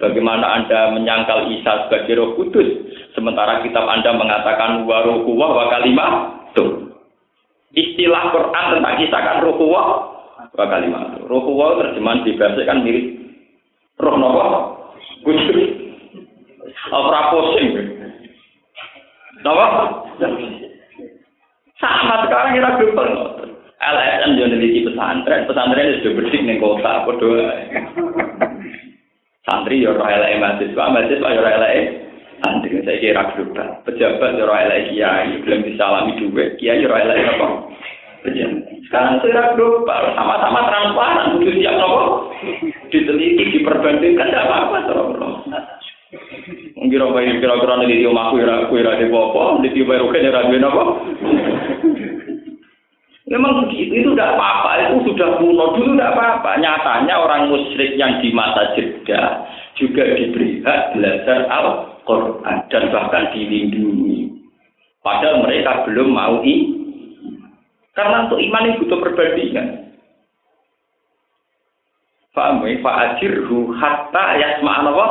Bagaimana 0.00 0.46
Anda 0.56 0.96
menyangkal 0.96 1.52
Isa 1.54 1.86
sebagai 1.86 2.16
roh 2.16 2.30
kudus, 2.32 2.88
sementara 3.12 3.60
kitab 3.60 3.84
Anda 3.84 4.16
mengatakan 4.16 4.88
waruhuwah 4.88 5.50
wa 5.52 5.64
kalimah 5.68 6.12
tuh. 6.56 6.88
Istilah 7.76 8.32
Quran 8.32 8.64
tentang 8.74 8.96
Isa 8.96 9.18
kan 9.20 9.44
ruhuwah 9.44 9.86
wa 10.50 10.66
kalimah. 10.66 11.20
Ruhuwah 11.28 11.84
terjemahan 11.84 12.24
di 12.24 12.32
kan 12.40 12.80
mirip 12.80 13.06
roh 14.00 14.16
nopo 14.16 14.42
kudus. 15.22 15.69
Ora 16.90 17.30
pusing. 17.30 17.68
Napa? 19.40 19.66
Sama 21.80 22.28
sekarang 22.28 22.52
kita 22.58 22.70
global. 22.76 23.08
LSM 23.80 24.36
yo 24.36 24.44
neliti 24.44 24.84
pesantren, 24.84 25.48
pesantren 25.48 26.04
sudah 26.04 26.12
bersih 26.20 26.44
ning 26.44 26.60
kota, 26.60 27.08
padha 27.08 27.64
Santri 29.48 29.80
yo 29.80 29.96
ora 29.96 30.20
eleke 30.20 30.36
mahasiswa, 30.36 30.84
mahasiswa 30.92 31.32
yo 31.32 31.40
ora 31.40 31.56
eleke 31.56 31.82
santri. 32.44 32.84
Saya 32.84 33.00
kira 33.00 33.24
global. 33.32 33.68
Pejabat 33.88 34.36
yo 34.36 34.44
ora 34.44 34.68
eleke 34.68 34.92
kiai, 34.92 35.40
belum 35.40 35.64
disalami 35.64 36.12
duit, 36.20 36.60
kiai 36.60 36.84
yo 36.84 36.92
ora 36.92 37.08
eleke 37.08 37.24
apa? 37.40 37.48
Sekarang 38.84 39.24
secara 39.24 39.56
global, 39.56 40.02
sama-sama 40.12 40.60
transparan, 40.68 41.40
butuh 41.40 41.54
siap 41.56 41.80
diteliti, 42.92 43.56
diperbandingkan, 43.56 44.28
tidak 44.28 44.44
apa-apa. 44.44 44.76
Kira-kira 46.80 47.36
kira-kira 47.36 47.74
nih 47.84 48.00
di 48.00 48.08
rumah 48.08 48.32
kira 48.32 48.64
kira 48.72 48.92
di 48.96 49.06
popo, 49.12 49.60
di 49.60 49.68
tiba 49.76 50.00
rugen 50.00 50.24
ya 50.24 50.32
ragu 50.32 50.56
apa? 50.56 50.84
Memang 53.30 53.62
begitu, 53.62 53.94
itu 53.94 54.10
tidak 54.10 54.34
apa-apa, 54.34 54.90
itu 54.90 55.12
sudah 55.12 55.38
kuno 55.38 55.78
dulu 55.78 55.94
tidak 55.94 56.18
apa-apa. 56.18 56.50
Nyatanya 56.58 57.14
orang 57.14 57.46
musyrik 57.46 57.94
yang 57.94 58.18
di 58.18 58.34
masa 58.34 58.74
jeda 58.74 59.46
juga 59.78 60.02
diberi 60.18 60.58
hak 60.66 60.98
belajar 60.98 61.46
Al-Quran 61.46 62.56
dan 62.72 62.84
bahkan 62.90 63.30
dilindungi. 63.30 64.34
Padahal 65.04 65.46
mereka 65.46 65.86
belum 65.86 66.10
mau 66.10 66.42
i. 66.42 66.74
Karena 67.94 68.26
untuk 68.26 68.42
iman 68.42 68.66
itu 68.66 68.82
butuh 68.82 68.98
perbandingan. 68.98 69.68
Fa'amu 72.34 72.66
fa'ajirhu 72.82 73.78
hatta 73.78 74.24
yasma'an 74.42 74.90
apa? 74.90 75.06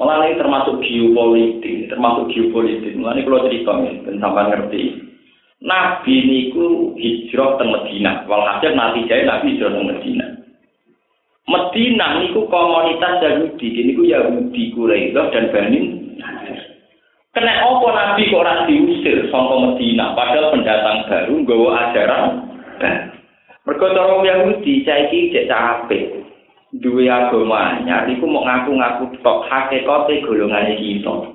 Malah 0.00 0.24
ini 0.24 0.40
termasuk 0.40 0.80
geopolitik, 0.80 1.92
termasuk 1.92 2.32
geopolitik. 2.32 2.96
Malah 2.96 3.20
ini 3.20 3.28
kalau 3.28 3.44
cerita 3.44 3.72
nih, 3.84 3.94
dan 4.08 4.16
sampai 4.16 4.48
ngerti. 4.48 4.82
Nabi 5.60 6.14
niku 6.24 6.96
hijrah 6.96 7.60
ke 7.60 7.64
Medina. 7.68 8.24
Walhasil 8.24 8.72
nanti 8.72 9.04
saya 9.04 9.28
Nabi 9.28 9.60
hijrah 9.60 9.76
ke 9.76 9.82
Medina. 9.84 10.26
Medina 11.44 12.06
niku 12.24 12.48
komunitas 12.48 13.20
Yahudi, 13.20 13.68
niku 13.92 14.08
Yahudi 14.08 14.72
Quraisy 14.72 15.12
dan 15.12 15.52
Bani 15.52 15.80
Kena 17.30 17.62
apa 17.62 17.88
Nabi 17.94 18.26
kok 18.26 18.42
ora 18.42 18.66
diusir 18.66 19.30
saka 19.30 19.54
Medina 19.54 20.18
padahal 20.18 20.50
pendatang 20.50 21.06
baru 21.06 21.34
nggawa 21.38 21.70
ajaran. 21.78 22.24
Mergo 23.68 23.86
cara 23.94 24.18
Yahudi 24.18 24.82
saiki 24.82 25.30
cek 25.30 25.46
capek. 25.46 26.29
Duwe 26.70 27.10
agama 27.10 27.82
anyar 27.82 28.06
iku 28.06 28.30
mau 28.30 28.46
ngaku-ngaku 28.46 29.10
tok 29.26 29.42
hakikate 29.50 30.22
golongane 30.22 30.78
kita. 30.78 31.34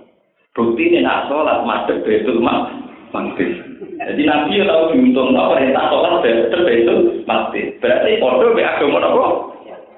Bukti 0.56 0.88
ini 0.88 1.04
nak 1.04 1.28
sholat 1.28 1.68
madhep 1.68 2.08
mak 2.40 2.72
mangkis. 3.12 3.60
Jadi 4.00 4.24
Nabi 4.24 4.64
yang 4.64 4.72
tahu 4.72 4.96
diuntung, 4.96 5.36
no, 5.36 5.52
perintah 5.52 5.92
sholat 5.92 6.24
betul 6.24 6.64
betul 6.64 7.00
mati. 7.28 7.76
Berarti 7.84 8.24
podo 8.24 8.56
be 8.56 8.64
agama 8.64 9.04
apa? 9.04 9.28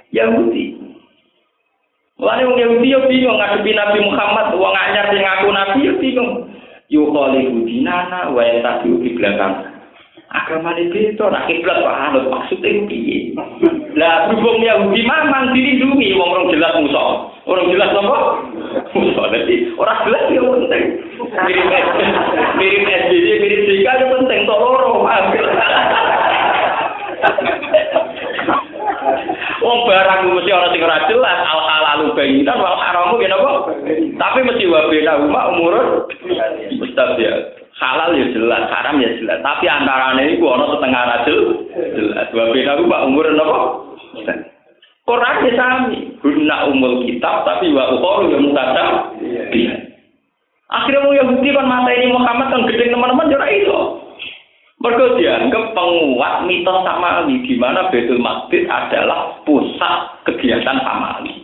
Yahudi. 0.10 0.74
Mulane 2.18 2.42
wong 2.50 2.58
Yahudi 2.58 2.94
yo 2.98 3.06
bingung 3.06 3.38
ngadepi 3.38 3.78
Nabi 3.78 4.00
Muhammad, 4.02 4.58
wong 4.58 4.74
anyar 4.74 5.06
sing 5.14 5.22
ngaku 5.22 5.48
nabi 5.54 5.86
yo 5.86 5.94
bingung. 6.02 6.32
Khalifu 6.88 7.68
dinana 7.68 8.32
wa 8.32 8.42
tabi 8.42 8.90
di 9.04 9.12
belakang. 9.14 9.67
Agama 10.28 10.76
ini 10.76 11.16
itu 11.16 11.24
nak 11.24 11.48
kiblat 11.48 11.80
kok 11.80 11.88
anut 12.12 12.28
maksudnya 12.28 12.84
piye? 12.84 13.32
Lah 13.96 14.28
berhubung 14.28 14.60
Yahudi 14.60 15.08
mamang 15.08 15.56
dilindungi 15.56 16.20
wong 16.20 16.30
orang 16.36 16.52
jelas 16.52 16.76
musuh. 16.84 17.32
Orang 17.48 17.72
jelas 17.72 17.96
apa? 17.96 18.18
Musuh. 18.92 19.26
Jadi 19.32 19.56
orang 19.80 20.04
jelas 20.04 20.24
ya 20.28 20.42
penting. 20.44 20.84
Mirip 21.48 21.66
mirip 22.60 22.82
SBY, 23.08 23.32
mirip 23.40 23.62
Jika 23.72 23.92
ya 24.04 24.06
penting. 24.20 24.40
Tolong 24.44 25.08
Wong 29.64 29.80
barang 29.88 30.20
mesti 30.28 30.52
orang 30.52 30.72
sing 30.76 30.84
ora 30.84 31.08
jelas 31.08 31.40
al 31.44 31.62
halalu 31.64 32.16
bayinan 32.20 32.60
wal 32.60 32.76
haramu 32.76 33.16
ya 33.24 33.32
napa? 33.32 33.52
Tapi 34.16 34.40
mesti 34.44 34.64
wa 34.68 34.92
bena 34.92 35.14
umur 35.56 35.76
ya. 37.16 37.34
Halal 37.78 38.18
ya 38.18 38.26
jelas, 38.34 38.74
haram 38.74 38.98
ya 38.98 39.14
jelas. 39.22 39.38
Tapi 39.46 39.70
antarane 39.70 40.34
iku 40.34 40.50
ana 40.50 40.66
setengah 40.74 41.02
ra 41.06 41.18
jelas. 41.26 42.28
Wa 42.34 42.46
bena 42.50 42.74
umma 42.82 42.98
umur 43.06 43.26
napa? 43.38 43.60
Quran 45.06 45.46
ya 45.46 45.52
sami. 45.54 45.98
Guna 46.18 46.58
umul 46.74 47.06
kitab 47.06 47.46
tapi 47.46 47.70
wa 47.72 47.94
ukhoru 47.94 48.34
ya 48.34 48.40
mutada. 48.42 49.14
Akhirnya 50.68 51.00
mau 51.06 51.16
Yahudi 51.16 51.50
kan 51.56 51.64
mata 51.64 51.92
ini 51.96 52.12
Muhammad 52.12 52.52
yang 52.52 52.68
gede 52.68 52.92
teman-teman 52.92 53.32
jora 53.32 53.48
itu. 53.48 53.80
Mereka 54.78 55.18
dianggap 55.18 55.74
penguat 55.74 56.46
mitos 56.46 56.86
Samawi, 56.86 57.42
di 57.42 57.58
mana 57.58 57.90
Betul 57.90 58.22
Masjid 58.22 58.70
adalah 58.70 59.42
pusat 59.42 60.22
kegiatan 60.30 60.78
Samawi. 60.86 61.37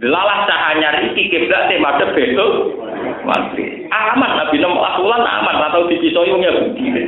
Delalah 0.00 0.48
cahanya 0.48 0.96
riki 1.04 1.28
kiblat 1.28 1.68
tema 1.68 2.00
Betul 2.00 2.72
Masjid. 3.20 3.84
Aman, 3.92 4.32
Nabi 4.40 4.56
Nabi 4.56 4.80
Asulan 4.80 5.28
aman, 5.28 5.56
atau 5.68 5.84
di 5.92 6.00
Pisoyungnya 6.00 6.56
begini. 6.56 7.02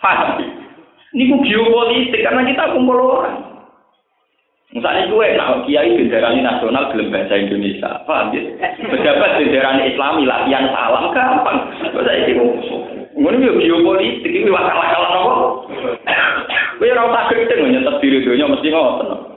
Paham? 0.00 0.40
Ini 1.12 1.36
geopolitik, 1.44 2.24
karena 2.24 2.48
kita 2.48 2.72
kumpul 2.72 2.96
orang. 2.96 3.44
Misalnya 4.72 5.08
gue, 5.08 5.26
nah, 5.36 5.64
kiai 5.68 5.96
benderani 6.00 6.40
nasional 6.40 6.92
gelem 6.92 7.12
bahasa 7.12 7.38
Indonesia, 7.38 8.02
paham 8.08 8.32
ya? 8.32 8.42
Pejabat 8.80 9.40
benderani 9.40 9.92
Islami 9.92 10.24
latihan 10.24 10.68
salam 10.72 11.12
gampang. 11.12 11.58
Saya 11.92 12.24
ini 12.24 12.40
Ngono 13.16 13.40
yo 13.40 13.56
geopolitik 13.56 14.28
iki 14.28 14.52
wakal-wakalan 14.52 15.16
apa? 15.16 15.32
Kowe 16.76 16.92
ora 16.92 17.08
usah 17.08 17.24
gedeng 17.32 17.72
nyetet 17.72 17.96
diri 18.04 18.20
donya 18.20 18.44
mesti 18.44 18.68
ngoten. 18.68 19.35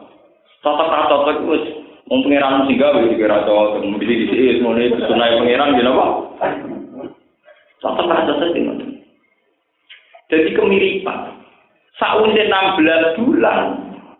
Cocok-cocok 0.59 1.47
wis 1.47 1.63
wong 2.11 2.19
pangeran 2.27 2.67
sing 2.67 2.75
gawe 2.75 2.99
iki 3.07 3.23
ora 3.23 3.47
cocok 3.47 3.79
mesti 3.79 4.05
disi 4.05 4.59
ngono 4.59 4.79
iki 4.83 4.99
sunai 5.07 5.39
pangeran 5.39 5.75
gini 5.79 5.87
apa? 5.87 6.05
Cocok-cocok 7.79 8.35
sing 8.51 8.63
ngoten. 8.67 8.89
Jadi 10.29 10.49
kemiripan. 10.53 11.19
Sausé 11.95 12.47
16 12.47 13.19
bulan 13.23 13.61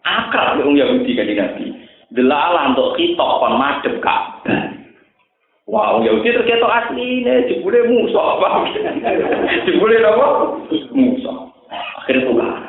akrab 0.03 0.63
wong 0.63 0.79
Yahudi 0.79 1.11
kan 1.15 1.27
Nabi. 1.27 1.75
Delalah 2.09 2.73
untuk 2.73 2.97
kita 2.97 3.27
kon 3.43 3.59
madhep 3.59 4.01
Ka'bah. 4.01 4.79
Wah, 5.69 5.93
wow, 5.93 6.01
Yahudi 6.01 6.33
terketok 6.33 6.65
asli 6.65 7.21
ini, 7.21 7.45
jebule 7.45 7.85
musuh, 7.85 8.41
apa? 8.41 8.65
jebule 9.69 10.01
apa? 10.01 10.57
Musuh. 10.97 11.37
Akhirnya 12.01 12.25
tukar. 12.25 12.68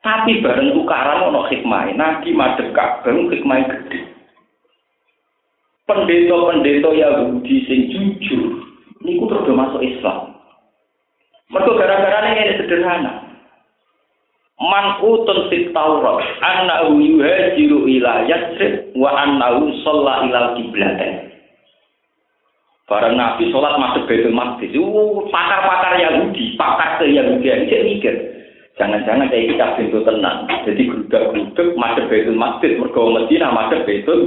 Tapi 0.00 0.40
bareng 0.40 0.72
tukaran 0.72 1.28
ono 1.28 1.44
hikmah, 1.44 1.92
nabi 1.92 2.32
madep 2.32 2.72
kabeh 2.72 3.28
hikmah 3.36 3.68
gede. 3.68 3.98
Pendeta-pendeta 5.84 6.88
Yahudi 6.88 7.54
sing 7.68 7.80
jujur, 7.92 8.64
niku 9.04 9.28
terus 9.28 9.52
masuk 9.52 9.84
Islam. 9.84 10.32
Mereka 11.50 11.76
gara-gara 11.76 12.30
ini 12.32 12.56
sederhana. 12.62 13.12
Man 14.60 15.02
utun 15.04 15.48
fit 15.52 15.72
Taurat, 15.72 16.20
annahu 16.40 17.00
yuhajiru 17.00 17.84
ila 17.84 18.24
Yasrib 18.24 18.92
wa 18.96 19.10
annahu 19.20 19.72
shalla 19.84 20.24
ila 20.30 20.54
kiblatain. 20.56 21.32
Barang 22.90 23.14
Nabi 23.14 23.54
sholat 23.54 23.78
masuk 23.78 24.10
Baitul 24.10 24.34
Maqdis, 24.34 24.74
pakar-pakar 25.30 25.94
Yahudi, 26.02 26.58
pakar 26.58 26.98
ke 26.98 27.06
Yahudi 27.06 27.46
saya 27.46 27.86
mikir. 27.86 28.39
Jangan-jangan 28.80 29.28
kayak 29.28 29.52
kita 29.52 29.66
pintu 29.76 30.00
tenang. 30.08 30.48
Jadi 30.64 30.88
geruduk-geruduk 30.88 31.76
masuk 31.76 32.08
Baitul 32.08 32.36
Maqdis, 32.40 32.80
mergo 32.80 33.12
Medina 33.12 33.52
masuk 33.52 33.84
Baitul 33.84 34.20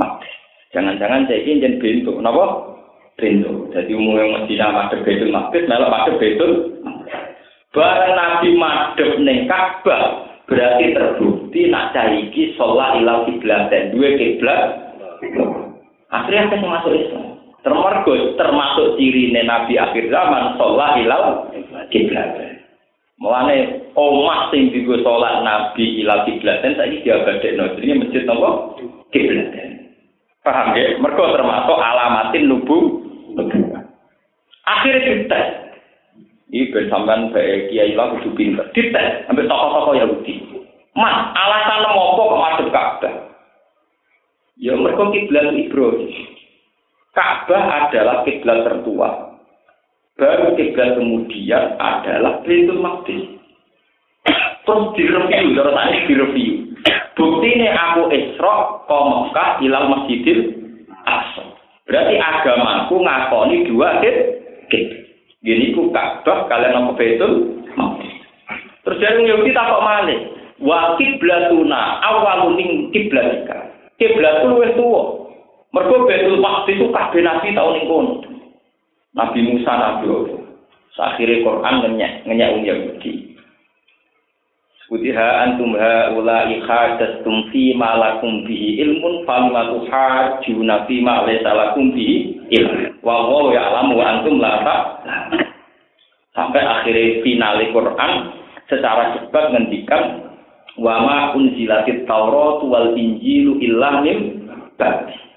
Maqdis. 0.00 0.32
Jangan-jangan 0.72 1.28
saya 1.28 1.44
ini 1.44 1.60
jadi 1.60 1.76
pintu, 1.76 2.16
kenapa? 2.16 2.72
Pintu. 3.20 3.68
Jadi 3.76 3.92
umumnya 3.92 4.40
Medina 4.40 4.72
masuk 4.72 5.04
Baitul 5.04 5.28
Maqdis, 5.28 5.68
malah 5.68 5.92
masuk 5.92 6.16
Baitul 6.16 6.52
Barang 7.72 8.12
Nabi 8.12 8.52
madhep 8.52 9.16
ning 9.24 9.48
Ka'bah, 9.48 10.28
berarti 10.44 10.92
terbukti 10.92 11.72
nak 11.72 11.96
caiki 11.96 12.52
sholat 12.52 13.00
ilau 13.00 13.24
kiblat 13.24 13.72
dan 13.72 13.88
dua 13.96 14.12
kiblat. 14.12 14.92
Akhirnya 16.12 16.52
akan 16.52 16.68
masuk 16.68 16.92
Islam. 16.92 17.40
Termargo 17.64 18.36
termasuk 18.36 19.00
ciri 19.00 19.32
Nabi 19.32 19.80
akhir 19.80 20.04
zaman 20.12 20.60
sholat 20.60 21.00
hilal 21.00 21.48
kiblat. 21.88 22.51
Mulane 23.22 23.86
omah 23.94 24.50
sing 24.50 24.74
digo 24.74 24.98
sholat 24.98 25.46
Nabi 25.46 26.02
hilal 26.02 26.26
kiblat 26.26 26.58
saya 26.66 26.90
dia 26.90 27.22
badekno 27.22 27.70
jenenge 27.78 28.02
masjid 28.02 28.26
napa 28.26 28.74
kiblat. 29.14 29.54
Paham 30.42 30.74
ya? 30.74 30.98
Mergo 30.98 31.30
termasuk 31.30 31.78
alamatin 31.78 32.50
nubu 32.50 33.06
Akhirnya 34.66 35.06
dites. 35.06 35.48
Ini 36.52 36.68
bersamaan 36.68 37.32
baik 37.32 37.72
kiai 37.72 37.96
lah 37.96 38.12
kudu 38.18 38.34
pinter. 38.36 38.66
Dites 38.74 39.24
sampai 39.24 39.46
tokoh-tokoh 39.48 39.94
Yahudi. 39.96 40.34
Mas, 40.92 41.32
alasan 41.32 41.88
apa 41.88 42.02
kok 42.12 42.36
masuk 42.36 42.68
Ka'bah? 42.68 43.14
Ya 44.60 44.76
mereka 44.76 45.08
kiblat 45.08 45.56
Ibrahim. 45.56 46.12
Ka'bah 47.16 47.62
adalah 47.86 48.26
kiblat 48.28 48.68
tertua. 48.68 49.31
Baru 50.22 50.54
kiblat 50.54 50.94
kemudian 50.94 51.74
adalah 51.82 52.46
Baitul 52.46 52.78
Maqdis. 52.78 53.26
Terus 54.62 54.94
direview, 54.94 55.58
terus 55.58 55.74
tadi 55.74 55.98
direview. 56.06 56.54
Bukti 57.18 57.48
ini 57.58 57.66
aku 57.66 58.06
Isra 58.14 58.86
ke 58.86 58.98
Mekah 59.02 59.50
ilal 59.66 59.90
Masjidil 59.90 60.40
Aqsa. 61.02 61.42
Berarti 61.90 62.22
agamaku 62.22 63.02
ngakoni 63.02 63.56
dua 63.66 63.98
kib. 64.70 64.86
Gini 65.42 65.74
ku 65.74 65.90
Ka'bah 65.90 66.46
kalian 66.46 66.86
apa 66.86 66.90
Baitul 66.94 67.58
Maqdis. 67.74 68.14
Terus 68.86 69.02
dari 69.02 69.26
Yahudi 69.26 69.50
takok 69.50 69.82
malih. 69.82 70.20
Wa 70.62 70.94
kiblatuna 71.02 71.98
awalun 71.98 72.62
ing 72.62 72.94
kiblatika. 72.94 73.74
Kiblat 73.98 74.46
luwih 74.46 74.70
tuwa. 74.78 75.26
Mergo 75.74 76.06
Baitul 76.06 76.38
Maqdis 76.38 76.78
itu 76.78 76.94
kabeh 76.94 77.26
nabi 77.26 77.58
tau 77.58 77.74
ning 77.74 77.90
kono. 77.90 78.31
Nabi 79.12 79.40
Musa, 79.44 79.72
Nabi 79.76 80.04
Allah. 80.08 80.40
Akhirnya 80.92 81.40
Quran 81.40 81.74
ngenyek, 81.84 82.12
ngenyek 82.28 82.50
um 82.52 82.62
Yahudi. 82.68 83.32
Kutiha 84.92 85.28
antum 85.48 85.72
haula 85.72 86.52
ikhadastum 86.52 87.48
fi 87.48 87.72
ma 87.72 87.96
lakum 87.96 88.44
bihi 88.44 88.84
ilmun 88.84 89.24
famma 89.24 89.72
tuhajjuna 89.72 90.84
fi 90.84 91.00
ma 91.00 91.24
laysa 91.24 91.48
lakum 91.48 91.96
bihi 91.96 92.44
ilm. 92.52 93.00
Wa 93.00 93.24
huwa 93.24 93.56
wa 93.56 94.04
antum 94.04 94.36
la 94.36 94.52
Sampai 96.36 96.60
akhirnya 96.60 97.24
final 97.24 97.56
Quran 97.72 98.12
secara 98.68 99.16
cepat 99.16 99.56
ngendikan 99.56 100.28
wa 100.76 101.00
ma 101.04 101.16
unzilatit 101.40 102.04
Taurat 102.04 102.60
wal 102.60 102.92
Injilu 102.92 103.64
illa 103.64 104.04
min 104.04 104.44
ba'di. 104.76 105.31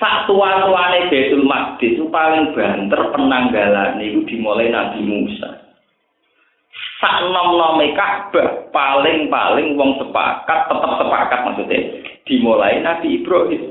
Sak 0.00 0.24
tua-tuane 0.24 1.12
Baitul 1.12 1.44
Maqdis 1.44 2.00
itu 2.00 2.08
paling 2.08 2.56
banter 2.56 3.00
penanggalan 3.12 4.00
itu 4.00 4.24
dimulai 4.24 4.72
Nabi 4.72 5.04
Musa. 5.04 5.62
sak 7.02 7.34
nom-nome 7.34 7.98
Ka'bah 7.98 8.70
paling-paling 8.70 9.74
wong 9.74 9.98
sepakat 9.98 10.70
tetap 10.70 10.92
sepakat 11.02 11.40
maksudnya 11.42 11.80
dimulai 12.24 12.78
Nabi 12.78 13.18
Ibrahim. 13.18 13.62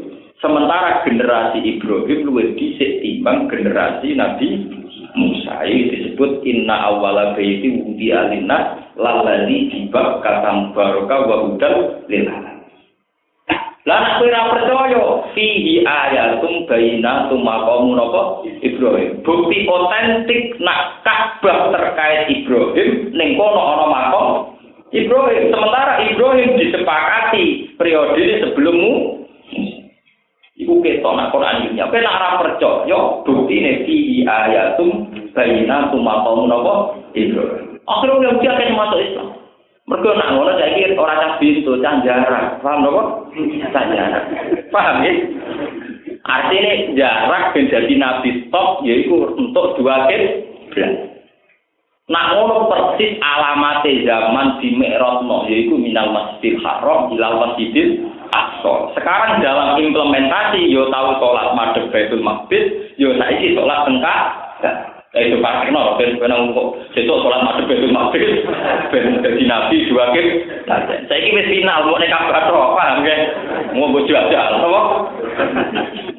Sementara 0.43 1.05
generasi 1.07 1.63
Ibrahim 1.63 2.27
luwih 2.27 2.51
dhisik 2.59 2.99
timbang 2.99 3.47
generasi 3.47 4.19
Nabi 4.19 4.67
Musa. 5.15 5.63
Ini 5.63 5.95
disebut 5.95 6.43
inna 6.43 6.91
awwala 6.91 7.37
baiti 7.39 7.71
wudi 7.71 8.11
alina 8.11 8.91
lalali 8.99 9.71
dibab 9.71 10.19
katam 10.19 10.75
barokah 10.75 11.23
wa 11.23 11.37
hudal 11.47 12.03
lil 12.11 12.27
Lah 13.89 13.97
aku 13.97 14.29
ora 14.29 14.53
percaya 14.53 15.03
fihi 15.33 15.81
ayatum 15.81 16.69
bayyinatum 16.69 17.41
maqamu 17.41 17.97
napa 17.97 18.45
Ibrahim. 18.61 19.25
Bukti 19.25 19.65
otentik 19.65 20.53
nak 20.61 21.01
Ka'bah 21.01 21.73
terkait 21.73 22.29
Ibrahim 22.29 23.09
ning 23.09 23.41
kono 23.41 23.57
ana 23.57 23.85
makam 23.89 24.27
Ibrahim. 24.93 25.49
Sementara 25.49 25.97
Ibrahim 26.05 26.61
disepakati 26.61 27.73
periode 27.81 28.45
sebelummu 28.45 29.21
Iku 30.61 30.77
ketok 30.85 31.17
nak 31.17 31.33
Quran 31.33 31.73
ini. 31.73 31.81
Apa 31.81 31.97
nak 32.05 32.17
ora 32.21 32.29
percaya 32.37 32.99
bukti 33.25 33.65
ne 33.65 33.81
fihi 33.81 34.21
ayatum 34.29 35.09
bayyinatum 35.33 36.05
maqamu 36.05 36.45
napa 36.45 37.01
Ibrahim. 37.17 37.81
Akhirnya 37.89 38.37
dia 38.37 38.77
masuk 38.77 39.01
Islam. 39.01 39.40
Mergo 39.89 40.13
nak 40.13 40.37
ngono 40.37 40.55
saiki 40.61 40.93
ora 40.93 41.17
cah 41.17 41.31
bintu, 41.41 41.73
cah 41.81 41.99
jarak. 42.05 42.61
Paham 42.61 42.85
kok? 42.85 43.07
Cah 43.73 43.85
jarak. 43.89 44.23
Paham 44.69 45.01
ya? 45.01 45.13
Artinya 46.21 46.71
jarak 46.93 47.43
ben 47.57 47.65
jadi 47.65 47.93
nabi 47.97 48.45
stop 48.45 48.85
yaitu 48.85 49.15
untuk 49.35 49.73
dua 49.75 50.05
kiblat. 50.05 51.11
Nak 52.11 52.25
ngono 52.35 52.67
persis 52.67 53.15
alamat 53.23 53.87
zaman 53.87 54.59
di 54.59 54.75
Mi'rajno 54.75 55.47
yaitu 55.47 55.79
minal 55.79 56.11
Masjidil 56.11 56.59
Haram 56.59 57.07
ilal 57.15 57.39
Masjidil 57.39 58.03
Aqsa. 58.31 58.95
Sekarang 58.95 59.39
dalam 59.39 59.79
implementasi 59.79 60.71
yo 60.71 60.91
tahu 60.91 61.19
sholat 61.19 61.55
madhep 61.55 61.87
Baitul 61.91 62.23
Maqdis, 62.23 62.95
yo 62.99 63.15
saiki 63.15 63.55
sholat 63.55 63.87
tengkak. 63.87 64.23
Ya 65.11 65.27
itu 65.27 65.43
pasti 65.43 65.75
no, 65.75 65.99
ben 65.99 66.15
ben 66.23 66.31
kok 66.31 66.67
sesuk 66.95 67.19
sholat 67.19 67.43
madhep 67.43 67.67
betul 67.67 67.91
maghrib, 67.91 68.47
ben 68.95 69.19
dadi 69.19 69.43
nabi 69.43 69.83
dua 69.91 70.07
kip. 70.15 70.23
Saya 70.71 71.19
ini 71.19 71.35
wis 71.35 71.51
final, 71.51 71.83
mau 71.83 71.99
nek 71.99 72.07
kabar 72.07 72.47
tok, 72.47 72.79
paham 72.79 73.03
ya? 73.03 73.15
Mau 73.75 73.91
bojo 73.91 74.07
aja, 74.07 74.55
apa? 74.55 74.81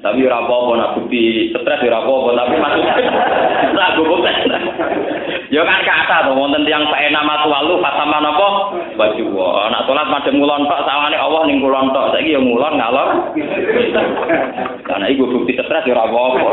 Tapi 0.04 0.28
ora 0.28 0.44
apa-apa 0.44 0.72
nak 0.76 0.92
bukti 1.00 1.48
stres 1.56 1.88
ora 1.88 2.04
apa-apa, 2.04 2.30
tapi 2.36 2.54
maksudnya 2.60 2.94
ora 3.80 3.88
gue 3.96 4.30
Ya 5.52 5.60
kan 5.68 5.84
kata 5.84 6.28
to 6.28 6.32
wonten 6.32 6.64
tiyang 6.64 6.88
enak 6.88 7.28
matu 7.28 7.52
walu 7.52 7.76
fatama 7.84 8.24
napa? 8.24 8.72
Baju 8.96 9.24
wa. 9.36 9.68
Nak 9.68 9.84
salat 9.84 10.08
madhep 10.08 10.32
ngulon 10.32 10.64
tok 10.64 10.84
sawane 10.88 11.12
Allah 11.12 11.44
ning 11.44 11.60
kulon 11.60 11.92
tok. 11.92 12.16
Saiki 12.16 12.32
ya 12.32 12.40
ngulon 12.40 12.80
ngalor. 12.80 13.08
Karena 14.80 15.06
iku 15.12 15.28
bukti 15.28 15.52
stres 15.60 15.84
ora 15.92 16.08
apa-apa. 16.08 16.48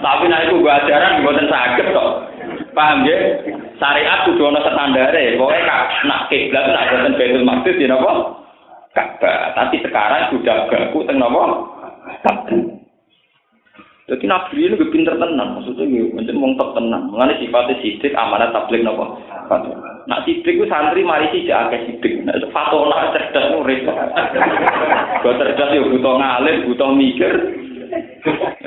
Tapi 0.00 0.24
nek 0.32 0.44
iku 0.48 0.64
gua 0.64 0.80
aja 0.80 0.97
ajaran 0.98 1.22
mboten 1.22 1.46
saged 1.46 1.86
kok. 1.94 2.10
Paham 2.74 3.06
ya? 3.06 3.16
Syariat 3.78 4.26
kudu 4.26 4.50
ana 4.50 4.66
standare. 4.66 5.38
Pokoke 5.38 5.62
kak 5.62 5.82
nak 6.10 6.26
kiblat 6.26 6.64
nak 6.74 6.90
boten 6.90 7.14
Baitul 7.14 7.46
Maqdis 7.46 7.78
ya 7.78 7.86
napa? 7.86 8.12
Ka'bah. 8.98 9.54
Tapi 9.54 9.78
sekarang 9.86 10.34
sudah 10.34 10.66
gaku 10.66 11.06
teng 11.06 11.22
napa? 11.22 11.42
Jadi 14.08 14.24
nabi 14.24 14.64
ini 14.64 14.80
gue 14.80 14.88
pinter 14.88 15.20
tenan, 15.20 15.60
maksudnya 15.60 15.84
gue 15.84 16.16
macam 16.16 16.40
wong 16.40 16.52
top 16.56 16.72
tenan. 16.72 17.12
Mengenai 17.12 17.44
sifatnya 17.44 17.76
sidik, 17.84 18.16
amanat 18.16 18.56
tablik 18.56 18.80
nopo. 18.80 19.20
Nak 20.08 20.24
sidik 20.24 20.56
gue 20.56 20.64
santri 20.64 21.04
mari 21.04 21.28
sih 21.28 21.44
jaga 21.44 21.76
sidik. 21.84 22.24
Nah, 22.24 22.32
fatona 22.48 23.12
cerdas 23.12 23.52
nuris. 23.52 23.84
Gue 25.20 25.32
cerdas 25.36 25.76
ya 25.76 25.84
butuh 25.84 26.14
ngalir, 26.16 26.64
butuh 26.64 26.88
mikir, 26.96 27.32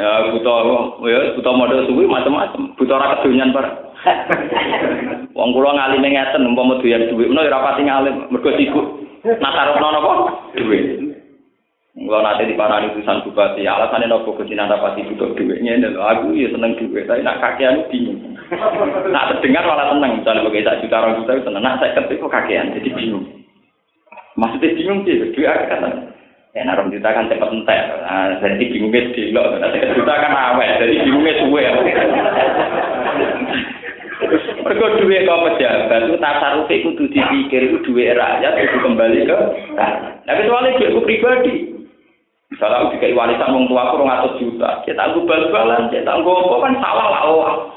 ya 0.02 0.34
butuh 0.34 0.58
ya 1.06 1.20
butuh 1.38 1.54
modal 1.54 1.86
suwi 1.86 2.10
macam-macam 2.10 2.74
butuh 2.74 2.98
ora 2.98 3.22
kedonyan 3.22 3.54
par 3.54 3.66
wong 5.38 5.50
kula 5.54 5.78
ngalime 5.78 6.10
ngeten 6.10 6.50
umpama 6.50 6.82
doyan 6.82 7.06
dhuwit 7.06 7.30
menawa 7.30 7.54
ora 7.54 7.66
pati 7.70 7.82
ngalim 7.86 8.16
mergo 8.34 8.50
sibuk 8.58 8.86
nasarupno 9.22 9.88
napa 9.94 10.14
dhuwit 10.58 10.86
Kalau 11.92 12.24
nanti 12.24 12.48
di 12.48 12.56
mana 12.56 12.88
utusan 12.88 13.20
bupati, 13.28 13.68
alasannya 13.68 14.08
nopo 14.08 14.32
ke 14.40 14.48
sini 14.48 14.64
pasti 14.64 15.04
butuh 15.12 15.36
duitnya. 15.36 15.92
Aku 15.92 16.32
ya 16.32 16.48
seneng 16.48 16.80
duit, 16.80 17.04
tapi 17.04 17.20
nak 17.20 17.44
kakean 17.44 17.84
bingung. 17.92 18.32
Nak 19.12 19.28
terdengar 19.36 19.68
malah 19.68 19.92
seneng, 19.92 20.24
misalnya 20.24 20.48
bagi 20.48 20.64
satu 20.64 20.88
juta 20.88 20.98
orang 21.04 21.20
juta 21.20 21.44
seneng. 21.44 21.60
Nak 21.60 21.84
saya 21.84 21.96
ketik 22.00 22.24
kok 22.24 22.32
kakean, 22.32 22.72
jadi 22.80 22.96
bingung. 22.96 23.28
Maksudnya 24.40 24.76
bingung 24.80 25.04
sih, 25.04 25.20
duit 25.36 25.52
kan 25.68 26.16
Ya, 26.52 26.68
nah, 26.68 26.84
juta 26.84 27.16
kan 27.16 27.32
cepat 27.32 27.48
entek. 27.48 27.80
Nah, 28.04 28.36
jadi 28.44 28.60
bingungnya 28.68 29.08
delok. 29.16 29.56
Nah, 29.64 29.72
juta 29.72 30.14
kan 30.20 30.36
awet, 30.36 30.84
jadi 30.84 31.00
bingungnya 31.08 31.40
suwe. 31.40 31.64
Mereka 34.62 35.00
duit 35.00 35.26
kau 35.26 35.44
pejabat 35.48 36.06
itu 36.06 36.16
tasaruf 36.22 36.70
itu 36.70 36.94
kudu 36.94 37.04
dipikir 37.10 37.62
itu 37.66 37.78
duit 37.88 38.14
rakyat 38.14 38.54
itu 38.62 38.78
kembali 38.78 39.26
ke 39.26 39.38
Nah, 39.76 40.34
kecuali 40.38 40.78
duitku 40.78 41.02
pribadi. 41.02 41.56
Misalnya 42.52 42.84
aku 42.84 43.00
dikai 43.00 43.16
warisan 43.16 43.56
wong 43.56 43.72
tua 43.72 43.82
aku 43.88 44.04
ngatur 44.04 44.32
juta, 44.44 44.84
kita 44.84 45.00
tangguh 45.00 45.24
bal-balan, 45.24 45.88
kita 45.88 46.04
tangguh 46.04 46.36
apa 46.36 46.56
kan 46.68 46.74
salah 46.84 47.08
lah, 47.08 47.24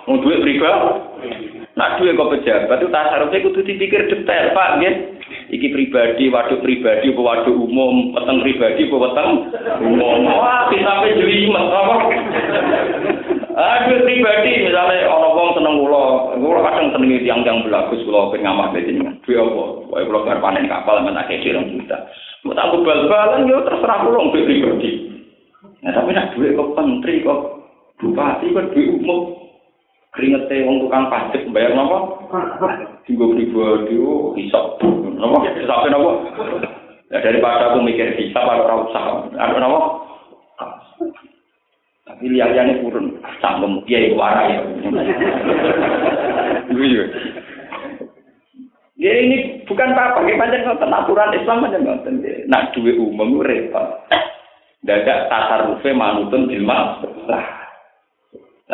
mau 0.03 0.18
duit 0.18 0.43
pribadi. 0.43 1.62
Nah, 1.75 1.99
duit 1.99 2.14
kau 2.14 2.31
pejabat 2.31 2.79
itu 2.79 2.87
tasarufnya 2.87 3.43
kudu 3.51 3.66
dipikir 3.66 4.07
detail, 4.07 4.55
Pak, 4.55 4.79
gitu. 4.79 5.11
iki 5.51 5.75
pribadi, 5.75 6.31
waduk 6.31 6.62
pribadi, 6.62 7.11
apa 7.11 7.20
waduk 7.20 7.51
umum, 7.51 8.14
peteng 8.14 8.47
pribadi, 8.47 8.87
apa 8.87 8.97
peteng 9.11 9.29
umum. 9.83 10.22
Wah, 10.22 10.70
sampai 10.70 11.18
jeli 11.18 11.51
apa? 11.51 11.95
Aduh 13.55 14.03
pribadi, 14.07 14.66
misalnya 14.66 15.07
orang 15.11 15.35
wong 15.35 15.49
seneng 15.59 15.75
kula, 15.83 16.05
kula 16.39 16.61
kadang 16.62 16.87
seneng 16.95 17.22
tiang-tiang 17.22 17.59
belagus 17.66 18.03
kula 18.07 18.31
pengen 18.35 18.51
ngamah 18.51 18.66
dengan 18.75 19.14
Dua 19.22 19.43
apa? 19.43 19.64
Wah, 19.91 19.99
kula 20.07 20.27
bar 20.27 20.39
panen 20.43 20.70
kapal 20.70 21.03
men 21.03 21.18
akeh 21.18 21.43
dirong 21.43 21.75
juta. 21.75 22.07
Mau 22.47 22.55
tak 22.55 22.70
bal-balan 22.70 23.51
yo 23.51 23.62
terserah 23.66 23.99
kula 24.07 24.31
pribadi. 24.31 24.91
Nah, 25.83 25.91
tapi 25.91 26.14
nak 26.14 26.39
duit 26.39 26.55
kok 26.55 26.75
menteri 26.79 27.22
kok 27.22 27.41
bupati 27.99 28.47
kok 28.55 28.70
duit 28.75 28.91
umum 28.91 29.44
keringetnya 30.15 30.62
wong 30.62 30.87
tukang 30.87 31.11
pajak 31.11 31.43
bayar 31.51 31.75
napa? 31.75 31.99
Tinggal 33.05 33.35
pribadi 33.35 33.95
oh 33.99 34.31
hisap. 34.39 34.79
Napa? 35.19 35.39
Hisapnya 35.59 35.99
napa? 35.99 36.11
Ya 37.11 37.19
daripada 37.21 37.75
aku 37.75 37.83
mikir 37.83 38.15
hisap 38.19 38.47
atau 38.47 38.62
ora 38.62 38.75
usah. 38.87 39.05
Ada 39.35 39.59
napa? 39.59 39.81
Tapi 42.05 42.25
lihat-lihatnya 42.31 42.79
turun. 42.79 43.19
Sangkem 43.43 43.83
dia 43.91 44.07
itu 44.07 44.15
warai 44.15 44.55
ya. 44.55 44.61
Iya. 46.75 47.05
Ya 48.95 49.12
ini 49.21 49.37
Bukan 49.65 49.97
apa, 49.97 50.21
kita 50.23 50.39
pancen 50.39 50.93
aturan 50.93 51.35
Islam 51.35 51.65
pancen 51.65 51.83
ngoten. 51.83 52.15
Nak 52.47 52.77
duwe 52.77 52.95
umum 53.01 53.41
repot. 53.41 54.05
Dadak 54.85 55.33
tasarrufe 55.33 55.91
manutun 55.97 56.47
bil 56.47 56.69
lah. 56.69 57.64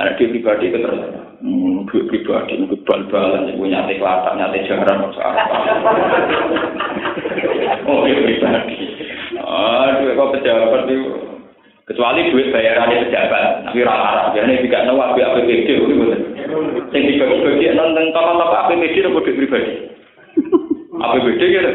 Karena 0.00 0.16
dia 0.16 0.32
pribadi 0.32 0.72
terus, 0.72 0.96
hmm, 1.44 1.84
duit 1.92 2.08
pribadi 2.08 2.56
itu 2.56 2.72
bal-balan, 2.88 3.52
ibu 3.52 3.68
nyate 3.68 4.00
kelatak, 4.00 4.32
nyate 4.32 4.64
jarang, 4.64 5.12
soal 5.12 5.36
Oh, 7.84 8.08
dia 8.08 8.16
pribadi. 8.16 8.96
Ah, 9.44 10.00
duit 10.00 10.16
kok 10.16 10.40
pejabat 10.40 10.88
itu. 10.88 11.04
Kecuali 11.84 12.32
duit 12.32 12.48
bayarannya 12.48 13.12
pejabat, 13.12 13.68
tapi 13.68 13.84
rata-rata 13.84 14.32
biasanya 14.32 14.64
juga 14.64 14.78
nawa 14.88 15.12
biar 15.12 15.36
APBD. 15.36 15.68
Yang 15.68 17.04
dibagi-bagi 17.04 17.76
nonton 17.76 18.08
tokoh-tokoh 18.16 18.56
APBD 18.56 19.04
itu 19.04 19.12
duit 19.12 19.36
pribadi. 19.36 19.72
APBD 21.04 21.40
gitu, 21.44 21.72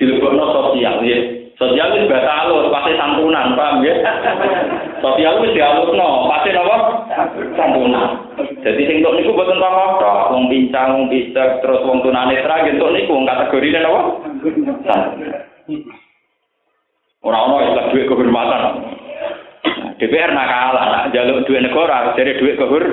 dilebokno 0.00 0.44
sosial, 0.56 1.04
ya. 1.04 1.20
Sosial 1.58 1.90
itu 1.90 2.06
bahasa 2.06 2.46
halus, 2.46 2.70
pasti 2.70 2.94
santunan, 2.94 3.58
paham 3.58 3.82
ya? 3.82 3.98
Sosial 5.04 5.42
itu 5.42 5.58
dihalusno, 5.58 6.30
pasti 6.30 6.54
apa? 6.54 6.76
Santunan. 7.56 8.34
Jadi 8.62 8.82
sing 8.86 8.96
tok 9.00 9.14
niku 9.16 9.34
boten 9.34 9.58
tokoh 9.58 9.88
tok, 10.00 10.30
wong 10.34 10.50
pincang, 10.50 10.94
wong 10.94 11.06
pisek, 11.10 11.62
terus 11.62 11.84
wong 11.86 12.02
tunanetra 12.02 12.66
gitu 12.68 12.86
niku 12.90 13.16
wong 13.16 13.26
kategori 13.26 13.80
apa? 13.82 14.00
Orang-orang 17.18 17.66
yang 17.74 17.86
duit 17.90 18.06
kehormatan. 18.06 18.62
DPR 19.98 20.30
nakal, 20.30 20.78
nak 20.78 21.10
jaluk 21.10 21.42
duit 21.50 21.66
negara, 21.66 22.14
jadi 22.14 22.38
duit 22.38 22.54
kehur. 22.54 22.84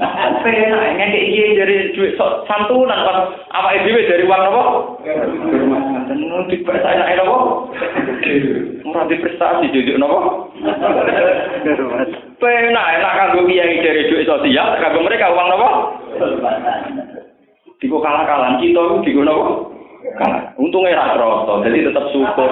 Nah, 0.00 0.40
penak 0.40 0.96
ngekek 0.96 1.24
iki 1.28 1.52
dari 1.52 1.92
duit 1.92 2.16
santunan 2.48 3.04
pas 3.04 3.28
apa 3.52 3.76
dhewe 3.84 4.08
dari 4.08 4.24
uang 4.24 4.40
apa? 4.40 4.62
Kehormatan. 5.04 6.16
Nu 6.16 6.48
dipercaya 6.48 7.12
enak 7.12 7.28
apa? 7.28 7.36
Ora 8.88 9.04
diprestasi 9.04 9.68
jujuk 9.68 10.00
napa? 10.00 10.48
Penak 12.40 12.86
enak 12.96 13.16
kanggo 13.20 13.44
kiai 13.44 13.84
dari 13.84 14.08
duit 14.08 14.24
sosial, 14.24 14.80
kanggo 14.80 15.04
mereka 15.04 15.28
uang 15.28 15.48
napa? 15.52 15.68
Diko 17.76 18.00
kalah-kalah 18.00 18.56
kita 18.64 19.04
diko 19.04 19.20
napa? 19.28 19.44
Kalah. 20.16 20.56
Untungnya 20.56 20.96
ra 20.96 21.60
jadi 21.68 21.92
tetap 21.92 22.08
syukur. 22.16 22.48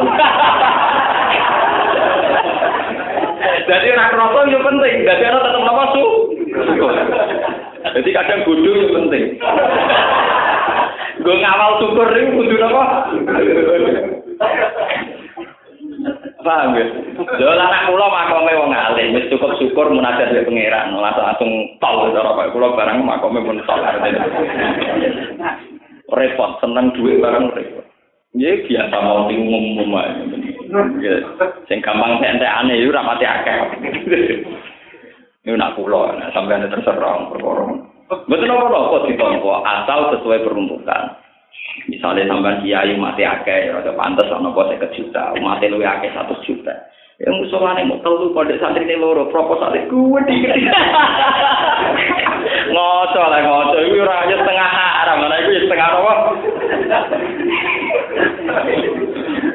Jadi 3.71 3.87
nak 3.95 4.11
rasa 4.19 4.51
itu 4.51 4.59
penting. 4.59 4.95
Jadi 5.07 5.23
orang 5.31 5.45
tetap 5.47 5.63
nama 5.63 5.85
su. 5.95 6.05
Jadi 7.87 8.09
kadang 8.11 8.43
bodoh 8.43 8.75
itu 8.75 8.89
penting. 8.91 9.25
Gue 11.23 11.37
ngawal 11.39 11.79
syukur 11.79 12.09
itu 12.11 12.35
kudu 12.35 12.57
apa? 12.67 12.85
Paham 16.41 16.75
ya? 16.75 16.87
Jadi 17.37 17.45
anak 17.47 17.87
kula 17.87 18.07
makome 18.09 18.53
wong 18.57 18.73
alim, 18.73 19.15
cukup 19.29 19.55
syukur 19.61 19.93
munajat 19.93 20.33
dari 20.33 20.49
pangeran, 20.49 20.97
langsung 20.97 21.25
langsung 21.29 21.51
tol 21.77 22.09
cara 22.11 22.33
Pak 22.33 22.51
kula 22.57 22.73
barang 22.73 23.05
makome 23.05 23.45
pun 23.45 23.61
tol. 23.69 23.81
Repot, 26.11 26.51
seneng 26.59 26.91
duit 26.97 27.21
barang 27.23 27.53
repot. 27.55 27.90
Ya 28.31 28.55
biasa 28.63 28.95
mau 29.03 29.27
umum-umum 29.27 29.91
aja. 29.99 30.23
Ya, 31.03 31.15
sing 31.67 31.83
gampang 31.83 32.23
entek-entekane 32.23 32.79
yo 32.79 32.95
ora 32.95 33.03
mati 33.03 33.27
akeh. 33.27 33.59
Ini 35.43 35.59
nak 35.59 35.75
kula, 35.75 36.15
nah, 36.15 36.31
sampai 36.31 36.63
ada 36.63 36.71
terserah 36.71 37.27
perkara. 37.27 37.67
Betul 38.31 38.55
apa 38.55 38.71
apa 38.71 38.97
ditompo 39.11 39.51
asal 39.67 40.15
sesuai 40.15 40.47
peruntukan. 40.47 41.19
Misalnya 41.91 42.31
sampai 42.31 42.63
kiai 42.63 42.95
mati 42.95 43.27
akeh, 43.27 43.75
ada 43.75 43.91
pantas 43.99 44.31
ana 44.31 44.55
apa 44.55 44.63
seket 44.71 44.95
juta, 44.95 45.35
mati 45.43 45.67
luwe 45.67 45.83
akeh 45.83 46.15
satu 46.15 46.39
juta. 46.47 46.75
Ya 47.19 47.35
musolane 47.35 47.83
mau 47.85 47.99
telu 48.01 48.31
pada 48.33 48.55
santri 48.63 48.87
ini 48.87 48.97
loro 48.97 49.27
proposal 49.29 49.75
gue 49.75 50.21
dikit. 50.25 50.55
Ngoco 52.71 53.23
lah 53.27 53.41
ngoco, 53.43 53.77
itu 53.83 54.01
ora 54.01 54.25
setengah 54.25 54.69
haram, 54.71 55.27
mana 55.27 55.37
itu 55.43 55.67
setengah 55.67 55.89
apa? 56.01 56.13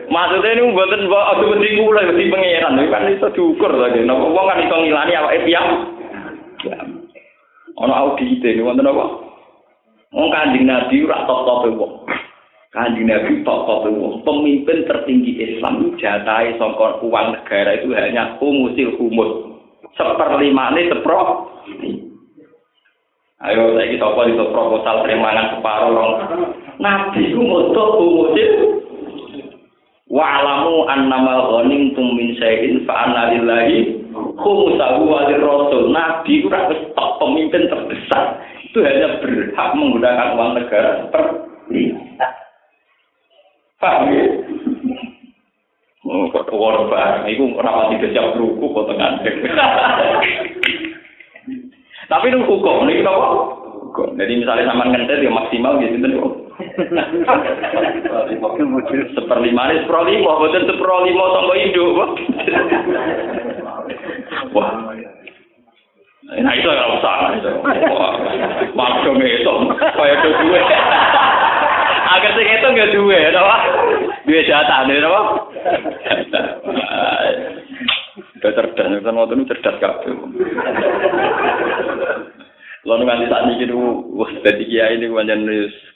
Maksudnya 0.06 0.56
ini 0.56 0.72
buatan 0.72 1.12
aku 1.12 1.44
mesti 1.52 1.76
kula 1.76 2.08
mesti 2.08 2.32
pangeran, 2.32 2.80
kan 2.88 3.12
iso 3.12 3.28
diukur 3.36 3.72
lagi. 3.74 4.06
Napa 4.08 4.32
wong 4.32 4.46
kan 4.48 4.64
iso 4.64 4.76
ngilani 4.80 5.14
awake 5.18 5.44
piam. 5.44 5.66
Ono 7.76 7.92
audit 7.92 8.40
ini 8.40 8.64
wonten 8.64 8.88
apa? 8.88 9.06
Wong 10.16 10.32
Kanjeng 10.32 10.64
Nabi 10.64 11.04
ora 11.04 11.28
top-top 11.28 11.76
wong. 11.76 12.08
Kanjeng 12.72 13.12
Nabi 13.12 13.44
top-top 13.44 13.92
wong. 13.92 14.24
Pemimpin 14.24 14.88
tertinggi 14.88 15.36
Islam 15.44 15.92
jatahe 16.00 16.56
sangka 16.56 17.04
uang 17.04 17.36
negara 17.36 17.76
itu 17.76 17.92
hanya 17.92 18.40
humusil 18.40 18.96
humus. 18.96 19.60
Seperlima 20.00 20.72
ini 20.72 20.88
sepro. 20.88 21.52
Ayo 23.44 23.76
saya 23.76 23.92
kita 23.92 24.08
apa 24.08 24.22
itu 24.32 24.48
proposal 24.56 25.04
terimangan 25.04 25.60
separuh 25.60 25.92
Nabi 26.80 27.36
itu 27.36 27.44
moto 27.44 27.84
Wa'lamu 30.06 30.86
annama 30.86 31.50
ghanimtum 31.50 32.14
min 32.14 32.38
syai'in 32.38 32.86
fa 32.86 33.10
anna 33.10 33.34
lillahi 33.34 34.06
khumsahu 34.14 35.02
wa 35.10 35.26
rasul. 35.26 35.90
Nabi 35.90 36.46
itu 36.46 36.48
wis 36.50 36.82
top 36.94 37.18
pemimpin 37.18 37.66
terbesar. 37.66 38.38
Itu 38.70 38.86
hanya 38.86 39.18
berhak 39.18 39.70
menggunakan 39.74 40.38
uang 40.38 40.52
negara 40.62 40.90
seperti 41.08 41.96
Paham 43.82 44.14
ya? 44.14 44.26
Oh, 46.06 46.30
kok 46.30 46.54
war 46.54 46.86
barang, 46.86 47.26
itu 47.26 47.50
rapat 47.58 47.98
tidak 47.98 48.14
siap 48.14 48.38
ruku 48.38 48.62
kok 48.62 48.88
tengah. 48.94 49.10
Tapi 52.14 52.30
itu 52.30 52.40
hukum, 52.46 52.86
ini 52.86 53.02
apa? 53.96 54.12
Jadi 54.20 54.34
misalnya 54.44 54.68
sama 54.68 54.92
ngentet 54.92 55.24
ya 55.24 55.32
maksimal 55.32 55.80
gitu 55.80 55.96
kan. 56.04 56.12
Seperlima 59.16 59.72
ini 59.72 59.84
seperlima, 59.88 60.32
bukan 60.40 60.64
seperlima 60.68 61.26
sama 61.32 61.54
hidup. 61.56 61.96
Wah. 64.52 64.72
Nah 66.26 66.54
itu 66.58 66.68
nggak 66.68 66.92
usah. 67.00 67.16
Malah 68.76 68.98
dong 69.08 69.22
itu, 69.24 69.56
kayak 69.80 70.16
itu 70.20 70.30
dua. 70.44 70.60
Agar 72.06 72.32
sih 72.36 72.46
itu 72.50 72.68
nggak 72.68 72.92
dua, 72.98 73.20
apa? 73.32 73.56
Dua 74.26 74.42
jatah, 74.48 74.80
nih, 74.90 75.06
apa? 75.06 75.22
Udah 78.42 78.52
cerdas, 78.58 78.90
kan 79.06 79.18
waktu 79.18 79.34
itu 79.38 79.50
cerdas 79.54 79.76
kabeh. 79.78 80.14
Lalu 82.86 83.02
nganti 83.02 83.26
saat 83.34 83.50
ini 83.50 83.74
wah, 84.14 84.30
jadi 84.46 84.62
kiai 84.62 85.02
ini 85.02 85.10
banyak 85.10 85.40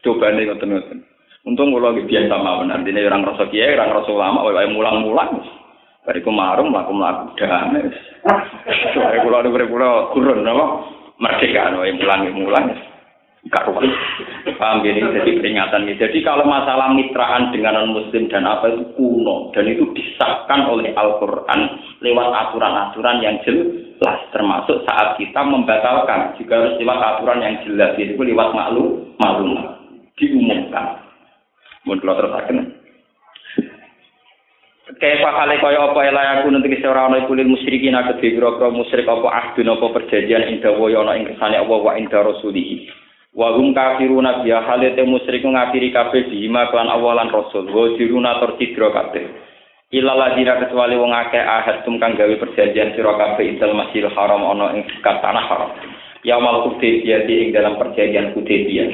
coba 0.02 0.34
nih 0.34 0.50
ngoten 0.50 0.70
ngoten. 0.74 1.00
Untung 1.48 1.72
kalau 1.72 1.96
biasa 1.96 2.36
mawon, 2.36 2.74
artinya 2.74 3.06
orang 3.08 3.30
rasa 3.30 3.48
kiai, 3.48 3.78
orang 3.78 3.96
rasa 3.96 4.12
lama, 4.12 4.44
wae 4.50 4.68
mulang-mulang. 4.68 5.40
Bariku 6.04 6.34
marung, 6.34 6.74
laku 6.74 6.92
melaku 6.92 7.38
damai. 7.38 7.88
Soalnya 8.92 9.24
kalau 9.24 9.40
ada 9.40 9.50
berpulau 9.54 10.12
kurun, 10.12 10.44
apa? 10.44 10.66
Merdeka, 11.22 11.78
wae 11.80 11.94
mulang-mulang. 11.96 12.76
Karuan. 13.48 13.88
Paham 14.60 14.84
gini, 14.84 15.00
jadi 15.00 15.32
peringatan 15.40 15.88
ini. 15.88 15.96
Jadi 15.96 16.20
kalau 16.28 16.44
masalah 16.44 16.92
mitraan 16.92 17.56
dengan 17.56 17.88
non-muslim 17.88 18.28
dan 18.28 18.44
apa 18.44 18.68
itu 18.76 18.84
kuno. 19.00 19.56
Dan 19.56 19.72
itu 19.72 19.88
disahkan 19.96 20.68
oleh 20.68 20.92
Al-Quran 20.92 21.60
lewat 22.04 22.28
aturan-aturan 22.36 23.24
yang 23.24 23.40
jelas. 23.48 23.89
Termasuk 24.00 24.88
saat 24.88 25.20
kita 25.20 25.44
membatalkan. 25.44 26.40
Juga 26.40 26.64
harus 26.64 26.80
lewat 26.80 27.00
aturan 27.04 27.44
yang 27.44 27.56
jelas. 27.68 28.00
Itu 28.00 28.16
lewat 28.16 28.56
maklum, 28.56 29.12
maklum. 29.20 29.60
Diumumkan. 30.16 31.04
Mungkin 31.84 32.04
kalau 32.04 32.16
terus 32.20 32.34
akan. 32.36 32.58
Kayak 35.00 35.22
kale 35.22 35.56
kaya 35.62 35.80
apa 35.86 36.00
ya 36.02 36.12
layak 36.12 36.50
nanti 36.50 36.76
kese 36.76 36.90
ora 36.90 37.08
ana 37.08 37.24
kulil 37.24 37.46
musyrikin 37.46 37.96
aku 37.96 38.20
dibiro 38.20 38.58
musyrik 38.74 39.08
apa 39.08 39.32
ahdun 39.32 39.72
apa 39.72 39.86
perjanjian 39.96 40.50
indah 40.50 40.76
waya 40.76 41.06
ana 41.06 41.16
ing 41.16 41.30
kersane 41.30 41.56
Allah 41.56 41.80
wa 41.80 41.94
indah 41.96 42.20
rasulihi 42.20 42.90
wa 43.32 43.54
hum 43.54 43.72
kafiruna 43.72 44.42
biya 44.42 44.66
halete 44.66 45.06
musyrik 45.06 45.46
ngafiri 45.46 45.94
kabeh 45.94 46.28
bima 46.28 46.68
klan 46.74 46.90
awalan 46.90 47.30
rasul 47.30 47.70
wa 47.70 47.96
diruna 47.96 48.42
tur 48.42 48.58
cidra 48.58 48.90
kabeh 48.90 49.30
ila 49.90 50.14
ladina 50.14 50.62
kecuali 50.62 50.94
wong 50.94 51.10
akeh 51.10 51.42
ahad 51.42 51.82
tum 51.82 51.98
kang 51.98 52.14
gawe 52.14 52.30
perjanjian 52.38 52.94
sira 52.94 53.14
kabeh 53.18 53.46
intel 53.58 53.74
masjidil 53.74 54.14
haram 54.14 54.46
ana 54.46 54.78
ing 54.78 54.86
tanah 55.02 55.46
haram. 55.50 55.72
Ya 56.22 56.38
mal 56.38 56.68
kudaybiyah 56.70 57.26
ing 57.26 57.50
dalam 57.56 57.80
perjanjian 57.82 58.38
kudaybiyah 58.38 58.90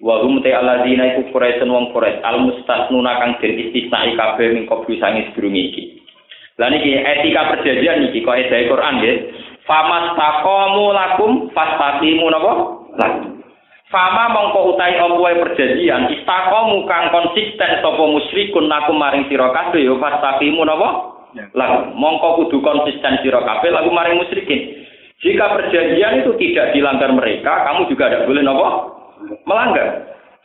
wa 0.00 0.24
hum 0.24 0.40
ta 0.40 0.56
aladina 0.56 1.12
iku 1.12 1.28
quraisun 1.36 1.68
wong 1.68 1.92
quraish 1.92 2.24
al 2.24 2.40
mustasnuna 2.40 3.20
kang 3.20 3.32
den 3.44 3.68
istisnai 3.68 4.16
kabeh 4.16 4.48
ning 4.56 4.64
kopi 4.64 4.96
sangis 4.96 5.28
durunge 5.36 5.60
iki. 5.60 5.82
Lan 6.56 6.72
etika 6.76 7.56
perjanjian 7.56 8.08
iki 8.08 8.24
kok 8.24 8.36
edae 8.36 8.68
Quran 8.68 9.00
nggih? 9.00 9.16
Famas 9.68 10.16
lakum 10.16 11.52
fastaqimu 11.52 12.26
napa? 12.32 12.52
Lakum 12.96 13.39
Fama 13.90 14.30
mongko 14.30 14.78
utai 14.78 14.94
apa 15.02 15.18
perjanjian 15.18 16.14
istaqamu 16.14 16.86
kang 16.86 17.10
konsisten 17.10 17.82
sapa 17.82 17.98
musyrikun 17.98 18.70
laku 18.70 18.94
maring 18.94 19.26
sira 19.26 19.50
kabeh 19.50 19.82
ya 19.82 19.98
fastaqimu 19.98 20.62
napa? 20.62 21.18
Lagu 21.58 21.90
mongko 21.98 22.46
kudu 22.46 22.62
konsisten 22.62 23.18
sira 23.18 23.42
kabeh 23.42 23.74
lagu 23.74 23.90
maring 23.90 24.22
musyrikin. 24.22 24.86
Jika 25.18 25.58
perjanjian 25.58 26.22
itu 26.22 26.32
tidak 26.38 26.70
dilanggar 26.70 27.10
mereka, 27.10 27.66
kamu 27.66 27.90
juga 27.90 28.14
tidak 28.14 28.30
boleh 28.30 28.42
napa? 28.46 28.68
Melanggar. 29.42 29.88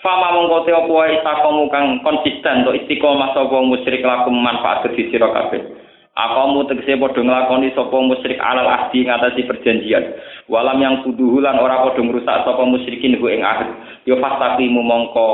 Fama 0.02 0.42
mongko 0.42 0.66
te 0.66 0.74
apa 0.74 0.90
wae 0.90 1.14
istaqamu 1.22 1.70
kang 1.70 2.02
konsisten 2.02 2.66
to 2.66 2.74
istiqomah 2.74 3.30
sapa 3.38 3.62
musyrik 3.62 4.02
laku 4.02 4.34
manfaat 4.34 4.90
kedhi 4.90 5.14
sira 5.14 5.30
kabeh. 5.30 5.85
Akamu 6.16 6.64
tegese 6.72 6.96
padha 6.96 7.20
nglakoni 7.20 7.76
sapa 7.76 7.92
musyrik 8.00 8.40
alal 8.40 8.72
ahdi 8.72 9.04
ngatasi 9.04 9.44
perjanjian. 9.52 10.16
Walam 10.48 10.80
yang 10.80 11.04
kuduhu 11.04 11.44
lan 11.44 11.60
ora 11.60 11.84
padha 11.84 12.00
ngrusak 12.00 12.48
sapa 12.48 12.64
musyrikin 12.64 13.20
ku 13.20 13.28
ing 13.28 13.44
ahd. 13.44 13.68
Yo 14.08 14.16
fastaqimu 14.24 14.80
mongko 14.80 15.28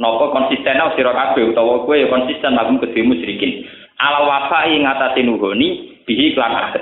napa 0.00 0.32
konsisten 0.32 0.80
sira 0.96 1.12
kabeh 1.12 1.52
utawa 1.52 1.84
kowe 1.84 1.92
ya 1.92 2.08
konsisten 2.08 2.56
lagu 2.56 2.80
kedhe 2.80 3.04
musyrikin. 3.04 3.68
Alal 4.00 4.32
wafai 4.32 4.80
ngatasi 4.80 5.28
nuhoni 5.28 6.00
bihi 6.08 6.32
klan 6.32 6.56
ahd. 6.56 6.80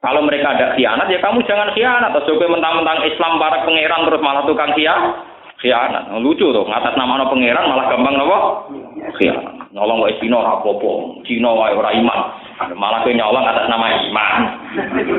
Kalau 0.00 0.24
mereka 0.24 0.56
ada 0.56 0.66
khianat 0.72 1.12
ya 1.12 1.20
kamu 1.20 1.44
jangan 1.44 1.76
khianat. 1.76 2.08
Atau 2.08 2.40
kowe 2.40 2.48
mentang-mentang 2.56 3.04
Islam 3.04 3.36
para 3.36 3.68
pangeran 3.68 4.08
terus 4.08 4.24
malah 4.24 4.48
tukang 4.48 4.72
khianat. 4.72 5.31
Khianat. 5.62 6.10
Lucu 6.18 6.50
tuh, 6.50 6.66
ngatas 6.66 6.98
nama 6.98 7.22
pangeran 7.22 7.70
malah 7.70 7.86
gampang 7.86 8.18
napa? 8.18 8.38
Khianat. 9.14 9.62
Nyolong 9.72 10.04
wae 10.04 10.12
Cina 10.20 10.36
ora 10.42 10.60
apa-apa. 10.60 11.22
Cina 11.24 11.48
wae 11.48 11.72
ora 11.72 11.96
iman. 11.96 12.20
Malah 12.76 13.00
kowe 13.00 13.14
nyolong 13.14 13.46
atas 13.46 13.70
nama 13.72 13.86
iman. 13.88 14.40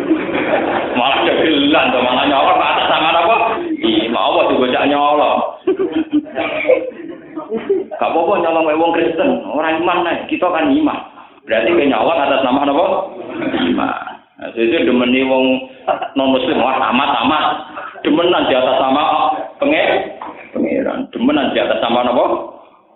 malah 1.00 1.20
jagilan 1.26 1.86
to 1.90 2.00
malah 2.06 2.26
nyolong 2.30 2.62
atas 2.62 2.86
nama 2.86 3.10
apa? 3.18 3.36
Iman 3.82 4.22
apa 4.22 4.40
dibocak 4.54 4.86
nyolong. 4.94 5.40
Gak 7.98 8.10
apa-apa 8.14 8.34
nyolong 8.46 8.66
wae 8.70 8.78
wong 8.78 8.92
Kristen, 8.94 9.42
ora 9.50 9.74
iman 9.74 10.06
nek 10.06 10.30
kita 10.30 10.46
kan 10.46 10.70
iman. 10.70 11.00
Berarti 11.50 11.74
kowe 11.74 11.86
nyolong 11.90 12.20
atas 12.22 12.42
nama 12.46 12.62
apa? 12.62 12.86
Iman. 13.58 14.06
Nah, 14.38 14.50
jadi 14.54 14.86
demeni 14.86 15.26
wong 15.26 15.46
non 16.14 16.36
muslim 16.36 16.62
wah 16.62 16.78
amat 16.78 17.10
amat 17.26 17.46
demenan 18.04 18.48
di 18.52 18.54
atas 18.54 18.78
nama 18.78 19.04
pengen 19.58 19.90
pengiran 20.52 21.08
demenan 21.10 21.56
di 21.56 21.60
atas 21.60 21.80
nama 21.80 22.06
apa 22.08 22.54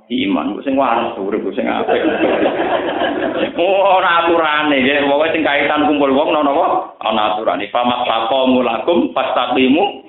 iman. 0.07 0.59
Sing 0.63 0.79
waras 0.79 1.19
urip 1.19 1.43
sing 1.51 1.67
apik. 1.67 1.99
Ora 3.59 4.23
aturane. 4.23 4.77
Nggih 4.79 5.03
pokoke 5.07 5.33
sing 5.35 5.43
kaitan 5.43 5.87
kumpul 5.87 6.15
wong 6.15 6.31
ana 6.31 6.47
napa? 6.47 6.65
Ana 7.03 7.21
aturane. 7.35 7.67
Famas 7.71 8.07
taqamu 8.07 8.63
lakum 8.63 9.11
fastaqimu. 9.11 10.07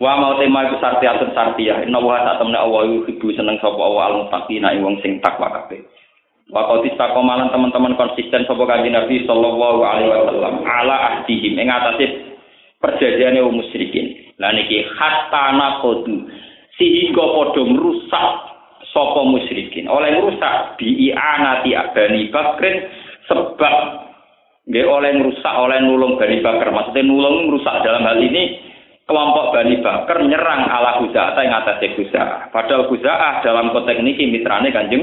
Wa 0.00 0.16
mau 0.16 0.40
tema 0.40 0.64
iku 0.64 0.80
sarti 0.80 1.04
atur 1.04 1.28
sarti 1.36 1.68
ya 1.68 1.84
inna 1.84 2.00
wa 2.00 2.24
ta 2.24 2.40
temne 2.40 2.56
Allah 2.56 2.88
ibu 2.88 3.28
seneng 3.36 3.60
sapa 3.60 3.76
Allah 3.76 4.04
al 4.08 4.16
muttaqina 4.24 4.72
wong 4.80 4.96
sing 5.04 5.20
takwa 5.20 5.52
kabeh. 5.52 5.84
Wa 6.48 6.66
qad 6.66 6.88
istaqamalan 6.88 7.52
teman-teman 7.52 7.94
konsisten 8.00 8.48
sapa 8.48 8.64
kanjeng 8.64 8.96
Nabi 8.96 9.28
sallallahu 9.28 9.84
alaihi 9.84 10.08
wasallam 10.08 10.64
ala 10.64 10.96
ahdihim. 11.14 11.52
Ing 11.60 11.68
atase 11.68 12.29
perjanjiane 12.80 13.38
wong 13.44 13.60
musyrikin. 13.60 14.34
Lan 14.40 14.56
iki 14.56 14.88
hatta 14.96 15.52
naqdu 15.54 16.26
sehingga 16.80 17.20
padha 17.20 17.62
merusak 17.68 18.28
sapa 18.90 19.20
musyrikin. 19.28 19.86
Oleh 19.86 20.16
merusak 20.16 20.80
bi'anati 20.80 21.76
Bani 21.92 22.22
Bakrin 22.32 22.76
sebab 23.28 23.74
nggih 24.66 24.86
oleh 24.88 25.12
merusak 25.20 25.54
oleh 25.54 25.78
nulung 25.84 26.16
Bani 26.16 26.40
Bakar. 26.40 26.72
Maksudnya 26.72 27.04
nulung 27.04 27.52
merusak 27.52 27.84
dalam 27.84 28.02
hal 28.08 28.16
ini 28.16 28.58
kelompok 29.04 29.52
Bani 29.52 29.76
Bakar 29.84 30.22
nyerang 30.24 30.70
ala 30.70 31.02
Huza'ah 31.02 31.42
yang 31.42 31.66
atas 31.66 31.82
Huza'ah 31.82 32.54
padahal 32.54 32.86
Huza'ah 32.86 33.42
dalam 33.42 33.74
konteks 33.74 33.98
ini 33.98 34.38
mitrane 34.38 34.70
kanjeng 34.70 35.02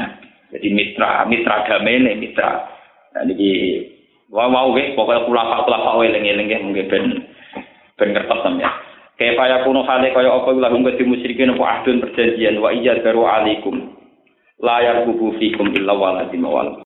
nah 0.00 0.24
jadi 0.54 0.70
mitra 0.70 1.26
mitra 1.26 1.66
damai 1.66 2.14
mitra. 2.14 2.64
Nah 3.14 3.26
ini 4.34 4.42
wau 4.42 4.50
wau 4.50 4.74
pokoknya 4.74 5.26
kulafak 5.30 5.62
kulafak 5.62 5.94
eling-eling 6.10 6.50
mungkin 6.66 6.90
ben 6.90 7.04
ben 7.94 8.08
ngertos 8.10 8.42
sampeyan 8.42 8.74
Kaifa 9.14 9.46
yakunu 9.46 9.86
hale 9.86 10.10
kaya 10.10 10.26
apa 10.26 10.50
lahum 10.58 10.82
kadi 10.82 11.06
musyrikin 11.06 11.54
apa 11.54 11.62
ahdun 11.62 12.02
perjanjian 12.02 12.58
wa 12.58 12.74
iyad 12.74 13.06
baru 13.06 13.22
alaikum 13.22 13.94
la 14.58 14.82
yarqubu 14.82 15.38
fikum 15.38 15.70
illa 15.70 15.94
waladim 15.94 16.42
wal 16.42 16.82